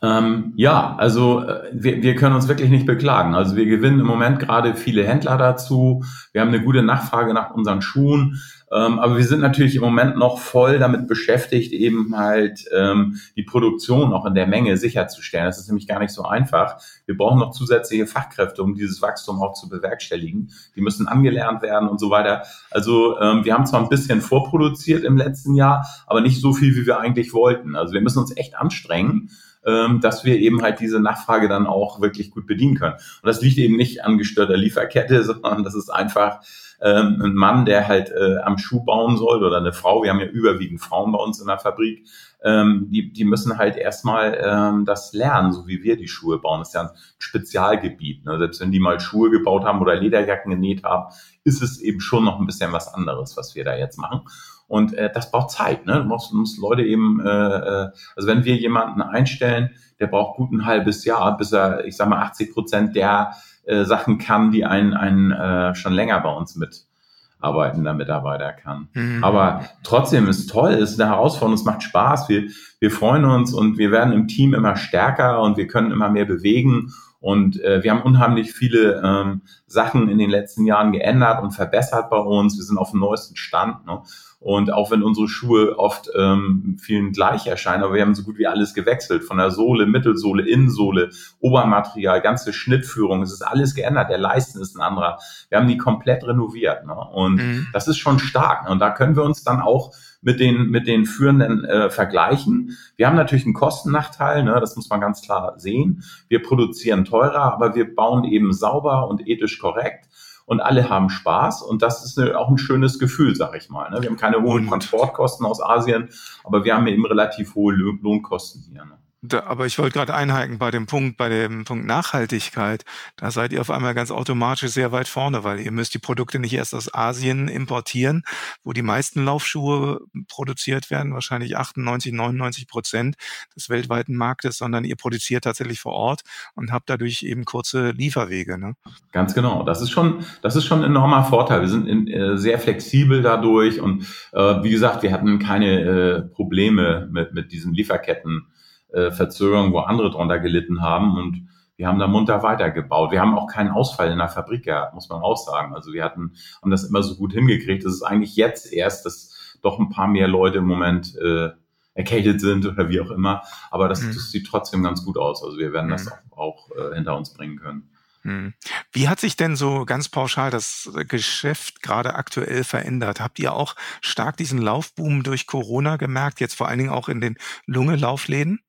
[0.01, 3.35] Ähm, ja, also äh, wir, wir können uns wirklich nicht beklagen.
[3.35, 6.05] Also wir gewinnen im Moment gerade viele Händler dazu.
[6.33, 8.41] Wir haben eine gute Nachfrage nach unseren Schuhen.
[8.71, 13.43] Ähm, aber wir sind natürlich im Moment noch voll damit beschäftigt, eben halt ähm, die
[13.43, 15.47] Produktion auch in der Menge sicherzustellen.
[15.47, 16.77] Das ist nämlich gar nicht so einfach.
[17.07, 20.51] Wir brauchen noch zusätzliche Fachkräfte, um dieses Wachstum auch zu bewerkstelligen.
[20.77, 22.43] Die müssen angelernt werden und so weiter.
[22.71, 26.77] Also ähm, wir haben zwar ein bisschen vorproduziert im letzten Jahr, aber nicht so viel,
[26.77, 27.75] wie wir eigentlich wollten.
[27.75, 29.31] Also wir müssen uns echt anstrengen
[29.67, 32.95] ähm, dass wir eben halt diese Nachfrage dann auch wirklich gut bedienen können.
[32.95, 36.41] Und das liegt eben nicht an gestörter Lieferkette, sondern das ist einfach
[36.81, 40.03] ähm, ein Mann, der halt äh, am Schuh bauen soll oder eine Frau.
[40.03, 42.07] Wir haben ja überwiegend Frauen bei uns in der Fabrik.
[42.43, 46.61] Ähm, die, die müssen halt erstmal ähm, das lernen, so wie wir die Schuhe bauen.
[46.61, 48.25] Das ist ja ein Spezialgebiet.
[48.25, 48.39] Ne?
[48.39, 51.13] Selbst wenn die mal Schuhe gebaut haben oder Lederjacken genäht haben,
[51.43, 54.23] ist es eben schon noch ein bisschen was anderes, was wir da jetzt machen.
[54.69, 55.87] Und äh, das braucht Zeit.
[55.87, 55.95] Ne?
[55.95, 60.53] Du musst, musst Leute eben, äh, äh, also wenn wir jemanden einstellen, der braucht gut
[60.53, 63.33] ein halbes Jahr, bis er, ich sage mal, 80 Prozent der
[63.65, 68.89] äh, Sachen kann, die ein, ein äh, schon länger bei uns mitarbeitender Mitarbeiter kann.
[68.93, 69.25] Mhm.
[69.25, 73.79] Aber trotzdem ist toll, ist eine Herausforderung, es macht Spaß, wir, wir freuen uns und
[73.79, 77.91] wir werden im Team immer stärker und wir können immer mehr bewegen und äh, wir
[77.91, 82.57] haben unheimlich viele ähm, Sachen in den letzten Jahren geändert und verbessert bei uns.
[82.57, 83.87] Wir sind auf dem neuesten Stand.
[83.87, 84.03] Ne?
[84.41, 88.39] Und auch wenn unsere Schuhe oft ähm, vielen gleich erscheinen, aber wir haben so gut
[88.39, 89.25] wie alles gewechselt.
[89.25, 91.11] Von der Sohle, Mittelsohle, Innensohle,
[91.41, 93.23] Obermaterial, ganze Schnittführung.
[93.23, 94.11] Es ist alles geändert.
[94.11, 95.19] Der Leisten ist ein anderer.
[95.49, 96.87] Wir haben die komplett renoviert.
[96.87, 96.95] Ne?
[96.95, 97.67] Und mhm.
[97.73, 98.65] das ist schon stark.
[98.65, 98.71] Ne?
[98.71, 102.77] Und da können wir uns dann auch mit den, mit den Führenden äh, vergleichen.
[102.97, 106.03] Wir haben natürlich einen Kostennachteil, ne, das muss man ganz klar sehen.
[106.29, 110.08] Wir produzieren teurer, aber wir bauen eben sauber und ethisch korrekt
[110.49, 113.91] und alle haben Spaß und das ist eine, auch ein schönes Gefühl, sag ich mal.
[113.91, 114.01] Ne?
[114.01, 116.09] Wir haben keine hohen Transportkosten aus Asien,
[116.43, 118.87] aber wir haben eben relativ hohe Lohnkosten hier.
[118.87, 118.99] Ne?
[119.21, 122.85] Da, aber ich wollte gerade einhaken bei dem Punkt, bei dem Punkt Nachhaltigkeit.
[123.17, 126.39] Da seid ihr auf einmal ganz automatisch sehr weit vorne, weil ihr müsst die Produkte
[126.39, 128.23] nicht erst aus Asien importieren,
[128.63, 133.17] wo die meisten Laufschuhe produziert werden, wahrscheinlich 98, 99 Prozent
[133.57, 136.21] des weltweiten Marktes, sondern ihr produziert tatsächlich vor Ort
[136.55, 138.57] und habt dadurch eben kurze Lieferwege.
[138.57, 138.75] Ne?
[139.11, 139.65] Ganz genau.
[139.65, 141.63] Das ist schon, das ist schon ein enormer Vorteil.
[141.63, 146.21] Wir sind in, äh, sehr flexibel dadurch und äh, wie gesagt, wir hatten keine äh,
[146.23, 148.47] Probleme mit, mit diesen Lieferketten
[148.93, 151.17] äh, Verzögerung, wo andere drunter gelitten haben.
[151.17, 153.13] Und wir haben da munter weitergebaut.
[153.13, 155.75] Wir haben auch keinen Ausfall in der Fabrik gehabt, muss man auch sagen.
[155.75, 157.85] Also wir hatten, haben das immer so gut hingekriegt.
[157.85, 161.51] Es ist eigentlich jetzt erst, dass doch ein paar mehr Leute im Moment äh,
[161.95, 163.43] erkältet sind oder wie auch immer.
[163.71, 164.09] Aber das, mhm.
[164.09, 165.43] das sieht trotzdem ganz gut aus.
[165.43, 165.93] Also wir werden mhm.
[165.93, 167.91] das auch, auch äh, hinter uns bringen können.
[168.23, 168.55] Mhm.
[168.93, 173.21] Wie hat sich denn so ganz pauschal das Geschäft gerade aktuell verändert?
[173.21, 177.21] Habt ihr auch stark diesen Laufboom durch Corona gemerkt, jetzt vor allen Dingen auch in
[177.21, 177.37] den
[177.67, 178.61] Lunge-Laufläden?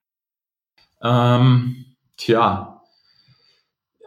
[1.01, 1.85] Ähm,
[2.17, 2.81] tja,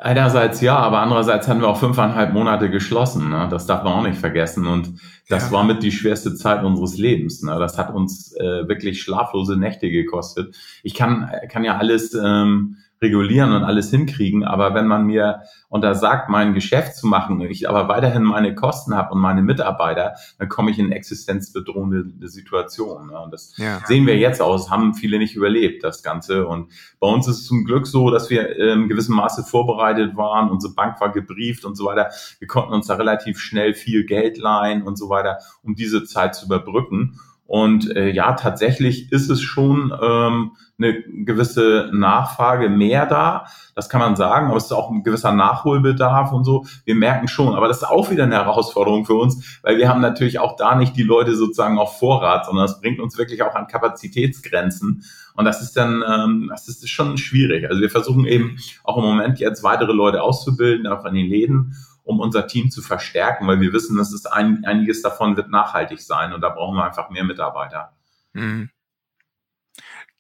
[0.02, 3.30] einerseits ja, aber andererseits hatten wir auch fünfeinhalb Monate geschlossen.
[3.30, 3.48] Ne?
[3.50, 4.66] Das darf man auch nicht vergessen.
[4.66, 5.52] Und das ja.
[5.52, 7.42] war mit die schwerste Zeit unseres Lebens.
[7.42, 7.56] Ne?
[7.58, 10.54] Das hat uns äh, wirklich schlaflose Nächte gekostet.
[10.82, 14.44] Ich kann, kann ja alles ähm, regulieren und alles hinkriegen.
[14.44, 19.12] Aber wenn man mir untersagt, mein Geschäft zu machen, ich aber weiterhin meine Kosten habe
[19.12, 23.08] und meine Mitarbeiter, dann komme ich in existenzbedrohende Situationen.
[23.08, 23.20] Ne?
[23.20, 23.80] Und das ja.
[23.86, 26.46] sehen wir jetzt aus, haben viele nicht überlebt, das Ganze.
[26.46, 26.70] Und
[27.00, 30.50] bei uns ist es zum Glück so, dass wir in gewissem Maße vorbereitet waren.
[30.50, 32.10] Unsere Bank war gebrieft und so weiter.
[32.38, 36.34] Wir konnten uns da relativ schnell viel Geld leihen und so weiter, um diese Zeit
[36.34, 37.18] zu überbrücken.
[37.52, 40.52] Und äh, ja, tatsächlich ist es schon ähm,
[40.84, 43.46] eine gewisse Nachfrage mehr da.
[43.74, 46.66] Das kann man sagen, aber es ist auch ein gewisser Nachholbedarf und so.
[46.84, 50.00] Wir merken schon, aber das ist auch wieder eine Herausforderung für uns, weil wir haben
[50.00, 53.54] natürlich auch da nicht die Leute sozusagen auf Vorrat, sondern das bringt uns wirklich auch
[53.54, 55.04] an Kapazitätsgrenzen.
[55.34, 57.68] Und das ist dann, ähm, das ist schon schwierig.
[57.68, 61.74] Also wir versuchen eben auch im Moment jetzt weitere Leute auszubilden, auch in den Läden
[62.04, 66.00] um unser Team zu verstärken, weil wir wissen, dass es ein, einiges davon wird nachhaltig
[66.00, 67.92] sein und da brauchen wir einfach mehr Mitarbeiter.
[68.32, 68.70] Mhm.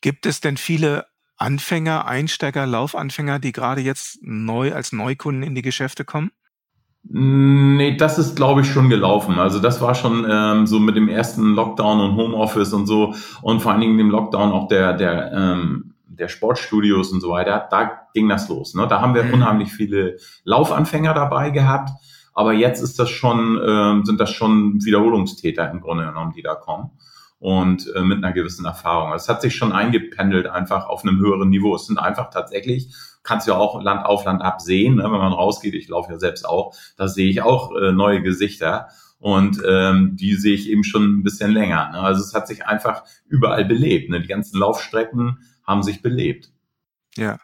[0.02, 1.06] Gibt es denn viele
[1.36, 6.32] Anfänger, Einsteiger, Laufanfänger, die gerade jetzt neu als Neukunden in die Geschäfte kommen?
[7.04, 9.38] Nee, das ist, glaube ich, schon gelaufen.
[9.38, 13.60] Also das war schon ähm, so mit dem ersten Lockdown und Homeoffice und so und
[13.60, 18.02] vor allen Dingen dem Lockdown auch der, der ähm, der Sportstudios und so weiter, da
[18.12, 18.74] ging das los.
[18.74, 18.86] Ne?
[18.86, 19.34] Da haben wir mhm.
[19.34, 21.90] unheimlich viele Laufanfänger dabei gehabt,
[22.34, 26.54] aber jetzt ist das schon, äh, sind das schon Wiederholungstäter im Grunde genommen, die da
[26.54, 26.90] kommen
[27.42, 29.12] und äh, mit einer gewissen Erfahrung.
[29.14, 31.74] Es hat sich schon eingependelt einfach auf einem höheren Niveau.
[31.74, 32.94] Es sind einfach tatsächlich,
[33.24, 35.02] kannst du ja auch Land auf Land ab sehen, ne?
[35.02, 38.90] wenn man rausgeht, ich laufe ja selbst auch, da sehe ich auch äh, neue Gesichter
[39.18, 41.90] und ähm, die sehe ich eben schon ein bisschen länger.
[41.90, 41.98] Ne?
[41.98, 44.08] Also es hat sich einfach überall belebt.
[44.08, 44.20] Ne?
[44.20, 46.52] Die ganzen Laufstrecken haben sich belebt.
[47.16, 47.40] Ja.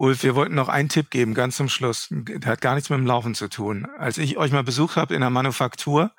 [0.00, 2.06] Ulf, wir wollten noch einen Tipp geben, ganz zum Schluss.
[2.10, 3.86] Der hat gar nichts mit dem Laufen zu tun.
[3.98, 6.12] Als ich euch mal besucht habe in der Manufaktur,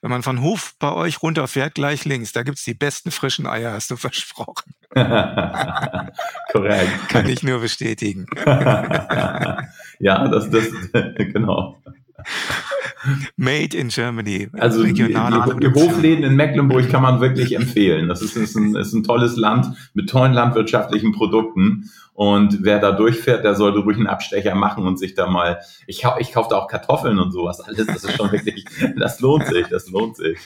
[0.00, 3.72] wenn man von Hof bei euch runterfährt, gleich links, da gibt's die besten frischen Eier,
[3.72, 4.72] hast du versprochen.
[6.52, 7.08] Korrekt.
[7.08, 8.26] Kann ich nur bestätigen.
[8.46, 11.82] ja, das, das, genau.
[13.36, 14.48] Made in Germany.
[14.52, 18.08] Also die, die, die, Hofläden in Mecklenburg kann man wirklich empfehlen.
[18.08, 21.90] Das ist, ist, ein, ist ein tolles Land mit tollen landwirtschaftlichen Produkten.
[22.14, 26.04] Und wer da durchfährt, der sollte ruhig einen Abstecher machen und sich da mal, ich,
[26.20, 27.86] ich kaufe da auch Kartoffeln und sowas alles.
[27.86, 28.64] Das ist schon wirklich,
[28.96, 30.38] das lohnt sich, das lohnt sich.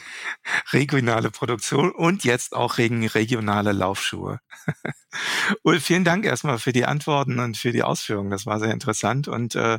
[0.72, 4.40] Regionale Produktion und jetzt auch regionale Laufschuhe.
[5.62, 8.30] Ulf, vielen Dank erstmal für die Antworten und für die Ausführungen.
[8.30, 9.78] Das war sehr interessant und äh,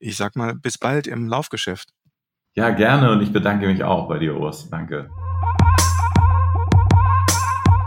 [0.00, 1.92] ich sag mal, bis bald im Laufgeschäft.
[2.54, 4.68] Ja, gerne und ich bedanke mich auch bei dir, Urs.
[4.68, 5.08] Danke.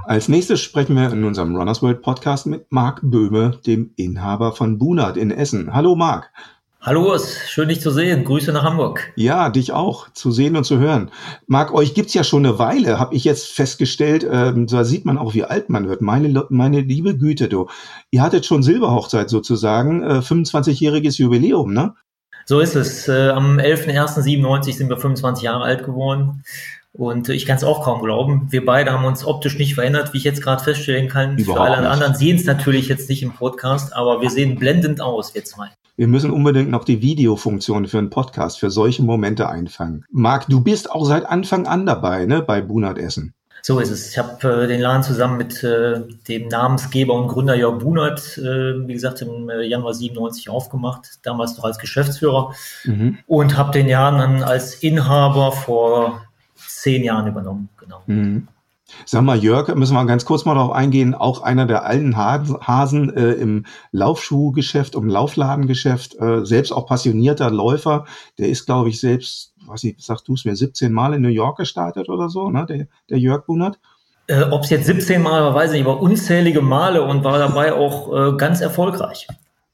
[0.05, 4.77] Als nächstes sprechen wir in unserem Runners World Podcast mit Marc Böhme, dem Inhaber von
[4.77, 5.73] Bunert in Essen.
[5.73, 6.31] Hallo Marc.
[6.85, 8.25] Hallo Urs, schön dich zu sehen.
[8.25, 9.13] Grüße nach Hamburg.
[9.15, 11.11] Ja, dich auch, zu sehen und zu hören.
[11.47, 14.27] Marc, euch gibt's ja schon eine Weile, habe ich jetzt festgestellt.
[14.29, 16.01] Ähm, da sieht man auch, wie alt man wird.
[16.01, 17.67] Meine, meine liebe Güte, du.
[18.11, 21.95] Ihr hattet schon Silberhochzeit sozusagen, äh, 25-jähriges Jubiläum, ne?
[22.45, 23.07] So ist es.
[23.07, 26.43] Äh, am 11.01.97 sind wir 25 Jahre alt geworden.
[26.91, 28.47] Und ich kann es auch kaum glauben.
[28.49, 31.37] Wir beide haben uns optisch nicht verändert, wie ich jetzt gerade feststellen kann.
[31.37, 34.99] Überhaupt Für alle anderen sehen es natürlich jetzt nicht im Podcast, aber wir sehen blendend
[34.99, 35.69] aus, wir zwei.
[35.95, 40.05] Wir müssen unbedingt noch die Videofunktion für einen Podcast, für solche Momente einfangen.
[40.09, 43.33] Marc, du bist auch seit Anfang an dabei, ne, bei Bunert Essen.
[43.61, 44.09] So ist es.
[44.09, 48.87] Ich habe äh, den Laden zusammen mit äh, dem Namensgeber und Gründer Jörg Bunert, äh,
[48.87, 53.19] wie gesagt, im äh, Januar 97 aufgemacht, damals noch als Geschäftsführer mhm.
[53.25, 56.23] und habe den Laden dann als Inhaber vor
[56.55, 57.69] zehn Jahren übernommen.
[57.77, 58.01] Genau.
[58.07, 58.47] Mhm.
[59.05, 63.15] Sag mal, Jörg, müssen wir ganz kurz mal darauf eingehen, auch einer der alten Hasen
[63.15, 68.05] äh, im Laufschuhgeschäft, im Laufladengeschäft, äh, selbst auch passionierter Läufer,
[68.37, 71.29] der ist, glaube ich, selbst was ich, sag du es mir, 17 Mal in New
[71.29, 73.79] York gestartet oder so, ne, der, der Jörg Bunert?
[74.27, 77.37] Äh, Ob es jetzt 17 Mal war, weiß ich nicht, aber unzählige Male und war
[77.39, 79.27] dabei auch äh, ganz erfolgreich.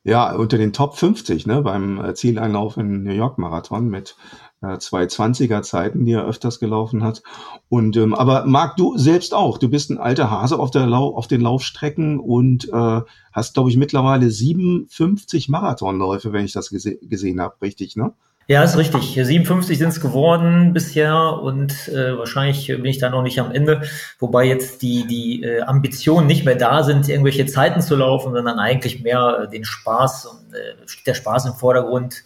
[0.03, 4.15] Ja, unter den Top 50, ne, beim äh, Zieleinlauf in New York Marathon mit
[4.61, 7.22] äh, zwei 20er Zeiten, die er öfters gelaufen hat.
[7.69, 9.57] Und ähm, aber Marc, du selbst auch.
[9.57, 13.69] Du bist ein alter Hase auf der Lau auf den Laufstrecken und äh, hast, glaube
[13.69, 18.14] ich, mittlerweile 57 Marathonläufe, wenn ich das gese gesehen habe, richtig, ne?
[18.49, 19.14] Ja, ist richtig.
[19.14, 23.84] 57 sind es geworden bisher und äh, wahrscheinlich bin ich da noch nicht am Ende,
[24.18, 28.57] wobei jetzt die, die äh, Ambitionen nicht mehr da sind, irgendwelche Zeiten zu laufen, sondern
[28.57, 32.23] eigentlich mehr äh, den Spaß und äh, der Spaß im Vordergrund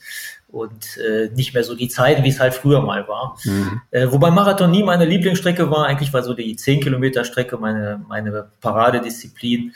[0.53, 3.39] und äh, nicht mehr so die Zeit, wie es halt früher mal war.
[3.43, 3.81] Mhm.
[3.89, 8.05] Äh, wobei Marathon nie meine Lieblingsstrecke war, eigentlich war so die 10 Kilometer Strecke meine,
[8.07, 9.73] meine Paradedisziplin.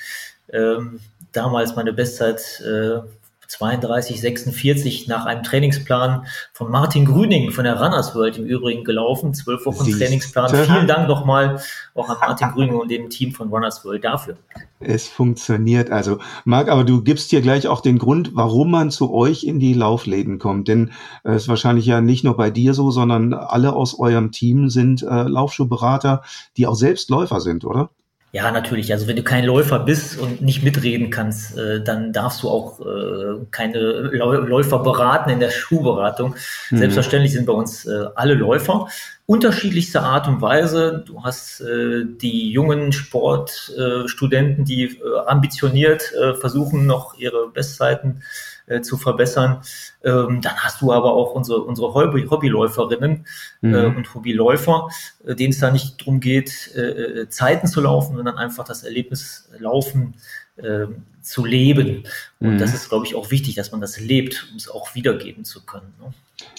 [0.53, 0.99] Ähm,
[1.31, 2.99] damals meine Bestzeit äh,
[3.47, 9.33] 32, 46 nach einem Trainingsplan von Martin Grüning von der Runners World im Übrigen gelaufen.
[9.33, 10.49] Zwölf Wochen Siehst Trainingsplan.
[10.49, 11.61] Vielen Dank nochmal
[11.95, 14.37] auch an Martin Grüning und dem Team von Runners World dafür.
[14.79, 16.19] Es funktioniert also.
[16.45, 19.73] Marc, aber du gibst hier gleich auch den Grund, warum man zu euch in die
[19.73, 20.67] Laufläden kommt.
[20.67, 20.91] Denn
[21.23, 24.69] es äh, ist wahrscheinlich ja nicht nur bei dir so, sondern alle aus eurem Team
[24.69, 26.21] sind äh, Laufschuhberater,
[26.57, 27.89] die auch selbst Läufer sind, oder?
[28.37, 28.93] Ja, natürlich.
[28.93, 32.79] Also wenn du kein Läufer bist und nicht mitreden kannst, äh, dann darfst du auch
[32.81, 36.35] äh, keine Läufer beraten in der Schuhberatung.
[36.69, 36.77] Mhm.
[36.77, 38.89] Selbstverständlich sind bei uns äh, alle Läufer.
[39.25, 41.03] Unterschiedlichste Art und Weise.
[41.07, 48.21] Du hast äh, die jungen Sportstudenten, die äh, ambitioniert äh, versuchen, noch ihre Bestzeiten
[48.67, 49.61] äh, zu verbessern.
[50.03, 53.25] Ähm, dann hast du aber auch unsere, unsere Hobby Hobbyläuferinnen
[53.61, 53.73] mhm.
[53.73, 54.89] äh, und Hobbyläufer,
[55.25, 58.83] äh, denen es da nicht darum geht, äh, äh, Zeiten zu laufen, sondern einfach das
[58.83, 60.15] Erlebnis Laufen
[60.57, 60.87] äh,
[61.21, 62.03] zu leben.
[62.39, 62.57] Und mhm.
[62.57, 65.65] das ist, glaube ich, auch wichtig, dass man das lebt, um es auch wiedergeben zu
[65.65, 65.93] können.
[66.01, 66.13] Ne?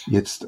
[0.06, 0.47] Jetzt,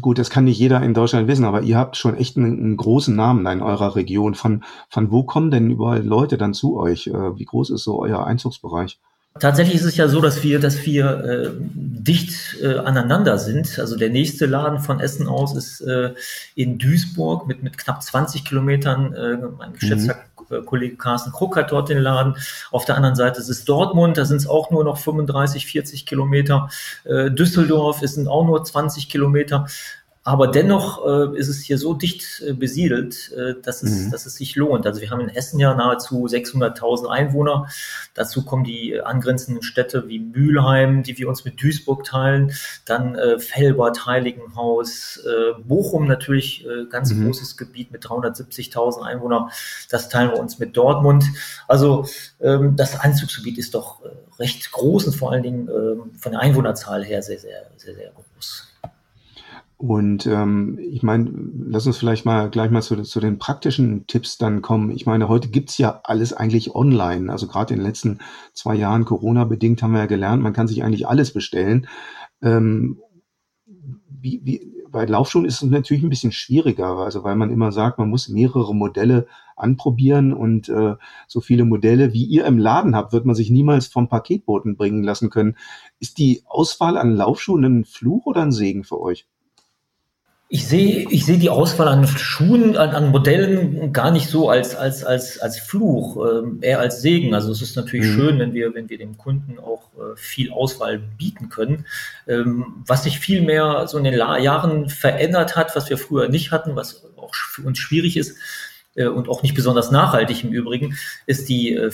[0.00, 2.76] gut, das kann nicht jeder in Deutschland wissen, aber ihr habt schon echt einen, einen,
[2.76, 4.34] großen Namen in eurer Region.
[4.34, 7.06] Von, von wo kommen denn überall Leute dann zu euch?
[7.06, 8.98] Wie groß ist so euer Einzugsbereich?
[9.40, 13.80] Tatsächlich ist es ja so, dass wir, dass wir äh, dicht äh, aneinander sind.
[13.80, 16.14] Also der nächste Laden von Essen aus ist äh,
[16.54, 19.12] in Duisburg mit, mit knapp 20 Kilometern.
[19.12, 20.64] Äh, mein geschätzter mhm.
[20.66, 22.36] Kollege Carsten Kruck hat dort den Laden.
[22.70, 26.06] Auf der anderen Seite ist es Dortmund, da sind es auch nur noch 35, 40
[26.06, 26.68] Kilometer.
[27.02, 29.66] Äh, Düsseldorf, es sind auch nur 20 Kilometer.
[30.26, 34.10] Aber dennoch äh, ist es hier so dicht äh, besiedelt, äh, dass, es, mhm.
[34.10, 34.86] dass es sich lohnt.
[34.86, 37.68] Also wir haben in Essen ja nahezu 600.000 Einwohner.
[38.14, 42.52] Dazu kommen die angrenzenden Städte wie Mülheim, die wir uns mit Duisburg teilen,
[42.86, 47.26] dann äh, Felbert, Heiligenhaus, äh, Bochum natürlich äh, ganz mhm.
[47.26, 49.50] großes Gebiet mit 370.000 Einwohnern.
[49.90, 51.26] Das teilen wir uns mit Dortmund.
[51.68, 52.06] Also
[52.40, 56.40] ähm, das Einzugsgebiet ist doch äh, recht groß und vor allen Dingen ähm, von der
[56.40, 58.73] Einwohnerzahl her sehr, sehr, sehr, sehr groß.
[59.76, 61.30] Und ähm, ich meine,
[61.66, 64.90] lass uns vielleicht mal gleich mal zu, zu den praktischen Tipps dann kommen.
[64.92, 67.30] Ich meine, heute gibt's ja alles eigentlich online.
[67.30, 68.20] Also gerade in den letzten
[68.52, 71.88] zwei Jahren Corona-bedingt haben wir ja gelernt, man kann sich eigentlich alles bestellen.
[72.40, 73.00] Ähm,
[73.66, 77.98] wie, wie, bei Laufschuhen ist es natürlich ein bisschen schwieriger, also weil man immer sagt,
[77.98, 79.26] man muss mehrere Modelle
[79.56, 80.94] anprobieren und äh,
[81.26, 85.02] so viele Modelle, wie ihr im Laden habt, wird man sich niemals vom Paketboten bringen
[85.02, 85.56] lassen können.
[85.98, 89.26] Ist die Auswahl an Laufschuhen ein Fluch oder ein Segen für euch?
[90.54, 94.76] Ich sehe, ich sehe die Auswahl an Schuhen, an, an Modellen gar nicht so als,
[94.76, 97.34] als, als, als Fluch, ähm, eher als Segen.
[97.34, 98.14] Also es ist natürlich mhm.
[98.14, 101.86] schön, wenn wir, wenn wir dem Kunden auch äh, viel Auswahl bieten können.
[102.28, 106.28] Ähm, was sich viel mehr so in den La Jahren verändert hat, was wir früher
[106.28, 108.36] nicht hatten, was auch für uns schwierig ist,
[108.94, 111.90] äh, und auch nicht besonders nachhaltig im Übrigen, ist die äh,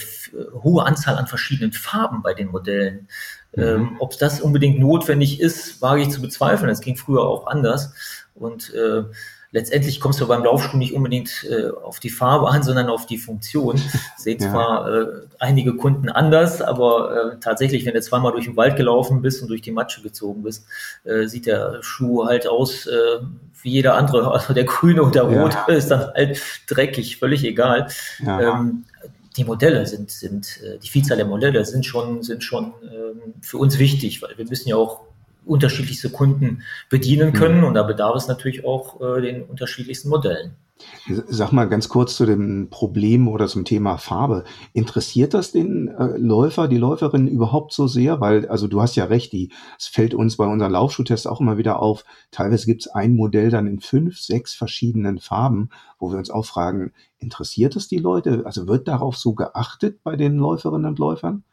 [0.62, 3.08] hohe Anzahl an verschiedenen Farben bei den Modellen.
[3.56, 3.62] Mhm.
[3.62, 6.68] Ähm, Ob das unbedingt notwendig ist, wage ich zu bezweifeln.
[6.68, 7.94] Das ging früher auch anders.
[8.40, 9.04] Und äh,
[9.52, 13.18] letztendlich kommst du beim Laufschuh nicht unbedingt äh, auf die Farbe an, sondern auf die
[13.18, 13.80] Funktion.
[14.16, 14.50] Sehen ja.
[14.50, 15.06] zwar äh,
[15.38, 19.48] einige Kunden anders, aber äh, tatsächlich, wenn du zweimal durch den Wald gelaufen bist und
[19.48, 20.66] durch die Matsche gezogen bist,
[21.04, 23.20] äh, sieht der Schuh halt aus äh,
[23.62, 24.30] wie jeder andere.
[24.40, 25.74] Also der grüne und der rote ja.
[25.74, 27.88] ist dann halt dreckig, völlig egal.
[28.24, 28.40] Ja.
[28.40, 28.84] Ähm,
[29.36, 33.58] die Modelle sind, sind, äh, die Vielzahl der Modelle sind schon, sind schon ähm, für
[33.58, 35.02] uns wichtig, weil wir müssen ja auch
[35.44, 37.58] unterschiedlichste Kunden bedienen können.
[37.58, 37.64] Mhm.
[37.64, 40.56] Und da bedarf es natürlich auch äh, den unterschiedlichsten Modellen.
[41.28, 44.44] Sag mal ganz kurz zu dem Problem oder zum Thema Farbe.
[44.72, 48.20] Interessiert das den äh, Läufer, die Läuferin überhaupt so sehr?
[48.20, 51.58] Weil, also du hast ja recht, die, es fällt uns bei unseren Laufschuhtests auch immer
[51.58, 52.04] wieder auf.
[52.30, 56.46] Teilweise gibt es ein Modell dann in fünf, sechs verschiedenen Farben, wo wir uns auch
[56.46, 58.42] fragen, interessiert es die Leute?
[58.44, 61.44] Also wird darauf so geachtet bei den Läuferinnen und Läufern?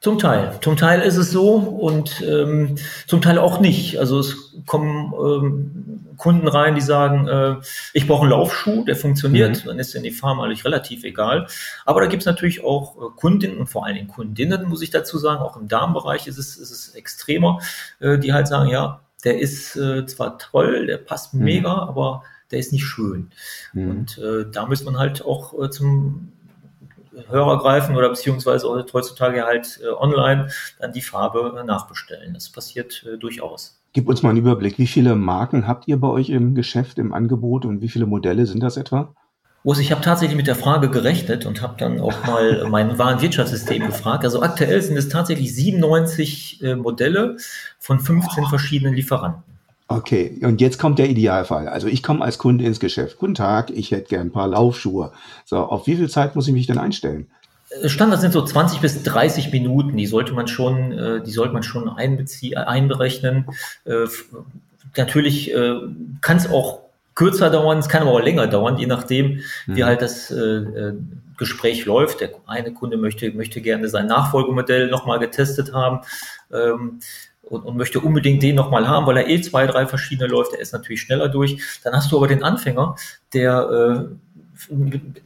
[0.00, 0.56] Zum Teil.
[0.62, 2.76] Zum Teil ist es so und ähm,
[3.08, 3.98] zum Teil auch nicht.
[3.98, 7.56] Also es kommen ähm, Kunden rein, die sagen, äh,
[7.94, 9.68] ich brauche einen Laufschuh, der funktioniert, mhm.
[9.68, 11.48] dann ist in die Farm eigentlich relativ egal.
[11.84, 14.90] Aber da gibt es natürlich auch äh, Kundinnen und vor allen Dingen Kundinnen, muss ich
[14.90, 17.60] dazu sagen, auch im Darmbereich ist es, ist es extremer,
[17.98, 21.42] äh, die halt sagen, ja, der ist äh, zwar toll, der passt mhm.
[21.42, 22.22] mega, aber
[22.52, 23.30] der ist nicht schön.
[23.72, 23.90] Mhm.
[23.90, 26.32] Und äh, da muss man halt auch äh, zum
[27.28, 32.34] Hörer greifen oder beziehungsweise heutzutage halt äh, online dann die Farbe äh, nachbestellen.
[32.34, 33.80] Das passiert äh, durchaus.
[33.92, 34.78] Gib uns mal einen Überblick.
[34.78, 38.46] Wie viele Marken habt ihr bei euch im Geschäft, im Angebot und wie viele Modelle
[38.46, 39.14] sind das etwa?
[39.64, 43.86] Also ich habe tatsächlich mit der Frage gerechnet und habe dann auch mal mein Warenwirtschaftssystem
[43.86, 44.24] gefragt.
[44.24, 47.36] Also aktuell sind es tatsächlich 97 äh, Modelle
[47.78, 48.48] von 15 oh.
[48.48, 49.57] verschiedenen Lieferanten.
[49.90, 51.66] Okay, und jetzt kommt der Idealfall.
[51.66, 53.16] Also ich komme als Kunde ins Geschäft.
[53.16, 55.12] Guten Tag, ich hätte gern ein paar Laufschuhe.
[55.46, 57.26] So, auf wie viel Zeit muss ich mich denn einstellen?
[57.70, 59.96] Äh, Standard sind so 20 bis 30 Minuten.
[59.96, 63.46] Die sollte man schon, äh, die sollte man schon einberechnen.
[63.86, 64.06] Äh,
[64.96, 65.52] natürlich
[66.20, 66.80] kann es auch
[67.14, 69.86] kürzer dauern, es kann aber auch länger dauern, je nachdem, wie mhm.
[69.86, 70.32] halt das
[71.36, 72.20] Gespräch läuft.
[72.20, 76.00] Der eine Kunde möchte, möchte gerne sein Nachfolgemodell nochmal getestet haben.
[76.52, 77.00] Ähm,
[77.48, 80.60] und, und möchte unbedingt den nochmal haben, weil er eh zwei, drei verschiedene läuft, der
[80.60, 81.80] ist natürlich schneller durch.
[81.82, 82.96] Dann hast du aber den Anfänger,
[83.32, 84.27] der äh,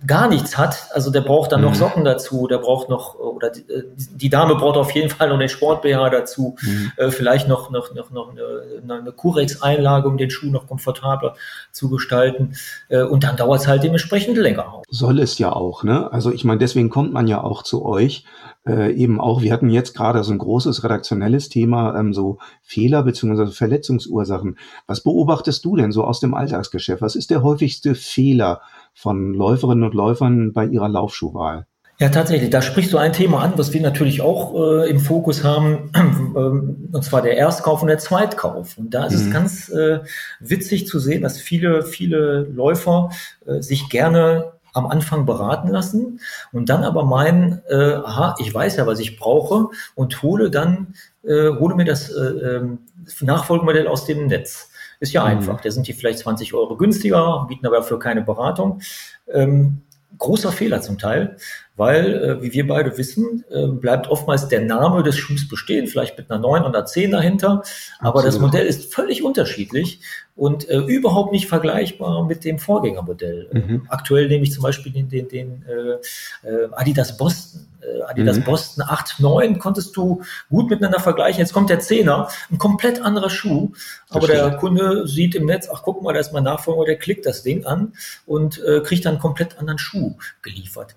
[0.06, 1.68] gar nichts hat, also der braucht dann mhm.
[1.68, 5.28] noch Socken dazu, der braucht noch, oder die, äh, die, Dame braucht auf jeden Fall
[5.28, 6.92] noch den Sport-BH dazu, mhm.
[6.96, 11.34] äh, vielleicht noch, noch, noch, noch eine, eine Curex-Einlage, um den Schuh noch komfortabler
[11.70, 12.54] zu gestalten.
[12.88, 14.82] Äh, und dann dauert es halt dementsprechend länger.
[14.90, 16.12] Soll es ja auch, ne?
[16.12, 18.24] Also ich meine, deswegen kommt man ja auch zu euch,
[18.66, 23.02] äh, eben auch, wir hatten jetzt gerade so ein großes redaktionelles Thema, ähm, so Fehler
[23.02, 24.56] beziehungsweise Verletzungsursachen.
[24.86, 27.02] Was beobachtest du denn so aus dem Alltagsgeschäft?
[27.02, 28.60] Was ist der häufigste Fehler
[28.94, 31.66] von Läuferinnen und Läufern bei ihrer Laufschuhwahl?
[31.98, 32.50] Ja, tatsächlich.
[32.50, 36.88] Da sprichst du ein Thema an, was wir natürlich auch äh, im Fokus haben, ähm,
[36.90, 38.76] und zwar der Erstkauf und der Zweitkauf.
[38.76, 39.26] Und da ist mhm.
[39.26, 40.00] es ganz äh,
[40.40, 43.10] witzig zu sehen, dass viele, viele Läufer
[43.46, 46.18] äh, sich gerne am Anfang beraten lassen
[46.50, 50.94] und dann aber meinen, äh, aha, ich weiß ja, was ich brauche und hole dann,
[51.22, 52.78] äh, hole mir das äh, ähm,
[53.20, 54.70] Nachfolgemodell aus dem Netz.
[55.02, 55.30] Ist ja mhm.
[55.38, 55.60] einfach.
[55.60, 58.80] Da sind die vielleicht 20 Euro günstiger, bieten aber dafür keine Beratung.
[59.26, 59.82] Ähm,
[60.16, 61.38] großer Fehler zum Teil.
[61.76, 66.18] Weil, äh, wie wir beide wissen, äh, bleibt oftmals der Name des Schuhs bestehen, vielleicht
[66.18, 67.62] mit einer 9 und einer 10 dahinter,
[67.98, 68.26] aber Absolut.
[68.26, 70.00] das Modell ist völlig unterschiedlich
[70.34, 73.48] und äh, überhaupt nicht vergleichbar mit dem Vorgängermodell.
[73.52, 73.86] Mhm.
[73.88, 77.66] Aktuell nehme ich zum Beispiel den, den, den äh, äh Adidas Boston.
[77.80, 78.44] Äh, Adidas mhm.
[78.44, 81.40] Boston 8, 9 konntest du gut miteinander vergleichen.
[81.40, 83.72] Jetzt kommt der 10er, ein komplett anderer Schuh,
[84.08, 87.26] aber der Kunde sieht im Netz, ach guck mal, da ist mein Nachfolger, der klickt
[87.26, 87.92] das Ding an
[88.26, 90.94] und äh, kriegt dann einen komplett anderen Schuh geliefert.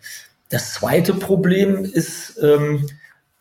[0.49, 2.88] Das zweite Problem ist, ähm,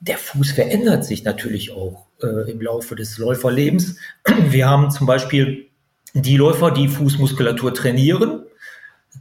[0.01, 3.97] der Fuß verändert sich natürlich auch äh, im Laufe des Läuferlebens.
[4.49, 5.69] Wir haben zum Beispiel
[6.15, 8.45] die Läufer, die Fußmuskulatur trainieren,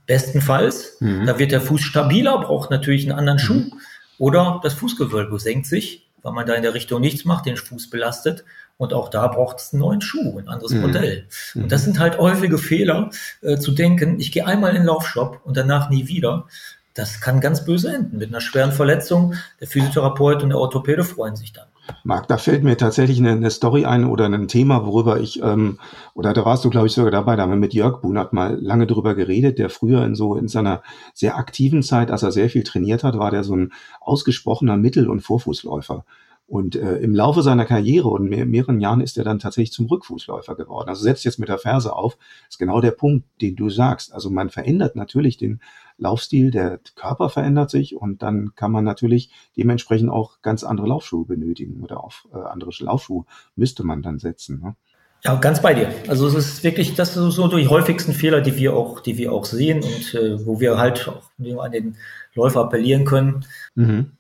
[0.06, 0.98] bestenfalls.
[1.00, 1.26] Mhm.
[1.26, 3.54] Da wird der Fuß stabiler, braucht natürlich einen anderen Schuh.
[3.54, 3.74] Mhm.
[4.20, 7.90] Oder das Fußgewölbe senkt sich, weil man da in der Richtung nichts macht, den Fuß
[7.90, 8.46] belastet.
[8.78, 10.82] Und auch da braucht es einen neuen Schuh, ein anderes mhm.
[10.82, 11.28] Modell.
[11.56, 13.10] Und das sind halt häufige Fehler,
[13.42, 16.48] äh, zu denken, ich gehe einmal in den Laufshop und danach nie wieder
[16.94, 19.34] das kann ganz böse enden mit einer schweren Verletzung.
[19.60, 21.66] Der Physiotherapeut und der Orthopäde freuen sich dann.
[22.04, 25.80] Marc, da fällt mir tatsächlich eine, eine Story ein oder ein Thema, worüber ich, ähm,
[26.14, 28.58] oder da warst du, glaube ich, sogar dabei, da haben wir mit Jörg Bunert mal
[28.62, 30.82] lange drüber geredet, der früher in so in seiner
[31.14, 35.10] sehr aktiven Zeit, als er sehr viel trainiert hat, war der so ein ausgesprochener Mittel-
[35.10, 36.06] und Vorfußläufer.
[36.46, 39.88] Und äh, im Laufe seiner Karriere und mehr, mehreren Jahren ist er dann tatsächlich zum
[39.88, 40.90] Rückfußläufer geworden.
[40.90, 42.18] Also setzt jetzt mit der Ferse auf,
[42.50, 44.14] ist genau der Punkt, den du sagst.
[44.14, 45.62] Also man verändert natürlich den
[45.98, 51.26] Laufstil, der Körper verändert sich und dann kann man natürlich dementsprechend auch ganz andere Laufschuhe
[51.26, 53.26] benötigen oder auf äh, andere Laufschuhe
[53.56, 54.60] müsste man dann setzen.
[54.62, 54.76] Ne?
[55.24, 55.90] Ja, ganz bei dir.
[56.10, 59.32] Also es ist wirklich, das sind so die häufigsten Fehler, die wir auch, die wir
[59.32, 61.32] auch sehen und äh, wo wir halt auch
[61.64, 61.96] an den
[62.36, 63.46] Läufer appellieren können.
[63.76, 64.12] Mhm.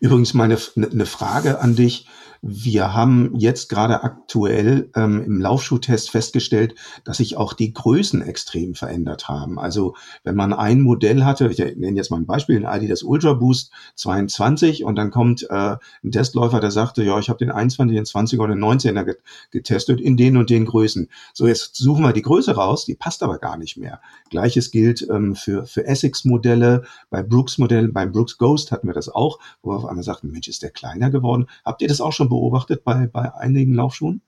[0.00, 2.06] Übrigens meine eine Frage an dich.
[2.42, 8.74] Wir haben jetzt gerade aktuell ähm, im Laufschuhtest festgestellt, dass sich auch die Größen extrem
[8.74, 9.58] verändert haben.
[9.58, 13.34] Also wenn man ein Modell hatte, ich nenne jetzt mal ein Beispiel, ein Adidas Ultra
[13.34, 17.96] Boost 22 und dann kommt äh, ein Testläufer, der sagte, ja, ich habe den 21,
[17.96, 19.16] den 20er oder den 19er
[19.50, 21.08] getestet in den und den Größen.
[21.32, 24.00] So, jetzt suchen wir die Größe raus, die passt aber gar nicht mehr.
[24.30, 29.38] Gleiches gilt ähm, für, für Essex-Modelle, bei Brooks-Modellen, beim Brooks Ghost hatten wir das auch,
[29.62, 31.46] wo wir auf einmal sagten, Mensch, ist der kleiner geworden.
[31.64, 34.20] Habt ihr das auch schon schon beobachtet bei, bei einigen Laufschuhen?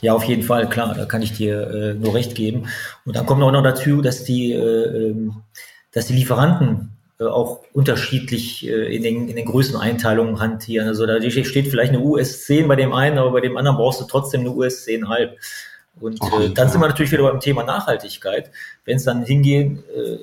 [0.00, 2.66] Ja, auf jeden Fall, klar, da kann ich dir äh, nur recht geben.
[3.04, 5.42] Und dann kommt auch noch dazu, dass die, äh, ähm,
[5.92, 10.88] dass die Lieferanten äh, auch unterschiedlich äh, in, den, in den Größeneinteilungen hantieren.
[10.88, 14.00] Also da steht vielleicht eine US 10 bei dem einen, aber bei dem anderen brauchst
[14.00, 15.30] du trotzdem eine US 10,5.
[16.00, 18.50] Und äh, dann sind wir natürlich wieder beim Thema Nachhaltigkeit.
[18.84, 20.18] Wenn es dann hingehen, äh,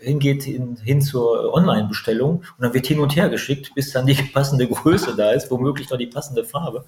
[0.00, 4.14] hingeht in, hin zur Online-Bestellung und dann wird hin und her geschickt, bis dann die
[4.34, 6.84] passende Größe da ist, womöglich noch die passende Farbe.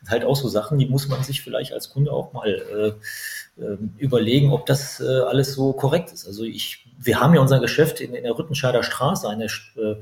[0.00, 3.62] Und halt auch so Sachen, die muss man sich vielleicht als Kunde auch mal äh,
[3.62, 6.26] äh, überlegen, ob das äh, alles so korrekt ist.
[6.26, 9.96] Also ich, wir haben ja unser Geschäft in, in der Rüttenscheider Straße, eine äh,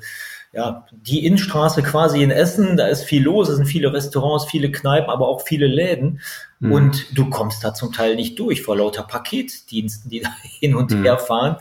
[0.53, 4.73] ja, die Innenstraße quasi in Essen, da ist viel los, es sind viele Restaurants, viele
[4.73, 6.21] Kneipen, aber auch viele Läden.
[6.59, 6.73] Mhm.
[6.73, 10.91] Und du kommst da zum Teil nicht durch vor lauter Paketdiensten, die da hin und
[10.91, 11.05] mhm.
[11.05, 11.57] her fahren.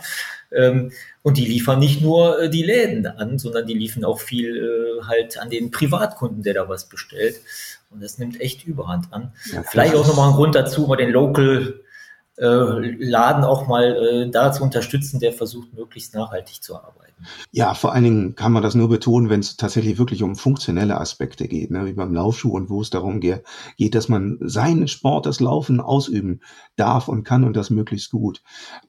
[0.51, 4.57] Ähm, und die liefern nicht nur äh, die Läden an, sondern die liefern auch viel
[4.57, 7.41] äh, halt an den Privatkunden, der da was bestellt.
[7.91, 9.33] Und das nimmt echt Überhand an.
[9.51, 11.81] Ja, Vielleicht auch nochmal ein Grund dazu, mal den Local
[12.37, 17.09] äh, Laden auch mal äh, da zu unterstützen, der versucht, möglichst nachhaltig zu arbeiten.
[17.51, 20.99] Ja, vor allen Dingen kann man das nur betonen, wenn es tatsächlich wirklich um funktionelle
[20.99, 23.43] Aspekte geht, ne, wie beim Laufschuh und wo es darum geht,
[23.77, 26.39] dass man seinen Sport, das Laufen ausüben
[26.77, 28.41] darf und kann und das möglichst gut.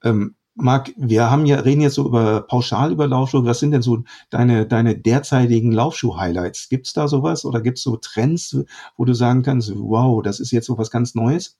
[0.04, 3.44] Ähm, Marc, wir haben ja, reden jetzt so über pauschal über Laufschuhe.
[3.44, 6.68] Was sind denn so deine, deine derzeitigen Laufschuh-Highlights?
[6.68, 8.56] Gibt's da sowas oder gibt's so Trends,
[8.96, 11.56] wo du sagen kannst, wow, das ist jetzt so was ganz Neues?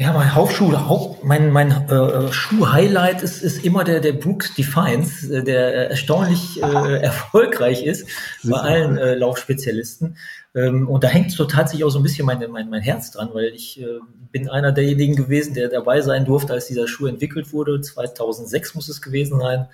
[0.00, 5.28] Ja, mein Hauptschuh, Haupt, mein, mein äh, Schuh-Highlight ist, ist immer der, der Brooks Defiance,
[5.34, 8.08] äh, der erstaunlich äh, erfolgreich ist
[8.44, 10.16] bei allen äh, Laufspezialisten.
[10.54, 13.30] Ähm, und da hängt so tatsächlich auch so ein bisschen mein, mein, mein Herz dran,
[13.32, 13.98] weil ich äh,
[14.32, 17.80] bin einer derjenigen gewesen, der dabei sein durfte, als dieser Schuh entwickelt wurde.
[17.80, 19.66] 2006 muss es gewesen sein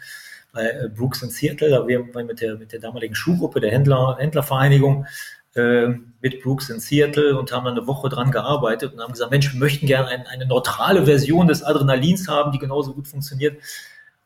[0.53, 1.71] bei äh, Brooks in Seattle.
[1.71, 5.07] Da wir mit der, mit der damaligen Schuhgruppe, der Händler, Händlervereinigung,
[5.55, 5.89] äh,
[6.21, 9.53] mit Brooks in Seattle und haben dann eine Woche dran gearbeitet und haben gesagt, Mensch,
[9.53, 13.63] wir möchten gerne ein, eine neutrale Version des Adrenalins haben, die genauso gut funktioniert.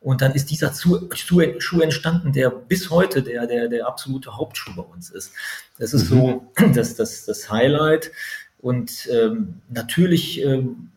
[0.01, 4.83] Und dann ist dieser Schuh entstanden, der bis heute der, der, der absolute Hauptschuh bei
[4.83, 5.33] uns ist.
[5.79, 6.17] Das ist mhm.
[6.17, 8.13] so das, das, das Highlight.
[8.61, 10.91] Und ähm, natürlich ähm,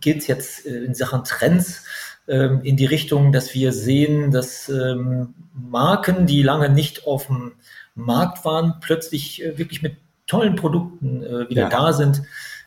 [0.00, 1.84] geht es jetzt äh, in Sachen Trends
[2.28, 7.52] ähm, in die Richtung, dass wir sehen, dass ähm, Marken, die lange nicht auf dem
[7.94, 9.96] Markt waren, plötzlich äh, wirklich mit
[10.26, 11.68] tollen Produkten äh, wieder ja.
[11.68, 12.22] da sind.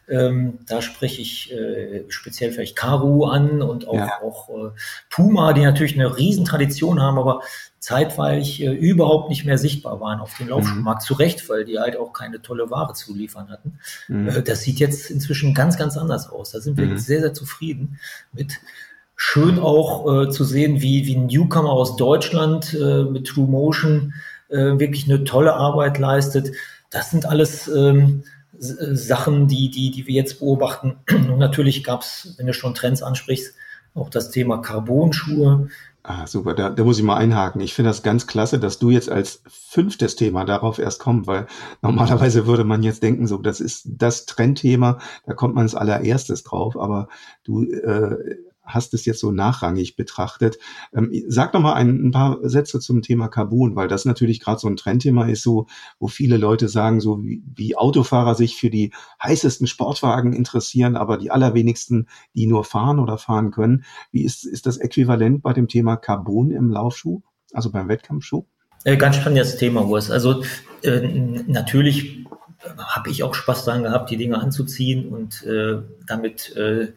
[0.08, 4.22] Ähm, da spreche ich äh, speziell vielleicht Karu an und auch, ja.
[4.22, 4.70] auch äh,
[5.10, 7.42] Puma, die natürlich eine Riesentradition haben, aber
[7.80, 11.04] zeitweilig äh, überhaupt nicht mehr sichtbar waren auf dem Laufschuhmarkt.
[11.04, 11.06] Mhm.
[11.06, 13.80] Zu Recht, weil die halt auch keine tolle Ware zu liefern hatten.
[14.08, 14.28] Mhm.
[14.28, 16.52] Äh, das sieht jetzt inzwischen ganz, ganz anders aus.
[16.52, 16.98] Da sind wir mhm.
[16.98, 18.00] sehr, sehr zufrieden
[18.32, 18.54] mit.
[19.18, 24.14] Schön auch äh, zu sehen, wie, wie ein Newcomer aus Deutschland äh, mit True Motion
[24.50, 26.52] äh, wirklich eine tolle Arbeit leistet.
[26.90, 28.24] Das sind alles ähm,
[28.60, 30.98] Sachen, die, die, die wir jetzt beobachten.
[31.10, 33.54] Und natürlich gab es, wenn du schon Trends ansprichst,
[33.94, 35.70] auch das Thema Carbon-Schuhe.
[36.04, 37.62] Ah, super, da, da muss ich mal einhaken.
[37.62, 41.48] Ich finde das ganz klasse, dass du jetzt als fünftes Thema darauf erst kommst, weil
[41.82, 46.44] normalerweise würde man jetzt denken, so, das ist das Trendthema, da kommt man als allererstes
[46.44, 47.08] drauf, aber
[47.44, 50.58] du äh, hast es jetzt so nachrangig betrachtet.
[50.94, 54.60] Ähm, sag noch mal ein, ein, paar Sätze zum Thema Carbon, weil das natürlich gerade
[54.60, 55.68] so ein Trendthema ist, so
[56.00, 58.92] wo viele Leute sagen, so wie, wie Autofahrer sich für die
[59.24, 63.84] heißesten Sportwagen interessieren, aber die allerwenigsten, die nur fahren oder fahren können.
[64.12, 67.22] Wie ist, ist das äquivalent bei dem Thema Carbon im Laufschuh,
[67.54, 68.46] also beim Wettkampfschuh?
[68.84, 70.12] Äh, ganz spannendes Thema, Urs.
[70.12, 70.44] Also
[70.84, 71.02] äh,
[71.48, 72.26] natürlich
[72.78, 75.78] habe ich auch Spaß daran gehabt, die Dinge anzuziehen und äh,
[76.08, 76.94] damit äh,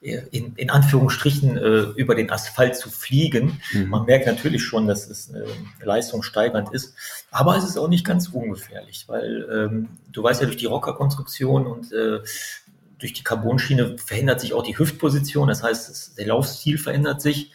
[0.00, 3.60] in, in Anführungsstrichen äh, über den Asphalt zu fliegen.
[3.72, 3.88] Mhm.
[3.88, 5.44] Man merkt natürlich schon, dass es äh,
[5.82, 6.94] leistungssteigernd ist,
[7.30, 11.66] aber es ist auch nicht ganz ungefährlich, weil ähm, du weißt ja durch die Rockerkonstruktion
[11.66, 12.20] und äh,
[12.98, 17.52] durch die Carbonschiene verändert sich auch die Hüftposition, das heißt, es, der Laufstil verändert sich.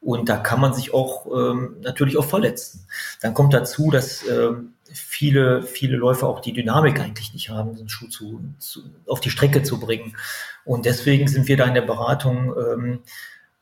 [0.00, 2.86] Und da kann man sich auch ähm, natürlich auch verletzen.
[3.22, 7.88] Dann kommt dazu, dass ähm, viele, viele Läufer auch die Dynamik eigentlich nicht haben, den
[7.88, 10.16] Schuh zu, zu, auf die Strecke zu bringen.
[10.64, 13.00] Und deswegen sind wir da in der Beratung ähm,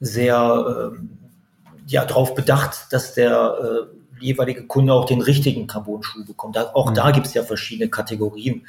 [0.01, 1.19] sehr ähm,
[1.87, 6.57] ja, darauf bedacht, dass der äh, jeweilige Kunde auch den richtigen Carbon-Schuh bekommt.
[6.57, 6.95] Da, auch mhm.
[6.95, 8.67] da gibt es ja verschiedene Kategorien.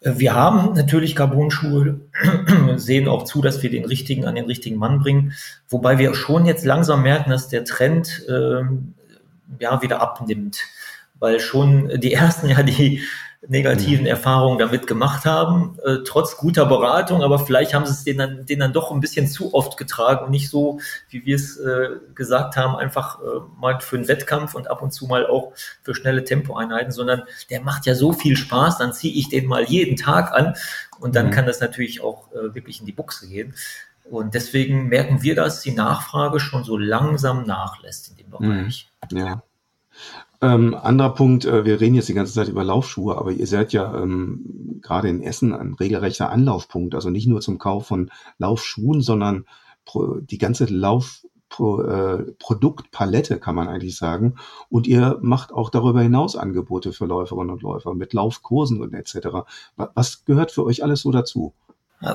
[0.00, 2.00] Äh, wir haben natürlich Carbon-Schuhe,
[2.76, 5.34] sehen auch zu, dass wir den richtigen an den richtigen Mann bringen,
[5.68, 8.94] wobei wir schon jetzt langsam merken, dass der Trend ähm,
[9.58, 10.60] ja wieder abnimmt
[11.18, 13.02] weil schon die ersten ja die
[13.46, 14.10] negativen mhm.
[14.10, 18.46] Erfahrungen damit gemacht haben, äh, trotz guter Beratung, aber vielleicht haben sie es denen dann,
[18.46, 21.90] denen dann doch ein bisschen zu oft getragen und nicht so, wie wir es äh,
[22.14, 25.94] gesagt haben, einfach äh, mal für einen Wettkampf und ab und zu mal auch für
[25.94, 29.96] schnelle Tempoeinheiten, sondern der macht ja so viel Spaß, dann ziehe ich den mal jeden
[29.96, 30.54] Tag an
[30.98, 31.30] und dann mhm.
[31.30, 33.54] kann das natürlich auch äh, wirklich in die Buchse gehen.
[34.10, 38.88] Und deswegen merken wir, dass die Nachfrage schon so langsam nachlässt in dem Bereich.
[39.12, 39.18] Mhm.
[39.18, 39.42] Ja.
[40.40, 43.72] Ähm, anderer Punkt, äh, wir reden jetzt die ganze Zeit über Laufschuhe, aber ihr seid
[43.72, 49.00] ja ähm, gerade in Essen ein regelrechter Anlaufpunkt, also nicht nur zum Kauf von Laufschuhen,
[49.00, 49.46] sondern
[49.84, 51.24] pro, die ganze Lauf
[51.58, 54.36] äh, Produktpalette, kann man eigentlich sagen.
[54.68, 59.28] Und ihr macht auch darüber hinaus Angebote für Läuferinnen und Läufer mit Laufkursen und etc.
[59.76, 61.52] Was gehört für euch alles so dazu?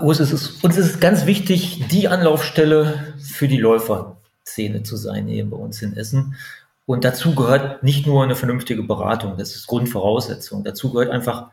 [0.01, 5.27] Urs, es ist, uns ist es ganz wichtig, die Anlaufstelle für die Läuferszene zu sein
[5.27, 6.35] hier bei uns in Essen.
[6.85, 10.63] Und dazu gehört nicht nur eine vernünftige Beratung, das ist Grundvoraussetzung.
[10.63, 11.47] Dazu gehört einfach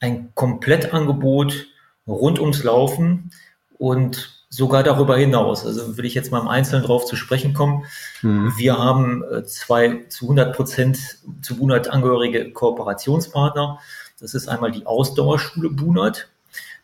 [0.00, 1.66] ein Komplettangebot
[2.06, 3.30] rund ums Laufen
[3.78, 5.64] und sogar darüber hinaus.
[5.64, 7.84] Also will ich jetzt mal im Einzelnen drauf zu sprechen kommen.
[8.20, 8.52] Mhm.
[8.56, 10.98] Wir haben äh, zwei zu 100 Prozent
[11.40, 13.78] zu Bunert angehörige Kooperationspartner.
[14.20, 16.28] Das ist einmal die Ausdauerschule Bunert,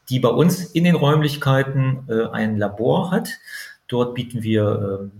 [0.08, 3.38] die bei uns in den Räumlichkeiten äh, ein Labor hat.
[3.86, 5.18] Dort bieten wir äh,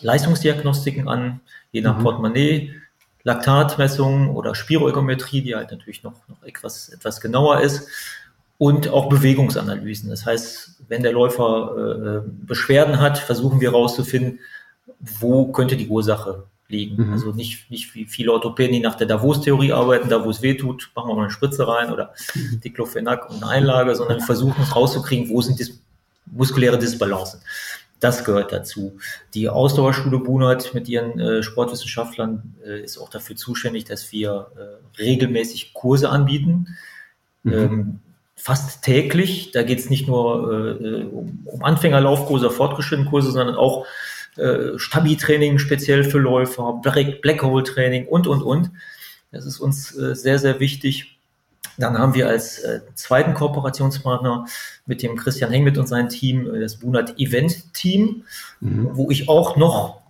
[0.00, 1.40] Leistungsdiagnostiken an,
[1.72, 2.02] je nach mhm.
[2.02, 2.74] Portemonnaie,
[3.22, 7.88] Laktatmessungen oder Spiroergometrie, die halt natürlich noch, noch etwas, etwas genauer ist.
[8.56, 10.10] Und auch Bewegungsanalysen.
[10.10, 14.38] Das heißt, wenn der Läufer äh, Beschwerden hat, versuchen wir herauszufinden,
[14.98, 17.06] wo könnte die Ursache liegen.
[17.06, 17.12] Mhm.
[17.12, 20.54] Also nicht, nicht wie viele Orthopäden, die nach der Davos-Theorie arbeiten, da wo es weh
[20.54, 22.60] tut, machen wir mal eine Spritze rein oder mhm.
[22.60, 25.80] Diclofenac und eine Einlage, sondern versuchen rauszukriegen, wo sind dis
[26.32, 27.40] muskuläre Disbalancen.
[28.00, 28.98] Das gehört dazu.
[29.34, 35.00] Die Ausdauerschule Bunert mit ihren äh, Sportwissenschaftlern äh, ist auch dafür zuständig, dass wir äh,
[35.02, 36.76] regelmäßig Kurse anbieten.
[37.42, 37.52] Mhm.
[37.52, 38.00] Ähm,
[38.36, 39.52] fast täglich.
[39.52, 43.86] Da geht es nicht nur äh, um, um Anfängerlaufkurse, fortgeschrittene Kurse, sondern auch
[44.36, 48.70] äh, Stabi-Training speziell für Läufer, Black-Hole-Training und, und, und.
[49.30, 51.19] Das ist uns äh, sehr, sehr wichtig.
[51.80, 54.46] Dann haben wir als äh, zweiten Kooperationspartner
[54.86, 58.24] mit dem Christian Heng mit und seinem Team äh, das Bunat Event Team,
[58.60, 58.90] mhm.
[58.92, 60.00] wo ich auch noch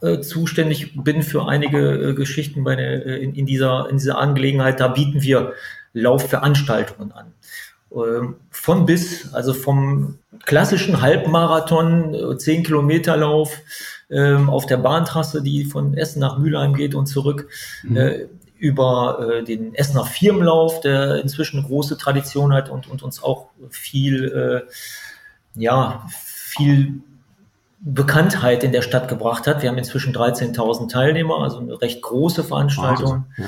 [0.00, 4.18] äh, zuständig bin für einige äh, Geschichten bei der, äh, in, in, dieser, in dieser
[4.18, 4.80] Angelegenheit.
[4.80, 5.52] Da bieten wir
[5.92, 7.32] Laufveranstaltungen an.
[7.90, 13.60] Ähm, von bis, also vom klassischen Halbmarathon, 10 äh, Kilometer Lauf
[14.10, 17.48] ähm, auf der Bahntrasse, die von Essen nach Mülheim geht und zurück,
[17.82, 18.28] mhm
[18.58, 23.48] über äh, den Essener Firmenlauf, der inzwischen eine große Tradition hat und, und uns auch
[23.70, 27.00] viel, äh, ja, viel
[27.80, 29.62] Bekanntheit in der Stadt gebracht hat.
[29.62, 33.26] Wir haben inzwischen 13.000 Teilnehmer, also eine recht große Veranstaltung.
[33.36, 33.44] Ja.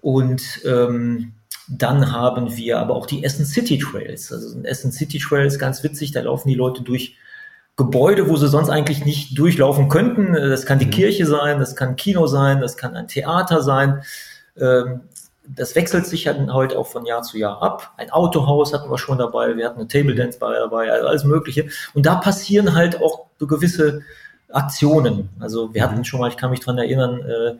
[0.00, 1.34] Und ähm,
[1.68, 4.32] dann haben wir aber auch die Essen City Trails.
[4.32, 7.16] Also Essen City Trails, ganz witzig, da laufen die Leute durch
[7.76, 10.34] Gebäude, wo sie sonst eigentlich nicht durchlaufen könnten.
[10.34, 10.90] Das kann die mhm.
[10.90, 14.02] Kirche sein, das kann ein Kino sein, das kann ein Theater sein.
[14.58, 15.02] Ähm,
[15.44, 17.92] das wechselt sich dann halt auch von Jahr zu Jahr ab.
[17.96, 21.68] Ein Autohaus hatten wir schon dabei, wir hatten eine Table Dance dabei, also alles Mögliche.
[21.94, 24.02] Und da passieren halt auch so gewisse
[24.50, 25.30] Aktionen.
[25.40, 26.04] Also wir hatten mhm.
[26.04, 27.54] schon mal, ich kann mich dran erinnern, äh,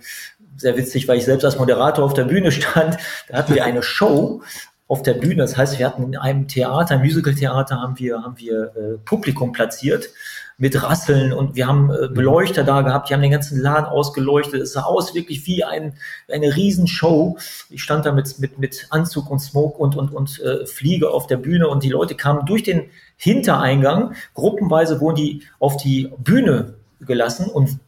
[0.56, 2.98] sehr witzig, weil ich selbst als Moderator auf der Bühne stand.
[3.28, 4.42] Da hatten wir eine Show
[4.86, 5.36] auf der Bühne.
[5.36, 10.10] Das heißt, wir hatten in einem Theater, Musical-Theater, haben wir, haben wir äh, Publikum platziert
[10.58, 14.62] mit Rasseln und wir haben äh, Beleuchter da gehabt, die haben den ganzen Laden ausgeleuchtet.
[14.62, 15.94] Es sah aus wirklich wie ein,
[16.30, 17.36] eine Riesenshow.
[17.70, 21.26] Ich stand da mit, mit, mit Anzug und Smoke und, und, und äh, Fliege auf
[21.26, 24.14] der Bühne und die Leute kamen durch den Hintereingang.
[24.34, 27.78] Gruppenweise wurden die auf die Bühne gelassen und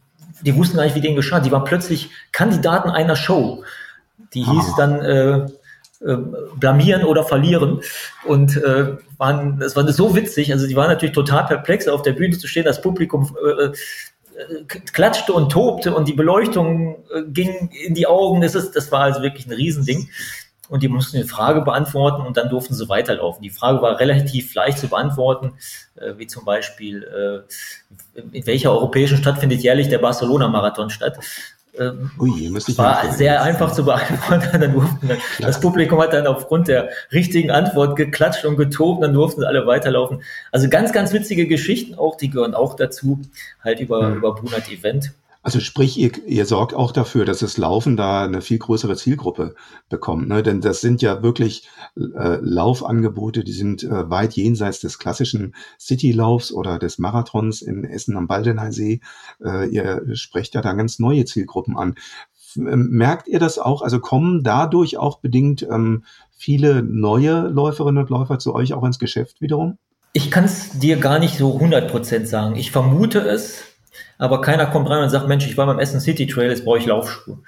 [0.41, 1.39] die wussten gar nicht, wie denen geschah.
[1.39, 3.63] Die waren plötzlich Kandidaten einer Show.
[4.33, 4.75] Die hieß ah.
[4.77, 5.49] dann äh, äh,
[5.99, 7.81] blamieren oder verlieren.
[8.25, 10.51] Und äh, waren, das war so witzig.
[10.51, 12.65] Also die waren natürlich total perplex, auf der Bühne zu stehen.
[12.65, 13.73] Das Publikum äh, äh
[14.91, 18.41] klatschte und tobte und die Beleuchtung äh, ging in die Augen.
[18.41, 20.09] Das, ist, das war also wirklich ein Riesending.
[20.67, 23.41] Und die mussten eine Frage beantworten und dann durften sie weiterlaufen.
[23.43, 25.53] Die Frage war relativ leicht zu beantworten,
[25.95, 31.17] äh, wie zum Beispiel, äh, in welcher europäischen Stadt findet jährlich der Barcelona-Marathon statt?
[31.79, 34.49] Ähm, Ui, war sehr einfach zu beantworten.
[34.59, 39.13] Dann durften dann, das Publikum hat dann aufgrund der richtigen Antwort geklatscht und getobt, dann
[39.13, 40.21] durften alle weiterlaufen.
[40.51, 43.21] Also ganz, ganz witzige Geschichten auch, die gehören auch dazu,
[43.63, 44.17] halt über, mhm.
[44.17, 45.11] über Brunat Event.
[45.45, 49.53] Also sprich, ihr, ihr sorgt auch dafür, dass das Laufen da eine viel größere Zielgruppe
[49.89, 50.27] bekommt.
[50.27, 50.41] Ne?
[50.41, 56.51] Denn das sind ja wirklich äh, Laufangebote, die sind äh, weit jenseits des klassischen Citylaufs
[56.51, 59.01] oder des Marathons in Essen am Baldeneysee.
[59.39, 61.93] Äh, ihr sprecht ja da ganz neue Zielgruppen an.
[62.57, 63.83] Ähm, merkt ihr das auch?
[63.83, 66.05] Also kommen dadurch auch bedingt ähm,
[66.35, 69.77] viele neue Läuferinnen und Läufer zu euch auch ins Geschäft wiederum?
[70.11, 72.55] Ich kann es dir gar nicht so 100 Prozent sagen.
[72.55, 73.74] Ich vermute es,
[74.17, 76.77] aber keiner kommt rein und sagt, Mensch, ich war beim Essen City Trail, jetzt brauche
[76.77, 77.39] ich Laufschuhe,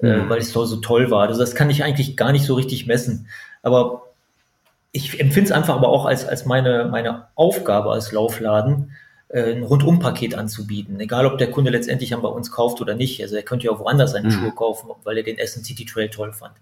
[0.00, 0.26] äh, mhm.
[0.26, 1.28] äh, weil es so, so toll war.
[1.28, 3.28] Also das kann ich eigentlich gar nicht so richtig messen.
[3.62, 4.02] Aber
[4.92, 8.92] ich empfinde es einfach aber auch als, als meine, meine Aufgabe als Laufladen,
[9.32, 11.00] äh, ein Rundumpaket anzubieten.
[11.00, 13.22] Egal, ob der Kunde letztendlich dann bei uns kauft oder nicht.
[13.22, 14.32] Also er könnte ja auch woanders seine mhm.
[14.32, 16.52] Schuhe kaufen, weil er den Essen City Trail toll fand.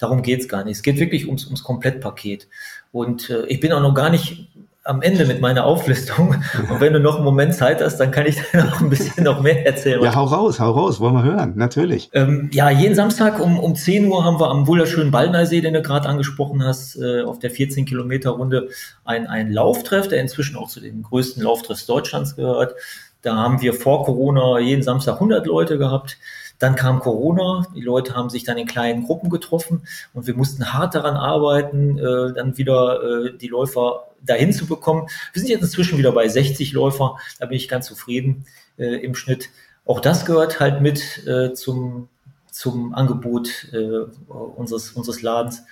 [0.00, 0.76] Darum geht's gar nicht.
[0.76, 2.48] Es geht wirklich ums, ums Komplettpaket.
[2.90, 4.48] Und äh, ich bin auch noch gar nicht
[4.86, 6.36] am Ende mit meiner Auflistung.
[6.70, 9.24] Und wenn du noch einen Moment Zeit hast, dann kann ich da noch ein bisschen
[9.24, 10.02] noch mehr erzählen.
[10.02, 12.10] Ja, hau raus, hau raus, wollen wir hören, natürlich.
[12.12, 15.82] Ähm, ja, jeden Samstag um, um 10 Uhr haben wir am wunderschönen Ballneisee, den du
[15.82, 18.68] gerade angesprochen hast, äh, auf der 14 Kilometer Runde
[19.04, 22.74] ein, ein Lauftreff, der inzwischen auch zu den größten Lauftreffs Deutschlands gehört.
[23.22, 26.18] Da haben wir vor Corona jeden Samstag 100 Leute gehabt.
[26.58, 30.72] Dann kam Corona, die Leute haben sich dann in kleinen Gruppen getroffen und wir mussten
[30.72, 35.08] hart daran arbeiten, äh, dann wieder äh, die Läufer dahin zu bekommen.
[35.32, 38.46] Wir sind jetzt inzwischen wieder bei 60 Läufer, da bin ich ganz zufrieden
[38.78, 39.50] äh, im Schnitt.
[39.84, 42.08] Auch das gehört halt mit äh, zum,
[42.50, 45.62] zum Angebot äh, unseres, unseres Ladens.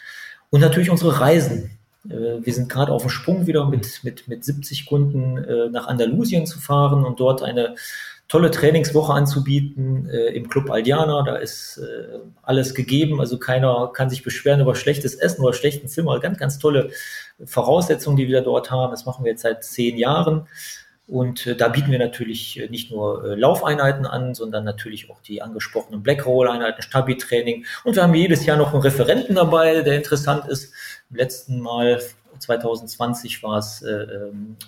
[0.50, 1.76] Und natürlich unsere Reisen.
[2.08, 5.88] Äh, wir sind gerade auf dem Sprung wieder mit, mit, mit 70 Kunden äh, nach
[5.88, 7.74] Andalusien zu fahren und dort eine
[8.28, 11.22] tolle Trainingswoche anzubieten äh, im Club Aldiana.
[11.22, 13.20] Da ist äh, alles gegeben.
[13.20, 16.18] Also keiner kann sich beschweren über schlechtes Essen oder schlechten Zimmer.
[16.20, 16.90] Ganz, ganz tolle
[17.44, 18.90] Voraussetzungen, die wir dort haben.
[18.90, 20.46] Das machen wir jetzt seit zehn Jahren.
[21.06, 25.20] Und äh, da bieten wir natürlich äh, nicht nur äh, Laufeinheiten an, sondern natürlich auch
[25.20, 27.66] die angesprochenen Blackroll-Einheiten, Stabi-Training.
[27.84, 30.72] Und wir haben jedes Jahr noch einen Referenten dabei, der interessant ist.
[31.10, 32.00] Im letzten Mal
[32.38, 33.84] 2020 war es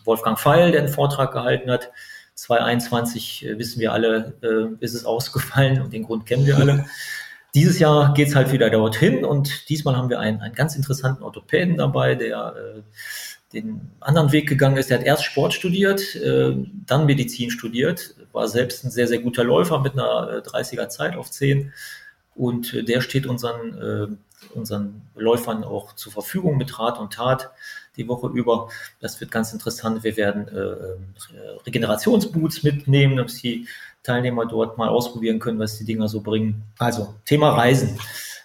[0.05, 1.91] Wolfgang Feil, der einen Vortrag gehalten hat
[2.37, 6.87] 2021 äh, wissen wir alle, äh, ist es ausgefallen und den Grund kennen wir alle.
[7.55, 11.23] Dieses Jahr geht es halt wieder dorthin und diesmal haben wir einen, einen ganz interessanten
[11.23, 12.83] Orthopäden dabei, der äh,
[13.55, 14.91] den anderen Weg gegangen ist.
[14.91, 16.55] Der hat erst Sport studiert, äh,
[16.87, 21.17] dann Medizin studiert, war selbst ein sehr, sehr guter Läufer mit einer 30er äh, Zeit
[21.17, 21.73] auf 10
[22.35, 24.19] und äh, der steht unseren,
[24.55, 27.51] unseren Läufern auch zur Verfügung mit Rat und Tat
[27.97, 28.69] die Woche über.
[29.01, 30.05] Das wird ganz interessant.
[30.05, 30.97] Wir werden äh, äh,
[31.67, 33.67] Regenerationsboots mitnehmen, dass die
[34.03, 36.63] Teilnehmer dort mal ausprobieren können, was die Dinger so bringen.
[36.79, 37.99] Also Thema Reisen.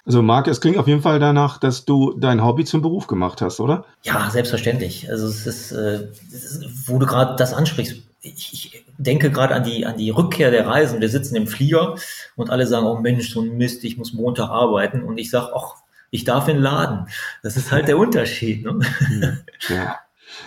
[0.05, 3.41] Also Marc, es klingt auf jeden Fall danach, dass du dein Hobby zum Beruf gemacht
[3.41, 3.85] hast, oder?
[4.01, 5.09] Ja, selbstverständlich.
[5.09, 8.01] Also es ist, äh, es ist wo du gerade das ansprichst.
[8.21, 11.01] ich, ich denke gerade an die, an die Rückkehr der Reisen.
[11.01, 11.95] Wir sitzen im Flieger
[12.35, 15.03] und alle sagen, oh Mensch, so ein Mist, ich muss Montag arbeiten.
[15.03, 15.75] Und ich sage, ach,
[16.11, 17.07] ich darf den Laden.
[17.41, 18.63] Das ist halt der Unterschied.
[18.63, 19.43] Ne?
[19.69, 19.97] Ja.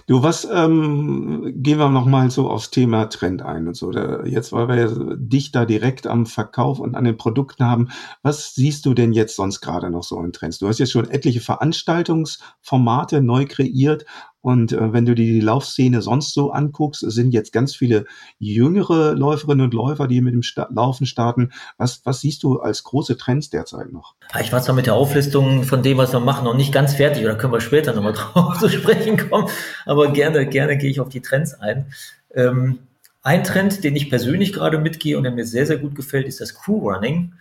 [0.06, 3.90] Du, was ähm, gehen wir noch mal so aufs Thema Trend ein und so.
[3.90, 7.88] Da, jetzt, weil wir dich da direkt am Verkauf und an den Produkten haben,
[8.22, 10.58] was siehst du denn jetzt sonst gerade noch so in Trends?
[10.58, 14.04] Du hast jetzt schon etliche Veranstaltungsformate neu kreiert
[14.44, 18.04] und äh, wenn du dir die Laufszene sonst so anguckst, sind jetzt ganz viele
[18.38, 21.50] jüngere Läuferinnen und Läufer, die mit dem Sta Laufen starten.
[21.78, 24.16] Was, was siehst du als große Trends derzeit noch?
[24.38, 27.24] Ich war zwar mit der Auflistung von dem, was wir machen, noch nicht ganz fertig,
[27.24, 29.48] oder können wir später nochmal drauf zu sprechen kommen,
[29.86, 31.86] aber gerne, gerne gehe ich auf die Trends ein.
[32.34, 32.80] Ähm,
[33.22, 36.42] ein Trend, den ich persönlich gerade mitgehe und der mir sehr, sehr gut gefällt, ist
[36.42, 37.32] das Crew Running.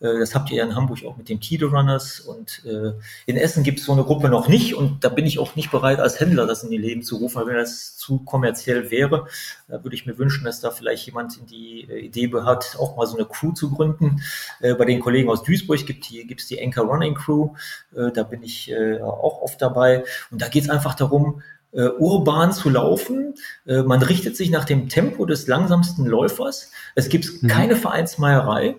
[0.00, 2.92] Äh, das habt ihr ja in Hamburg auch mit den Tide Runners und äh,
[3.26, 5.70] in Essen gibt es so eine Gruppe noch nicht und da bin ich auch nicht
[5.70, 9.26] bereit, als Händler das in die Leben zu rufen, weil wenn das zu kommerziell wäre,
[9.68, 12.96] da würde ich mir wünschen, dass da vielleicht jemand in die äh, Idee hat, auch
[12.96, 14.22] mal so eine Crew zu gründen.
[14.60, 17.50] Äh, bei den Kollegen aus Duisburg gibt es gibt's die Anchor Running Crew,
[17.94, 18.72] äh, da bin ich
[19.02, 23.34] auch oft dabei und da geht es einfach darum, urban zu laufen.
[23.64, 26.70] Man richtet sich nach dem Tempo des langsamsten Läufers.
[26.94, 27.48] Es gibt mhm.
[27.48, 28.76] keine Vereinsmeierei.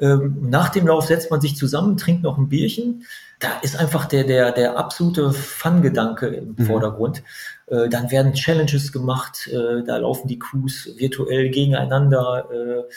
[0.00, 3.04] Ähm, nach dem Lauf setzt man sich zusammen, trinkt noch ein Bierchen.
[3.40, 6.66] Da ist einfach der, der, der absolute Fun-Gedanke im mhm.
[6.66, 7.22] Vordergrund.
[7.66, 12.48] Äh, dann werden Challenges gemacht, äh, da laufen die Crews virtuell gegeneinander.
[12.52, 12.92] Äh,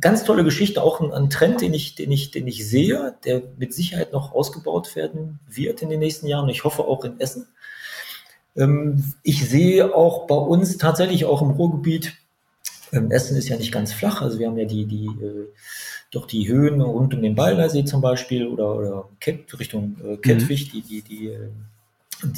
[0.00, 3.42] ganz tolle Geschichte, auch ein, ein, Trend, den ich, den, ich, den ich sehe, der
[3.58, 6.48] mit Sicherheit noch ausgebaut werden wird in den nächsten Jahren.
[6.48, 7.48] Ich hoffe auch in Essen.
[8.56, 12.14] Ähm, ich sehe auch bei uns tatsächlich auch im Ruhrgebiet,
[12.92, 15.08] ähm, Essen ist ja nicht ganz flach, also wir haben ja die, die
[16.16, 20.68] doch die Höhen rund um den Baldersee zum Beispiel oder, oder Kett, Richtung äh, Kettwig,
[20.68, 20.70] mhm.
[20.72, 21.48] die, die, die, äh,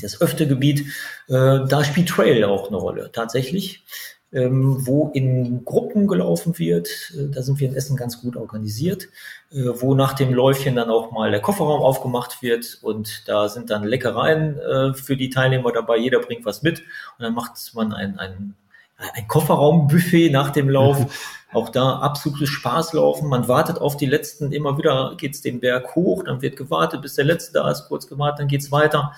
[0.00, 0.80] das Öftegebiet,
[1.28, 3.82] äh, da spielt Trail auch eine Rolle, tatsächlich.
[4.32, 6.88] Ähm, wo in Gruppen gelaufen wird.
[7.16, 9.04] Äh, da sind wir in Essen ganz gut organisiert,
[9.52, 13.70] äh, wo nach dem Läufchen dann auch mal der Kofferraum aufgemacht wird und da sind
[13.70, 15.98] dann Leckereien äh, für die Teilnehmer dabei.
[15.98, 18.56] Jeder bringt was mit und dann macht man ein, ein
[18.96, 21.06] ein Kofferraumbuffet nach dem Lauf.
[21.52, 23.28] Auch da absolutes Spaßlaufen.
[23.28, 27.14] Man wartet auf die letzten, immer wieder geht's den Berg hoch, dann wird gewartet, bis
[27.14, 29.12] der letzte da ist, kurz gewartet, dann geht's weiter.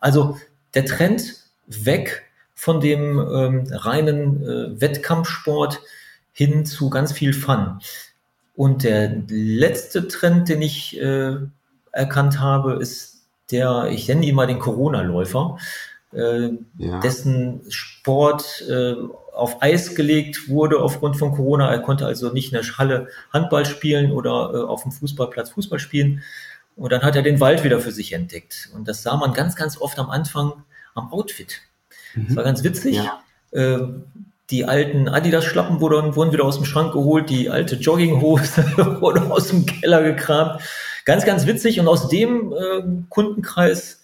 [0.00, 0.38] Also
[0.72, 1.36] der Trend
[1.66, 2.24] weg
[2.54, 5.82] von dem ähm, reinen äh, Wettkampfsport
[6.32, 7.78] hin zu ganz viel Fun.
[8.56, 11.36] Und der letzte Trend, den ich äh,
[11.92, 15.58] erkannt habe, ist der, ich nenne ihn mal den Corona-Läufer,
[16.12, 17.00] äh, ja.
[17.00, 18.94] dessen Sport äh,
[19.34, 21.70] auf Eis gelegt wurde aufgrund von Corona.
[21.70, 25.78] Er konnte also nicht in der Halle Handball spielen oder äh, auf dem Fußballplatz Fußball
[25.78, 26.22] spielen.
[26.76, 28.70] Und dann hat er den Wald wieder für sich entdeckt.
[28.74, 30.52] Und das sah man ganz, ganz oft am Anfang
[30.94, 31.62] am Outfit.
[32.14, 32.26] Mhm.
[32.28, 32.96] Das war ganz witzig.
[32.96, 33.22] Ja.
[33.52, 33.88] Äh,
[34.50, 39.48] die alten Adidas-Schlappen wurden, wurden wieder aus dem Schrank geholt, die alte Jogginghose wurde aus
[39.48, 40.60] dem Keller gekramt.
[41.04, 41.80] Ganz, ganz witzig.
[41.80, 44.03] Und aus dem äh, Kundenkreis ähm,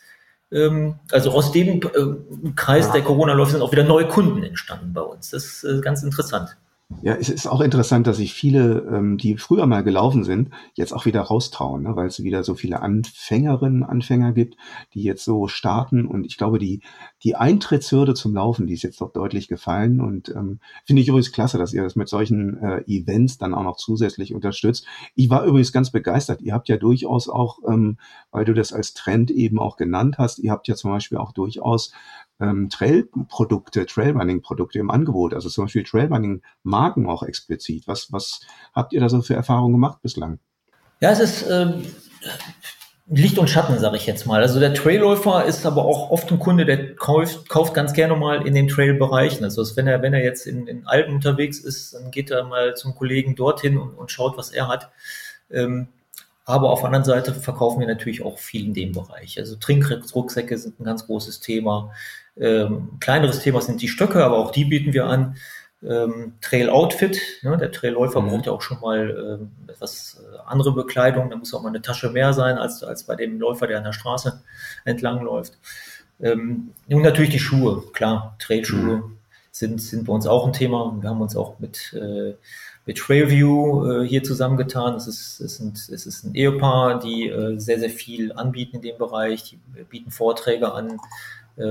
[1.12, 5.30] also aus dem äh, Kreis der Corona-Läufe sind auch wieder neue Kunden entstanden bei uns.
[5.30, 6.56] Das ist äh, ganz interessant.
[7.02, 10.92] Ja, es ist auch interessant, dass sich viele, ähm, die früher mal gelaufen sind, jetzt
[10.92, 11.96] auch wieder raustrauen, ne?
[11.96, 14.56] weil es wieder so viele Anfängerinnen, Anfänger gibt,
[14.92, 16.04] die jetzt so starten.
[16.04, 16.82] Und ich glaube, die,
[17.22, 20.00] die Eintrittshürde zum Laufen, die ist jetzt doch deutlich gefallen.
[20.00, 23.62] Und ähm, finde ich übrigens klasse, dass ihr das mit solchen äh, Events dann auch
[23.64, 24.84] noch zusätzlich unterstützt.
[25.14, 26.42] Ich war übrigens ganz begeistert.
[26.42, 27.98] Ihr habt ja durchaus auch, ähm,
[28.30, 31.32] weil du das als Trend eben auch genannt hast, ihr habt ja zum Beispiel auch
[31.32, 31.92] durchaus
[32.40, 37.86] ähm, Trail-Produkte, Trailrunning-Produkte im Angebot, also zum Beispiel Trailrunning-Marken auch explizit.
[37.86, 38.40] Was, was
[38.74, 40.38] habt ihr da so für Erfahrungen gemacht bislang?
[41.00, 41.84] Ja, es ist ähm,
[43.12, 44.40] Licht und Schatten, sage ich jetzt mal.
[44.40, 48.46] Also der Trailläufer ist aber auch oft ein Kunde, der kauft, kauft ganz gerne mal
[48.46, 49.42] in den Trail-Bereichen.
[49.42, 52.76] Also wenn er, wenn er jetzt in, in Alpen unterwegs ist, dann geht er mal
[52.76, 54.90] zum Kollegen dorthin und, und schaut, was er hat.
[55.50, 55.88] Ähm,
[56.44, 59.38] aber auf der anderen Seite verkaufen wir natürlich auch viel in dem Bereich.
[59.38, 61.92] Also Trinkrucksäcke sind ein ganz großes Thema.
[62.40, 65.36] Ähm, kleineres Thema sind die Stöcke, aber auch die bieten wir an.
[65.82, 67.56] Ähm, Trail Outfit, ne?
[67.56, 68.28] der Trailläufer mhm.
[68.28, 71.80] braucht ja auch schon mal ähm, etwas äh, andere Bekleidung, da muss auch mal eine
[71.80, 74.42] Tasche mehr sein als, als bei dem Läufer, der an der Straße
[74.84, 75.58] entlang läuft.
[76.20, 79.16] Ähm, und natürlich die Schuhe, klar, Trailschuhe mhm.
[79.50, 80.96] sind, sind bei uns auch ein Thema.
[81.00, 82.34] Wir haben uns auch mit, äh,
[82.84, 84.96] mit Trailview äh, hier zusammengetan.
[84.96, 88.82] Es ist, es, sind, es ist ein Ehepaar, die äh, sehr, sehr viel anbieten in
[88.82, 89.44] dem Bereich.
[89.44, 90.98] Die bieten Vorträge an,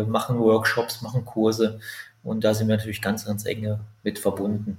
[0.07, 1.79] machen Workshops, machen Kurse
[2.23, 4.77] und da sind wir natürlich ganz, ganz enge mit verbunden.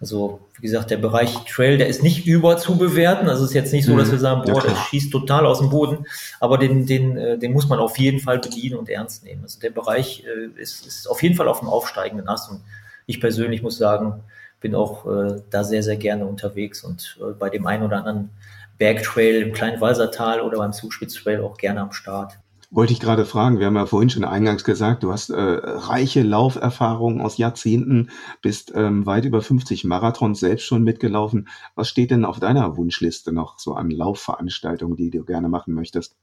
[0.00, 3.28] Also, wie gesagt, der Bereich Trail, der ist nicht über zu bewerten.
[3.28, 4.22] Also es ist jetzt nicht so, dass wir mhm.
[4.22, 6.04] sagen, boah, ja, der schießt total aus dem Boden.
[6.38, 9.42] Aber den, den, äh, den muss man auf jeden Fall bedienen und ernst nehmen.
[9.42, 12.60] Also der Bereich äh, ist, ist auf jeden Fall auf dem aufsteigenden Ast und
[13.06, 14.22] ich persönlich muss sagen,
[14.60, 18.30] bin auch äh, da sehr, sehr gerne unterwegs und äh, bei dem einen oder anderen
[18.78, 22.38] Bergtrail im kleinen Walsertal oder beim Zugspitztrail auch gerne am Start.
[22.76, 26.22] Wollte ich gerade fragen, wir haben ja vorhin schon eingangs gesagt, du hast äh, reiche
[26.22, 28.10] Lauferfahrungen aus Jahrzehnten,
[28.42, 31.48] bist ähm, weit über 50 Marathons selbst schon mitgelaufen.
[31.74, 36.16] Was steht denn auf deiner Wunschliste noch so an Laufveranstaltungen, die du gerne machen möchtest?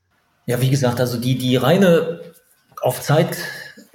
[0.45, 2.21] Ja, wie gesagt, also die, die reine
[2.83, 3.35] auf Zeit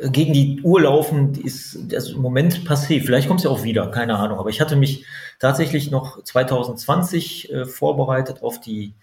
[0.01, 3.01] gegen die Uhr laufen, die ist also im Moment passé.
[3.01, 4.41] Vielleicht kommt es ja auch wieder, keine Ahnung.
[4.41, 5.07] Aber ich hatte mich
[5.39, 8.95] tatsächlich noch 2020 äh, vorbereitet auf die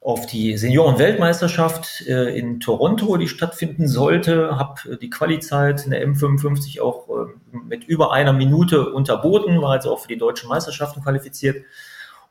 [0.00, 6.06] auf die Senioren-Weltmeisterschaft äh, in Toronto, die stattfinden sollte, habe äh, die Qualizeit in der
[6.06, 11.02] M55 auch äh, mit über einer Minute unterboten, war also auch für die deutschen Meisterschaften
[11.02, 11.64] qualifiziert.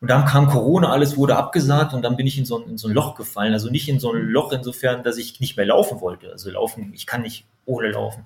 [0.02, 2.78] Und dann kam Corona, alles wurde abgesagt und dann bin ich in so, ein, in
[2.78, 3.54] so ein Loch gefallen.
[3.54, 6.32] Also nicht in so ein Loch insofern, dass ich nicht mehr laufen wollte.
[6.32, 8.24] Also laufen, ich kann nicht ohne laufen.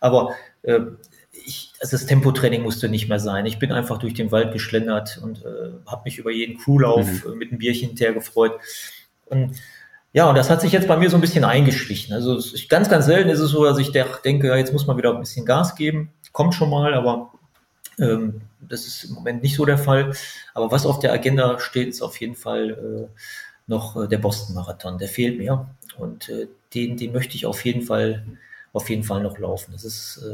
[0.00, 0.80] Aber äh,
[1.44, 3.46] ich, also das Tempotraining musste nicht mehr sein.
[3.46, 7.32] Ich bin einfach durch den Wald geschlendert und äh, habe mich über jeden Crewlauf mhm.
[7.32, 8.58] Äh, mit einem Bierchen hinterher gefreut.
[9.26, 9.56] Und
[10.12, 12.14] ja, und das hat sich jetzt bei mir so ein bisschen eingeschlichen.
[12.14, 15.12] Also ganz, ganz selten ist es so, dass ich denke, ja, jetzt muss man wieder
[15.12, 16.12] ein bisschen Gas geben.
[16.30, 17.32] Kommt schon mal, aber
[17.98, 20.12] ähm, das ist im Moment nicht so der Fall.
[20.54, 23.20] Aber was auf der Agenda steht, ist auf jeden Fall äh,
[23.66, 24.98] noch äh, der Boston-Marathon.
[24.98, 25.66] Der fehlt mir.
[25.98, 28.24] Und äh, den, den möchte ich auf jeden Fall,
[28.72, 29.72] auf jeden Fall noch laufen.
[29.72, 30.24] Das ist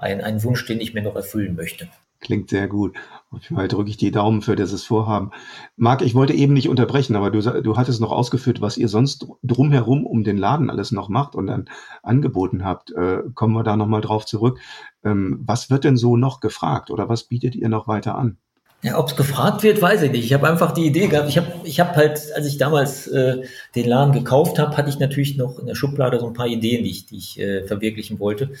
[0.00, 1.88] ein, ein Wunsch, den ich mir noch erfüllen möchte.
[2.20, 2.96] Klingt sehr gut.
[3.30, 5.30] Auf jeden Fall drücke ich die Daumen für dieses Vorhaben.
[5.76, 9.26] Marc, ich wollte eben nicht unterbrechen, aber du, du hattest noch ausgeführt, was ihr sonst
[9.42, 11.70] drumherum um den Laden alles noch macht und dann
[12.02, 12.90] angeboten habt.
[12.92, 14.58] Äh, kommen wir da nochmal drauf zurück.
[15.02, 18.36] Ähm, was wird denn so noch gefragt oder was bietet ihr noch weiter an?
[18.82, 20.24] Ja, ob es gefragt wird, weiß ich nicht.
[20.24, 21.28] Ich habe einfach die Idee gehabt.
[21.28, 23.42] Ich habe ich hab halt, als ich damals äh,
[23.74, 26.84] den Laden gekauft habe, hatte ich natürlich noch in der Schublade so ein paar Ideen,
[26.84, 28.52] die ich, die ich äh, verwirklichen wollte.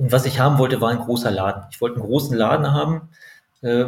[0.00, 1.64] Und was ich haben wollte, war ein großer Laden.
[1.70, 3.10] Ich wollte einen großen Laden haben.
[3.60, 3.84] Äh,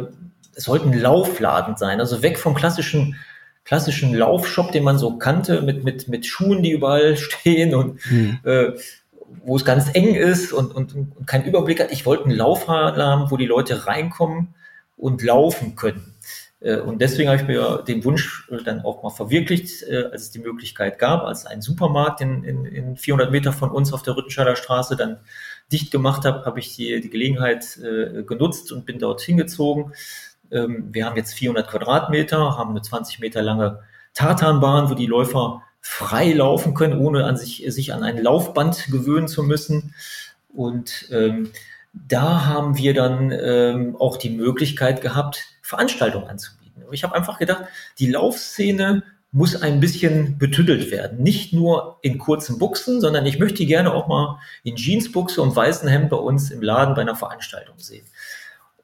[0.55, 3.15] es sollte ein Laufladen sein, also weg vom klassischen
[3.65, 8.39] klassischen Laufshop, den man so kannte, mit, mit, mit Schuhen, die überall stehen und mhm.
[8.43, 8.73] äh,
[9.43, 11.91] wo es ganz eng ist und, und, und keinen Überblick hat.
[11.91, 14.53] Ich wollte einen Laufladen haben, wo die Leute reinkommen
[14.97, 16.13] und laufen können.
[16.59, 20.31] Äh, und deswegen habe ich mir den Wunsch dann auch mal verwirklicht, äh, als es
[20.31, 24.15] die Möglichkeit gab, als ein Supermarkt in, in, in 400 Meter von uns auf der
[24.15, 25.17] Rüttenscheider Straße dann
[25.73, 29.93] dicht gemacht habe, habe ich die, die Gelegenheit äh, genutzt und bin dort hingezogen.
[30.51, 33.79] Ähm, wir haben jetzt 400 Quadratmeter, haben eine 20 Meter lange
[34.13, 39.27] Tartanbahn, wo die Läufer frei laufen können, ohne an sich, sich an ein Laufband gewöhnen
[39.27, 39.93] zu müssen.
[40.53, 41.51] Und ähm,
[41.93, 46.83] da haben wir dann ähm, auch die Möglichkeit gehabt, Veranstaltungen anzubieten.
[46.91, 47.65] Ich habe einfach gedacht,
[47.99, 51.23] die Laufszene muss ein bisschen betüttelt werden.
[51.23, 55.55] Nicht nur in kurzen Buchsen, sondern ich möchte die gerne auch mal in Jeansbuchse und
[55.55, 58.05] weißen Hemd bei uns im Laden bei einer Veranstaltung sehen.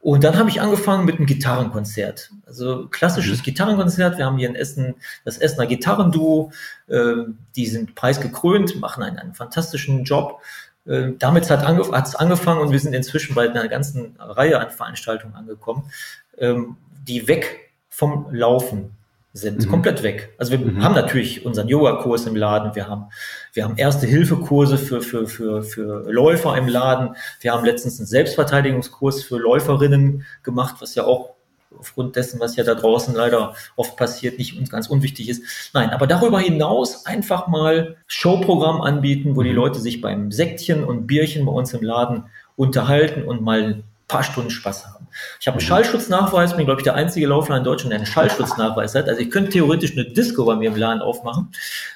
[0.01, 2.31] Und dann habe ich angefangen mit einem Gitarrenkonzert.
[2.47, 3.43] Also klassisches mhm.
[3.43, 4.17] Gitarrenkonzert.
[4.17, 6.51] Wir haben hier in Essen das Essener Gitarrenduo.
[6.87, 7.13] Äh,
[7.55, 10.41] die sind preisgekrönt, machen einen, einen fantastischen Job.
[10.87, 14.71] Äh, damit hat es angef angefangen und wir sind inzwischen bei einer ganzen Reihe an
[14.71, 15.91] Veranstaltungen angekommen,
[16.39, 16.77] ähm,
[17.07, 18.95] die weg vom Laufen
[19.33, 19.69] sind mhm.
[19.69, 20.33] komplett weg.
[20.37, 20.83] Also wir mhm.
[20.83, 23.05] haben natürlich unseren Yoga-Kurs im Laden, wir haben,
[23.53, 29.23] wir haben Erste-Hilfe-Kurse für, für, für, für Läufer im Laden, wir haben letztens einen Selbstverteidigungskurs
[29.23, 31.35] für Läuferinnen gemacht, was ja auch
[31.77, 35.43] aufgrund dessen, was ja da draußen leider oft passiert, nicht uns ganz unwichtig ist.
[35.73, 39.55] Nein, aber darüber hinaus einfach mal Showprogramm anbieten, wo die mhm.
[39.55, 42.25] Leute sich beim Säckchen und Bierchen bei uns im Laden
[42.55, 44.98] unterhalten und mal ein paar Stunden Spaß haben.
[45.39, 45.67] Ich habe einen mhm.
[45.67, 49.07] Schallschutznachweis, bin, glaube ich, der einzige Laufler in Deutschland, der einen Schallschutznachweis hat.
[49.07, 51.49] Also ich könnte theoretisch eine Disco bei mir im Laden aufmachen.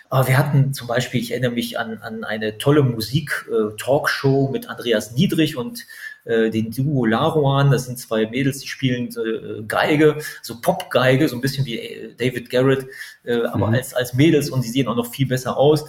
[0.10, 4.70] Aber wir hatten zum Beispiel, ich erinnere mich an, an eine tolle Musik-Talkshow äh, mit
[4.70, 5.86] Andreas Niedrig und
[6.26, 7.72] äh, den Duo Laruan.
[7.72, 12.14] Das sind zwei Mädels, die spielen äh, Geige, so Popgeige, so ein bisschen wie äh,
[12.16, 12.88] David Garrett,
[13.24, 13.74] äh, aber mhm.
[13.76, 15.86] als, als Mädels und sie sehen auch noch viel besser aus.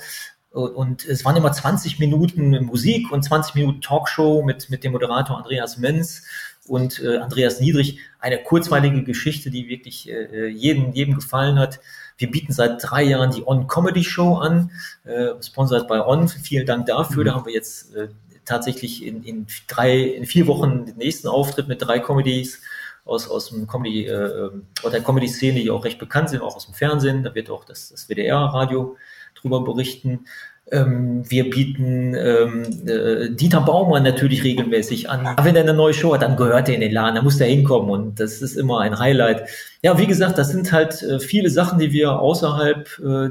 [0.50, 5.36] Und es waren immer 20 Minuten Musik und 20 Minuten Talkshow mit, mit dem Moderator
[5.36, 6.22] Andreas Menz
[6.66, 7.98] und äh, Andreas Niedrig.
[8.20, 11.80] Eine kurzweilige Geschichte, die wirklich äh, jedem, jedem gefallen hat.
[12.16, 14.70] Wir bieten seit drei Jahren die On Comedy Show an,
[15.04, 16.28] äh, sponsert bei On.
[16.28, 17.22] Vielen Dank dafür.
[17.22, 17.26] Mhm.
[17.26, 18.08] Da haben wir jetzt äh,
[18.44, 22.60] tatsächlich in, in drei, in vier Wochen den nächsten Auftritt mit drei Comedies
[23.04, 24.50] aus, aus dem Comedy, äh,
[24.82, 27.22] aus der Comedy-Szene, die auch recht bekannt sind, auch aus dem Fernsehen.
[27.22, 28.96] Da wird auch das, das WDR-Radio
[29.34, 30.26] drüber berichten.
[30.72, 35.26] Ähm, wir bieten ähm, äh, Dieter Baumann natürlich regelmäßig an.
[35.26, 37.38] Aber wenn er eine neue Show hat, dann gehört er in den Laden, dann muss
[37.38, 39.48] er hinkommen und das ist immer ein Highlight.
[39.82, 43.30] Ja, wie gesagt, das sind halt äh, viele Sachen, die wir außerhalb äh,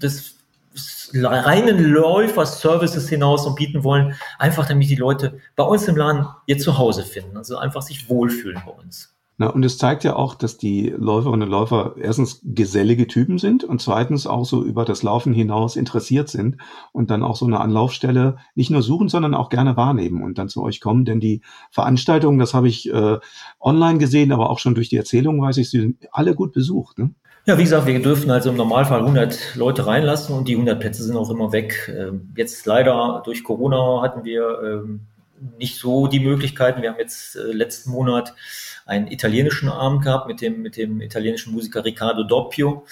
[0.00, 0.36] des
[1.14, 6.58] reinen Läufer-Services hinaus und bieten wollen, einfach damit die Leute bei uns im Laden ihr
[6.58, 9.11] Zuhause finden, also einfach sich wohlfühlen bei uns.
[9.42, 13.64] Na, und es zeigt ja auch, dass die Läuferinnen und Läufer erstens gesellige Typen sind
[13.64, 16.58] und zweitens auch so über das Laufen hinaus interessiert sind
[16.92, 20.48] und dann auch so eine Anlaufstelle nicht nur suchen, sondern auch gerne wahrnehmen und dann
[20.48, 21.04] zu euch kommen.
[21.04, 21.40] Denn die
[21.72, 23.18] Veranstaltungen, das habe ich äh,
[23.58, 27.00] online gesehen, aber auch schon durch die Erzählung weiß ich, sie sind alle gut besucht.
[27.00, 27.10] Ne?
[27.44, 31.02] Ja, wie gesagt, wir dürfen also im Normalfall 100 Leute reinlassen und die 100 Plätze
[31.02, 31.92] sind auch immer weg.
[31.92, 35.00] Ähm, jetzt leider durch Corona hatten wir ähm,
[35.58, 36.82] nicht so die Möglichkeiten.
[36.82, 38.34] Wir haben jetzt äh, letzten Monat
[38.86, 42.84] einen italienischen Abend gehabt mit dem, mit dem italienischen Musiker Riccardo Doppio.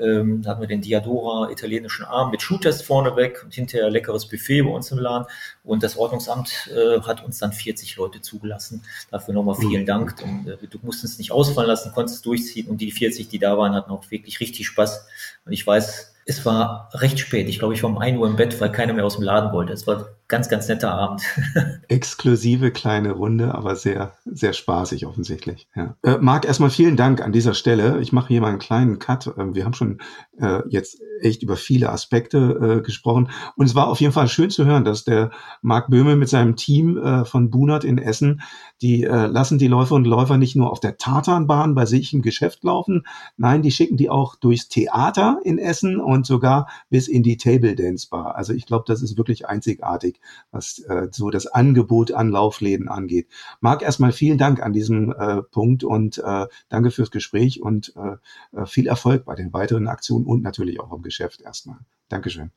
[0.00, 4.62] Ähm, da hatten wir den Diadora italienischen Arm mit Schuhtest vorneweg und hinterher leckeres Buffet
[4.62, 5.26] bei uns im Laden.
[5.64, 8.82] Und das Ordnungsamt äh, hat uns dann 40 Leute zugelassen.
[9.10, 10.14] Dafür nochmal vielen Dank.
[10.22, 12.68] Und, äh, du musst es nicht ausfallen lassen, konntest es durchziehen.
[12.68, 15.06] Und die 40, die da waren, hatten auch wirklich richtig Spaß.
[15.44, 17.48] Und ich weiß, es war recht spät.
[17.48, 19.52] Ich glaube, ich war um 1 Uhr im Bett, weil keiner mehr aus dem Laden
[19.52, 19.72] wollte.
[19.72, 21.22] Es war ganz, ganz netter Abend.
[21.88, 25.68] Exklusive kleine Runde, aber sehr, sehr spaßig offensichtlich.
[25.76, 25.94] Ja.
[26.02, 28.00] Äh, Marc, erstmal vielen Dank an dieser Stelle.
[28.00, 29.26] Ich mache hier mal einen kleinen Cut.
[29.26, 29.98] Äh, wir haben schon
[30.38, 33.28] äh, jetzt echt über viele Aspekte äh, gesprochen.
[33.56, 35.30] Und es war auf jeden Fall schön zu hören, dass der
[35.60, 38.40] Marc Böhme mit seinem Team äh, von Bunert in Essen,
[38.80, 42.22] die äh, lassen die Läufer und Läufer nicht nur auf der Tatanbahn bei sich im
[42.22, 43.04] Geschäft laufen,
[43.36, 47.76] nein, die schicken die auch durchs Theater in Essen und sogar bis in die Table
[47.76, 48.34] Dance Bar.
[48.36, 50.20] Also ich glaube, das ist wirklich einzigartig,
[50.50, 53.28] was äh, so das Angebot an Laufläden angeht.
[53.60, 58.60] Marc, erstmal vielen Dank an diesem äh, Punkt und äh, danke fürs Gespräch und äh,
[58.60, 61.78] äh viel Erfolg bei den weiteren Aktionen und natürlich auch im Geschäft erstmal.
[62.08, 62.50] Dankeschön.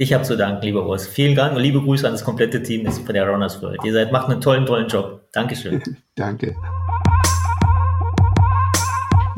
[0.00, 1.08] Ich habe zu danken, lieber Urs.
[1.08, 3.80] Vielen Dank und liebe Grüße an das komplette Team von der Runners World.
[3.84, 5.22] Ihr seid, macht einen tollen, tollen Job.
[5.32, 5.82] Dankeschön.
[6.14, 6.54] Danke.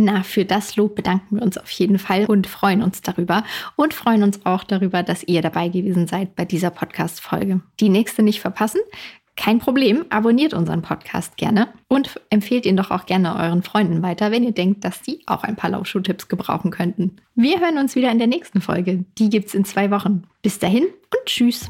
[0.03, 3.45] Na, für das Lob bedanken wir uns auf jeden Fall und freuen uns darüber
[3.77, 7.61] und freuen uns auch darüber, dass ihr dabei gewesen seid bei dieser Podcast-Folge.
[7.81, 8.81] Die nächste nicht verpassen.
[9.37, 14.31] Kein Problem, abonniert unseren Podcast gerne und empfehlt ihn doch auch gerne euren Freunden weiter,
[14.31, 17.17] wenn ihr denkt, dass die auch ein paar Laufschuhtipps gebrauchen könnten.
[17.35, 19.05] Wir hören uns wieder in der nächsten Folge.
[19.19, 20.23] Die gibt's in zwei Wochen.
[20.41, 21.69] Bis dahin und tschüss.